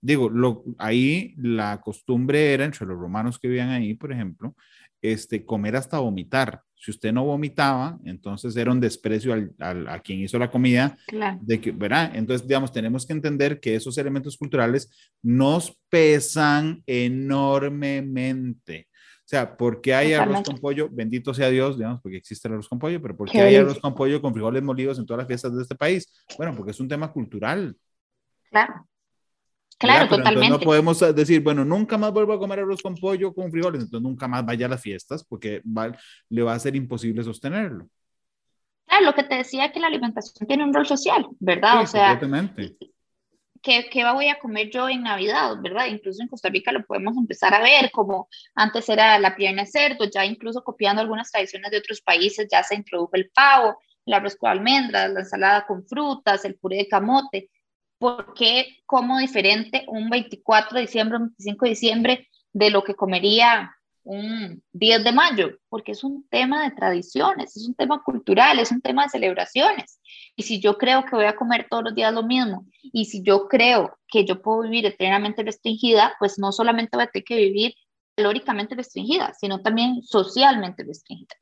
digo, 0.00 0.30
lo, 0.30 0.64
ahí 0.78 1.34
la 1.36 1.80
costumbre 1.80 2.54
era 2.54 2.64
entre 2.64 2.86
los 2.86 2.98
romanos 2.98 3.38
que 3.38 3.48
vivían 3.48 3.70
ahí, 3.70 3.94
por 3.94 4.12
ejemplo, 4.12 4.54
este, 5.02 5.44
comer 5.44 5.76
hasta 5.76 5.98
vomitar. 5.98 6.62
Si 6.74 6.90
usted 6.90 7.12
no 7.12 7.24
vomitaba, 7.24 7.98
entonces 8.04 8.56
era 8.56 8.70
un 8.70 8.80
desprecio 8.80 9.32
al, 9.32 9.52
al, 9.58 9.88
a 9.88 10.00
quien 10.00 10.20
hizo 10.20 10.38
la 10.38 10.50
comida. 10.50 10.96
Claro. 11.06 11.38
De 11.42 11.60
que, 11.60 11.72
¿verdad? 11.72 12.12
Entonces, 12.14 12.46
digamos, 12.46 12.72
tenemos 12.72 13.04
que 13.04 13.12
entender 13.12 13.60
que 13.60 13.74
esos 13.74 13.98
elementos 13.98 14.36
culturales 14.36 14.90
nos 15.22 15.76
pesan 15.88 16.82
enormemente. 16.86 18.88
O 19.28 19.30
sea, 19.30 19.58
¿por 19.58 19.82
qué 19.82 19.94
hay 19.94 20.14
arroz 20.14 20.42
con 20.42 20.56
pollo? 20.56 20.88
Bendito 20.90 21.34
sea 21.34 21.50
Dios, 21.50 21.76
digamos, 21.76 22.00
porque 22.00 22.16
existe 22.16 22.48
el 22.48 22.54
arroz 22.54 22.66
con 22.66 22.78
pollo, 22.78 22.98
pero 23.02 23.14
¿por 23.14 23.30
qué 23.30 23.42
hay 23.42 23.56
arroz 23.56 23.78
con 23.78 23.94
pollo 23.94 24.22
con 24.22 24.32
frijoles 24.32 24.62
molidos 24.62 24.98
en 24.98 25.04
todas 25.04 25.18
las 25.18 25.26
fiestas 25.26 25.54
de 25.54 25.60
este 25.60 25.74
país? 25.74 26.10
Bueno, 26.38 26.54
porque 26.56 26.70
es 26.70 26.80
un 26.80 26.88
tema 26.88 27.12
cultural. 27.12 27.76
Claro. 28.50 28.88
Claro, 29.76 30.08
totalmente. 30.08 30.48
no 30.48 30.58
podemos 30.58 30.98
decir, 31.14 31.42
bueno, 31.42 31.62
nunca 31.62 31.98
más 31.98 32.10
vuelvo 32.10 32.32
a 32.32 32.38
comer 32.38 32.60
arroz 32.60 32.80
con 32.80 32.94
pollo 32.94 33.34
con 33.34 33.50
frijoles, 33.50 33.82
entonces 33.82 34.02
nunca 34.02 34.26
más 34.26 34.46
vaya 34.46 34.64
a 34.64 34.70
las 34.70 34.80
fiestas 34.80 35.22
porque 35.22 35.60
le 36.30 36.42
va 36.42 36.54
a 36.54 36.58
ser 36.58 36.74
imposible 36.74 37.22
sostenerlo. 37.22 37.86
Claro, 38.86 39.04
lo 39.04 39.14
que 39.14 39.24
te 39.24 39.34
decía 39.34 39.70
que 39.72 39.78
la 39.78 39.88
alimentación 39.88 40.48
tiene 40.48 40.64
un 40.64 40.72
rol 40.72 40.86
social, 40.86 41.28
¿verdad? 41.38 41.82
o 41.82 41.86
sea, 41.86 42.18
¿qué, 43.62 43.88
¿qué, 43.90 44.04
voy 44.12 44.28
a 44.28 44.38
comer 44.38 44.70
yo 44.70 44.88
en 44.88 45.02
Navidad, 45.02 45.56
verdad? 45.62 45.86
Incluso 45.86 46.22
en 46.22 46.28
Costa 46.28 46.48
Rica 46.48 46.72
lo 46.72 46.84
podemos 46.84 47.16
empezar 47.16 47.54
a 47.54 47.60
ver, 47.60 47.90
como 47.90 48.28
antes 48.54 48.88
era 48.88 49.18
la 49.18 49.36
pierna 49.36 49.62
de 49.62 49.68
cerdo, 49.68 50.04
ya 50.04 50.24
incluso 50.24 50.62
copiando 50.64 51.02
algunas 51.02 51.30
tradiciones 51.30 51.70
de 51.70 51.78
otros 51.78 52.00
países, 52.00 52.48
ya 52.50 52.62
se 52.62 52.74
introdujo 52.74 53.10
el 53.14 53.30
pavo, 53.30 53.78
el 54.06 54.14
arroz 54.14 54.36
con 54.36 54.50
almendras, 54.50 55.12
la 55.12 55.20
ensalada 55.20 55.66
con 55.66 55.86
frutas, 55.86 56.44
el 56.44 56.56
puré 56.56 56.78
de 56.78 56.88
camote. 56.88 57.50
¿Por 57.98 58.32
qué 58.34 58.78
como 58.86 59.18
diferente 59.18 59.84
un 59.88 60.08
24 60.08 60.76
de 60.76 60.82
diciembre, 60.82 61.18
un 61.18 61.28
25 61.28 61.64
de 61.64 61.70
diciembre 61.70 62.28
de 62.52 62.70
lo 62.70 62.84
que 62.84 62.94
comería 62.94 63.77
un 64.04 64.62
10 64.72 65.04
de 65.04 65.12
mayo, 65.12 65.58
porque 65.68 65.92
es 65.92 66.02
un 66.04 66.26
tema 66.28 66.64
de 66.64 66.74
tradiciones, 66.74 67.56
es 67.56 67.66
un 67.66 67.74
tema 67.74 68.02
cultural, 68.02 68.58
es 68.58 68.70
un 68.70 68.80
tema 68.80 69.04
de 69.04 69.10
celebraciones. 69.10 70.00
Y 70.36 70.42
si 70.44 70.60
yo 70.60 70.78
creo 70.78 71.04
que 71.04 71.16
voy 71.16 71.26
a 71.26 71.36
comer 71.36 71.66
todos 71.68 71.84
los 71.84 71.94
días 71.94 72.12
lo 72.12 72.22
mismo, 72.22 72.66
y 72.82 73.04
si 73.06 73.22
yo 73.22 73.48
creo 73.48 73.98
que 74.08 74.24
yo 74.24 74.40
puedo 74.40 74.62
vivir 74.62 74.86
eternamente 74.86 75.42
restringida, 75.42 76.14
pues 76.18 76.38
no 76.38 76.52
solamente 76.52 76.96
voy 76.96 77.04
a 77.04 77.08
tener 77.08 77.24
que 77.24 77.36
vivir 77.36 77.74
calóricamente 78.16 78.74
restringida, 78.74 79.32
sino 79.38 79.62
también 79.62 80.02
socialmente 80.02 80.84
restringida. 80.84 81.36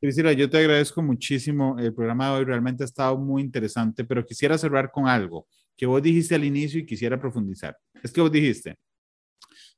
Priscila, 0.00 0.32
yo 0.32 0.50
te 0.50 0.58
agradezco 0.58 1.00
muchísimo. 1.00 1.78
El 1.78 1.94
programa 1.94 2.28
de 2.28 2.38
hoy 2.38 2.44
realmente 2.44 2.82
ha 2.82 2.86
estado 2.86 3.16
muy 3.16 3.40
interesante, 3.42 4.04
pero 4.04 4.24
quisiera 4.24 4.58
cerrar 4.58 4.90
con 4.90 5.06
algo 5.06 5.46
que 5.76 5.86
vos 5.86 6.02
dijiste 6.02 6.34
al 6.34 6.44
inicio 6.44 6.80
y 6.80 6.86
quisiera 6.86 7.20
profundizar. 7.20 7.76
Es 8.02 8.12
que 8.12 8.20
vos 8.20 8.32
dijiste, 8.32 8.76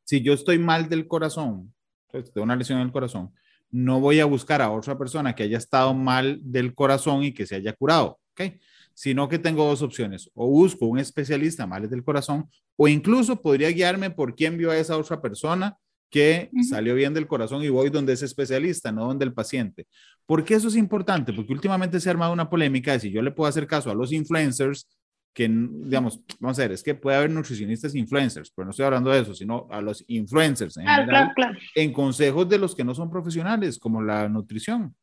si 0.04 0.22
yo 0.22 0.32
estoy 0.32 0.58
mal 0.58 0.88
del 0.88 1.06
corazón, 1.06 1.74
pues, 2.10 2.32
tengo 2.32 2.44
una 2.44 2.56
lesión 2.56 2.78
en 2.78 2.86
el 2.86 2.92
corazón, 2.92 3.32
no 3.70 4.00
voy 4.00 4.20
a 4.20 4.24
buscar 4.24 4.62
a 4.62 4.70
otra 4.70 4.96
persona 4.96 5.34
que 5.34 5.42
haya 5.42 5.58
estado 5.58 5.94
mal 5.94 6.38
del 6.42 6.74
corazón 6.74 7.24
y 7.24 7.32
que 7.32 7.46
se 7.46 7.56
haya 7.56 7.72
curado, 7.72 8.20
¿ok? 8.32 8.54
Sino 8.94 9.28
que 9.28 9.40
tengo 9.40 9.66
dos 9.66 9.82
opciones, 9.82 10.30
o 10.34 10.46
busco 10.46 10.86
un 10.86 10.98
especialista 10.98 11.66
males 11.66 11.90
del 11.90 12.04
corazón, 12.04 12.48
o 12.76 12.86
incluso 12.86 13.42
podría 13.42 13.70
guiarme 13.70 14.10
por 14.10 14.36
quién 14.36 14.56
vio 14.56 14.70
a 14.70 14.78
esa 14.78 14.96
otra 14.96 15.20
persona 15.20 15.76
que 16.08 16.48
salió 16.68 16.94
bien 16.94 17.12
del 17.12 17.26
corazón 17.26 17.64
y 17.64 17.68
voy 17.68 17.90
donde 17.90 18.12
ese 18.12 18.26
especialista, 18.26 18.92
no 18.92 19.06
donde 19.06 19.24
el 19.24 19.34
paciente. 19.34 19.88
¿Por 20.26 20.44
qué 20.44 20.54
eso 20.54 20.68
es 20.68 20.76
importante? 20.76 21.32
Porque 21.32 21.52
últimamente 21.52 21.98
se 21.98 22.08
ha 22.08 22.12
armado 22.12 22.32
una 22.32 22.48
polémica 22.48 22.92
de 22.92 23.00
si 23.00 23.10
yo 23.10 23.20
le 23.20 23.32
puedo 23.32 23.48
hacer 23.48 23.66
caso 23.66 23.90
a 23.90 23.94
los 23.94 24.12
influencers 24.12 24.86
que, 25.34 25.48
digamos, 25.48 26.20
vamos 26.38 26.58
a 26.58 26.62
ver, 26.62 26.72
es 26.72 26.82
que 26.82 26.94
puede 26.94 27.16
haber 27.16 27.30
nutricionistas 27.30 27.94
influencers, 27.96 28.52
pero 28.54 28.66
no 28.66 28.70
estoy 28.70 28.86
hablando 28.86 29.10
de 29.10 29.20
eso, 29.20 29.34
sino 29.34 29.66
a 29.70 29.80
los 29.80 30.04
influencers 30.06 30.76
en, 30.76 30.86
en 31.74 31.92
consejos 31.92 32.48
de 32.48 32.58
los 32.58 32.74
que 32.74 32.84
no 32.84 32.94
son 32.94 33.10
profesionales, 33.10 33.78
como 33.78 34.00
la 34.00 34.28
nutrición. 34.28 34.94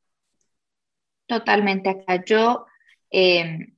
Totalmente. 1.28 1.90
Acá 1.90 2.24
yo 2.26 2.66
em, 3.10 3.76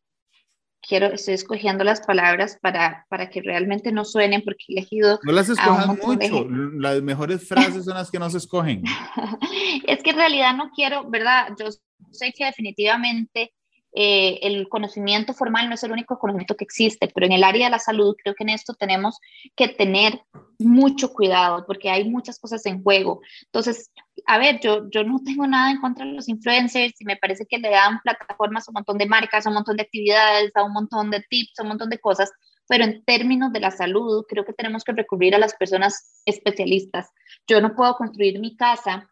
quiero, 0.80 1.08
estoy 1.08 1.34
escogiendo 1.34 1.84
las 1.84 2.02
palabras 2.02 2.60
para, 2.62 3.08
para 3.10 3.32
que 3.32 3.42
realmente 3.42 3.92
no 3.92 4.06
suenen, 4.06 4.44
porque 4.44 4.66
he 4.68 4.74
elegido. 4.74 5.20
No 5.24 5.32
las 5.32 5.50
escojan 5.50 5.98
mucho, 6.04 6.48
las 6.78 7.02
mejores 7.02 7.48
frases 7.48 7.86
son 7.86 7.96
las 7.96 8.12
que 8.12 8.20
no 8.20 8.30
se 8.30 8.38
escogen. 8.38 8.84
es 9.88 10.04
que 10.04 10.12
en 10.12 10.18
realidad 10.18 10.56
no 10.56 10.70
quiero, 10.70 11.10
¿verdad? 11.10 11.50
Yo 11.60 11.70
sé 12.12 12.32
que 12.32 12.46
definitivamente 12.46 13.54
eh, 13.96 14.40
el 14.42 14.68
conocimiento 14.70 15.34
formal 15.34 15.70
no 15.70 15.76
es 15.76 15.84
el 15.84 15.92
único 15.92 16.18
conocimiento 16.18 16.56
que 16.56 16.64
existe, 16.64 17.08
pero 17.14 17.28
en 17.28 17.32
el 17.32 17.44
área 17.44 17.68
de 17.68 17.72
la 17.72 17.80
salud 17.80 18.16
creo 18.22 18.34
que 18.34 18.44
en 18.44 18.50
esto 18.50 18.74
tenemos 18.74 19.20
que 19.56 19.68
tener 19.68 20.22
mucho 20.58 21.14
cuidado 21.14 21.64
porque 21.68 21.90
hay 21.90 22.10
muchas 22.10 22.40
cosas 22.40 22.66
en 22.66 22.82
juego. 22.82 23.22
Entonces, 23.46 23.92
a 24.26 24.40
ver, 24.40 24.60
yo, 24.62 24.90
yo 24.90 25.04
no 25.04 25.20
tengo 25.24 25.46
nada 25.46 25.72
en 25.72 25.80
contra 25.80 26.06
de 26.06 26.14
los 26.14 26.28
influencers 26.28 27.00
y 27.00 27.06
me 27.06 27.18
parece 27.18 27.46
que 27.46 27.60
le 27.60 27.70
dan 27.70 28.00
plataformas 28.02 28.68
a 28.68 28.72
un 28.72 28.76
montón 28.76 28.98
de 28.98 29.06
marcas, 29.06 29.46
un 29.46 29.54
montón 29.54 29.78
de 29.78 29.84
actividades, 29.84 30.52
a 30.56 30.64
un 30.64 30.74
montón 30.74 31.12
de 31.12 31.24
tips, 31.30 31.60
un 31.60 31.68
montón 31.68 31.90
de 31.90 32.00
cosas, 32.00 32.32
pero 32.68 32.86
en 32.86 33.04
términos 33.04 33.52
de 33.54 33.60
la 33.60 33.72
salud 33.72 34.26
creo 34.28 34.46
que 34.46 34.54
tenemos 34.54 34.84
que 34.84 34.94
recurrir 34.94 35.36
a 35.36 35.40
las 35.40 35.54
personas 35.54 36.22
especialistas. 36.26 37.10
Yo 37.48 37.62
no 37.62 37.76
puedo 37.76 37.96
construir 37.96 38.40
mi 38.40 38.56
casa 38.56 39.08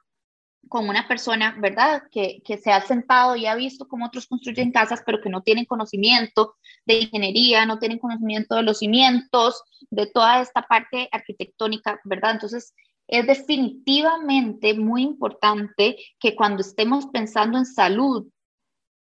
con 0.70 0.88
una 0.88 1.08
persona, 1.08 1.56
¿verdad? 1.60 2.04
Que, 2.12 2.42
que, 2.46 2.58
se 2.58 2.72
ha 2.72 2.82
sentado 2.82 3.36
y 3.36 3.46
ha 3.46 3.56
visto 3.56 3.88
cómo 3.88 4.06
otros 4.06 4.28
construyen 4.28 4.72
casas, 4.72 5.02
pero 5.06 5.22
que 5.22 5.30
no 5.30 5.42
tienen 5.42 5.66
conocimiento 5.66 6.56
de 6.86 7.00
ingeniería, 7.00 7.66
no 7.66 7.80
tienen 7.80 8.00
conocimiento 8.00 8.56
de 8.56 8.64
los 8.64 8.80
cimientos, 8.80 9.64
de 9.90 10.08
toda 10.08 10.42
esta 10.42 10.62
parte 10.62 11.10
arquitectónica, 11.12 12.00
¿verdad? 12.06 12.32
Entonces, 12.32 12.74
es 13.08 13.28
definitivamente 13.28 14.74
muy 14.74 15.04
importante 15.04 15.98
que 16.20 16.36
cuando 16.36 16.62
estemos 16.62 17.08
pensando 17.08 17.58
en 17.58 17.66
salud, 17.66 18.28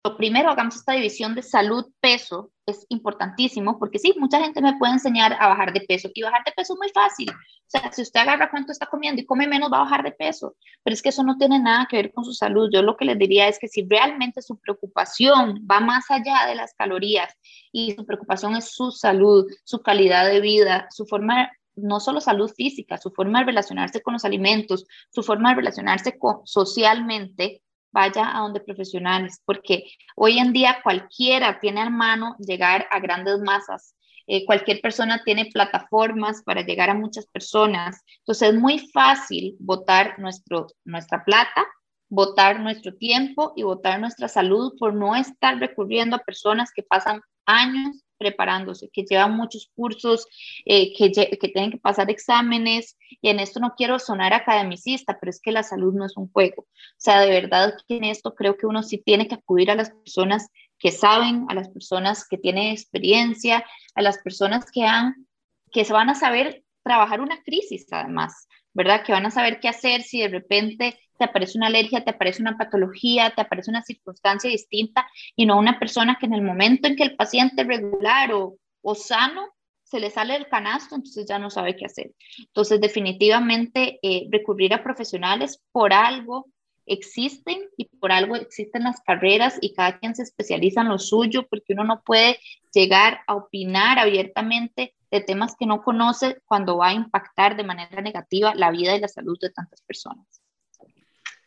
lo 0.03 0.17
primero 0.17 0.49
hagamos 0.49 0.75
esta 0.75 0.93
división 0.93 1.33
de 1.33 1.41
salud-peso, 1.41 2.51
es 2.65 2.85
importantísimo, 2.89 3.77
porque 3.77 3.99
sí, 3.99 4.13
mucha 4.17 4.39
gente 4.39 4.61
me 4.61 4.77
puede 4.77 4.93
enseñar 4.93 5.37
a 5.39 5.47
bajar 5.47 5.71
de 5.71 5.81
peso 5.81 6.09
y 6.13 6.23
bajar 6.23 6.43
de 6.45 6.51
peso 6.51 6.73
es 6.73 6.79
muy 6.79 6.89
fácil. 6.89 7.29
O 7.29 7.67
sea, 7.67 7.91
si 7.91 8.01
usted 8.01 8.19
agarra 8.19 8.49
cuánto 8.49 8.71
está 8.71 8.87
comiendo 8.87 9.21
y 9.21 9.25
come 9.25 9.47
menos, 9.47 9.71
va 9.71 9.77
a 9.77 9.83
bajar 9.83 10.03
de 10.03 10.11
peso, 10.11 10.55
pero 10.83 10.93
es 10.93 11.01
que 11.01 11.09
eso 11.09 11.23
no 11.23 11.37
tiene 11.37 11.59
nada 11.59 11.87
que 11.89 11.97
ver 11.97 12.11
con 12.11 12.25
su 12.25 12.33
salud. 12.33 12.69
Yo 12.73 12.81
lo 12.81 12.97
que 12.97 13.05
les 13.05 13.17
diría 13.17 13.47
es 13.47 13.59
que 13.59 13.67
si 13.67 13.85
realmente 13.87 14.41
su 14.41 14.57
preocupación 14.57 15.65
va 15.69 15.79
más 15.79 16.09
allá 16.09 16.45
de 16.47 16.55
las 16.55 16.73
calorías 16.73 17.33
y 17.71 17.93
su 17.93 18.05
preocupación 18.05 18.55
es 18.55 18.71
su 18.71 18.91
salud, 18.91 19.45
su 19.63 19.81
calidad 19.81 20.27
de 20.27 20.41
vida, 20.41 20.87
su 20.91 21.05
forma 21.05 21.51
no 21.75 21.99
solo 21.99 22.21
salud 22.21 22.49
física, 22.49 22.97
su 22.97 23.11
forma 23.11 23.39
de 23.39 23.47
relacionarse 23.47 24.01
con 24.01 24.13
los 24.13 24.25
alimentos, 24.25 24.85
su 25.09 25.23
forma 25.23 25.49
de 25.49 25.55
relacionarse 25.57 26.17
socialmente, 26.45 27.61
vaya 27.95 28.35
a 28.35 28.41
donde 28.41 28.59
profesionales, 28.59 29.41
porque 29.45 29.85
hoy 30.17 30.37
en 30.37 30.51
día 30.51 30.81
cualquiera 30.83 31.61
tiene 31.61 31.81
a 31.81 31.89
mano 31.89 32.35
llegar 32.39 32.85
a 32.91 32.99
grandes 32.99 33.39
masas. 33.39 33.95
Eh, 34.27 34.45
cualquier 34.45 34.81
persona 34.81 35.23
tiene 35.23 35.45
plataformas 35.45 36.43
para 36.43 36.61
llegar 36.61 36.89
a 36.89 36.93
muchas 36.93 37.25
personas. 37.27 38.03
Entonces 38.19 38.49
es 38.49 38.55
muy 38.55 38.79
fácil 38.93 39.55
votar 39.59 40.19
nuestro, 40.19 40.67
nuestra 40.83 41.23
plata, 41.23 41.65
votar 42.09 42.59
nuestro 42.59 42.93
tiempo 42.95 43.53
y 43.55 43.63
votar 43.63 44.01
nuestra 44.01 44.27
salud 44.27 44.73
por 44.77 44.93
no 44.93 45.15
estar 45.15 45.57
recurriendo 45.57 46.17
a 46.17 46.19
personas 46.19 46.71
que 46.75 46.83
pasan 46.83 47.21
años 47.45 48.04
preparándose, 48.17 48.89
que 48.91 49.03
llevan 49.03 49.35
muchos 49.35 49.71
cursos, 49.75 50.27
eh, 50.65 50.93
que, 50.93 51.11
que 51.11 51.47
tienen 51.49 51.71
que 51.71 51.77
pasar 51.77 52.09
exámenes, 52.09 52.97
y 53.21 53.29
en 53.29 53.39
esto 53.39 53.59
no 53.59 53.73
quiero 53.75 53.99
sonar 53.99 54.33
academicista, 54.33 55.17
pero 55.19 55.29
es 55.29 55.41
que 55.41 55.51
la 55.51 55.63
salud 55.63 55.93
no 55.93 56.05
es 56.05 56.17
un 56.17 56.31
juego. 56.31 56.63
O 56.63 56.97
sea, 56.97 57.21
de 57.21 57.29
verdad 57.29 57.75
que 57.87 57.97
en 57.97 58.05
esto 58.05 58.35
creo 58.35 58.57
que 58.57 58.67
uno 58.67 58.83
sí 58.83 58.97
tiene 58.97 59.27
que 59.27 59.35
acudir 59.35 59.71
a 59.71 59.75
las 59.75 59.91
personas 59.91 60.49
que 60.79 60.91
saben, 60.91 61.45
a 61.49 61.53
las 61.53 61.69
personas 61.69 62.27
que 62.27 62.37
tienen 62.37 62.71
experiencia, 62.71 63.65
a 63.95 64.01
las 64.01 64.17
personas 64.19 64.69
que 64.71 64.83
han, 64.83 65.27
que 65.71 65.85
se 65.85 65.93
van 65.93 66.09
a 66.09 66.15
saber 66.15 66.63
trabajar 66.83 67.21
una 67.21 67.41
crisis 67.41 67.87
además, 67.91 68.47
¿verdad? 68.75 69.03
Que 69.03 69.13
van 69.13 69.25
a 69.25 69.31
saber 69.31 69.59
qué 69.59 69.69
hacer 69.69 70.03
si 70.03 70.19
de 70.19 70.27
repente 70.27 70.99
te 71.17 71.23
aparece 71.23 71.57
una 71.57 71.67
alergia, 71.67 72.03
te 72.03 72.11
aparece 72.11 72.41
una 72.41 72.57
patología, 72.57 73.31
te 73.31 73.41
aparece 73.41 73.71
una 73.71 73.81
circunstancia 73.81 74.49
distinta 74.49 75.07
y 75.35 75.45
no 75.45 75.57
una 75.57 75.79
persona 75.79 76.17
que 76.19 76.27
en 76.27 76.33
el 76.33 76.41
momento 76.41 76.87
en 76.87 76.95
que 76.95 77.03
el 77.03 77.15
paciente 77.15 77.63
regular 77.63 78.33
o, 78.33 78.57
o 78.81 78.93
sano 78.93 79.47
se 79.83 79.99
le 79.99 80.09
sale 80.09 80.35
el 80.35 80.47
canasto, 80.47 80.95
entonces 80.95 81.25
ya 81.27 81.39
no 81.39 81.49
sabe 81.49 81.75
qué 81.77 81.85
hacer. 81.85 82.11
Entonces, 82.39 82.81
definitivamente, 82.81 83.99
eh, 84.01 84.27
recurrir 84.29 84.73
a 84.73 84.83
profesionales 84.83 85.63
por 85.71 85.93
algo 85.93 86.47
existen 86.85 87.61
y 87.77 87.85
por 87.85 88.11
algo 88.11 88.35
existen 88.35 88.83
las 88.83 88.99
carreras 89.01 89.57
y 89.61 89.73
cada 89.73 89.99
quien 89.99 90.15
se 90.15 90.23
especializa 90.23 90.81
en 90.81 90.89
lo 90.89 90.99
suyo 90.99 91.47
porque 91.49 91.73
uno 91.73 91.83
no 91.83 92.01
puede 92.01 92.39
llegar 92.73 93.21
a 93.27 93.35
opinar 93.35 93.99
abiertamente 93.99 94.93
de 95.15 95.21
temas 95.21 95.55
que 95.57 95.65
no 95.65 95.81
conoce 95.81 96.41
cuando 96.45 96.77
va 96.77 96.89
a 96.89 96.93
impactar 96.93 97.55
de 97.55 97.63
manera 97.63 98.01
negativa 98.01 98.53
la 98.55 98.71
vida 98.71 98.95
y 98.95 98.99
la 98.99 99.07
salud 99.07 99.37
de 99.41 99.49
tantas 99.49 99.81
personas. 99.81 100.25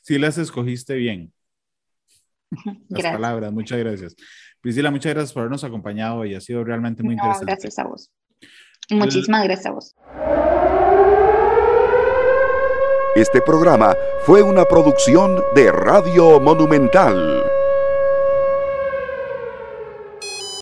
Sí 0.00 0.18
las 0.18 0.38
escogiste 0.38 0.94
bien. 0.94 1.32
Las 2.88 3.02
palabras, 3.12 3.52
muchas 3.52 3.78
gracias. 3.78 4.16
Priscila, 4.62 4.90
muchas 4.90 5.12
gracias 5.12 5.34
por 5.34 5.42
habernos 5.42 5.64
acompañado 5.64 6.24
y 6.24 6.34
ha 6.34 6.40
sido 6.40 6.64
realmente 6.64 7.02
muy 7.02 7.12
interesante. 7.12 7.52
Gracias 7.52 7.78
a 7.78 7.84
vos. 7.84 8.10
Muchísimas 8.90 9.44
gracias 9.44 9.66
a 9.66 9.70
vos. 9.72 9.94
Este 13.14 13.42
programa 13.42 13.94
fue 14.24 14.42
una 14.42 14.64
producción 14.64 15.42
de 15.54 15.70
Radio 15.72 16.40
Monumental. 16.40 17.57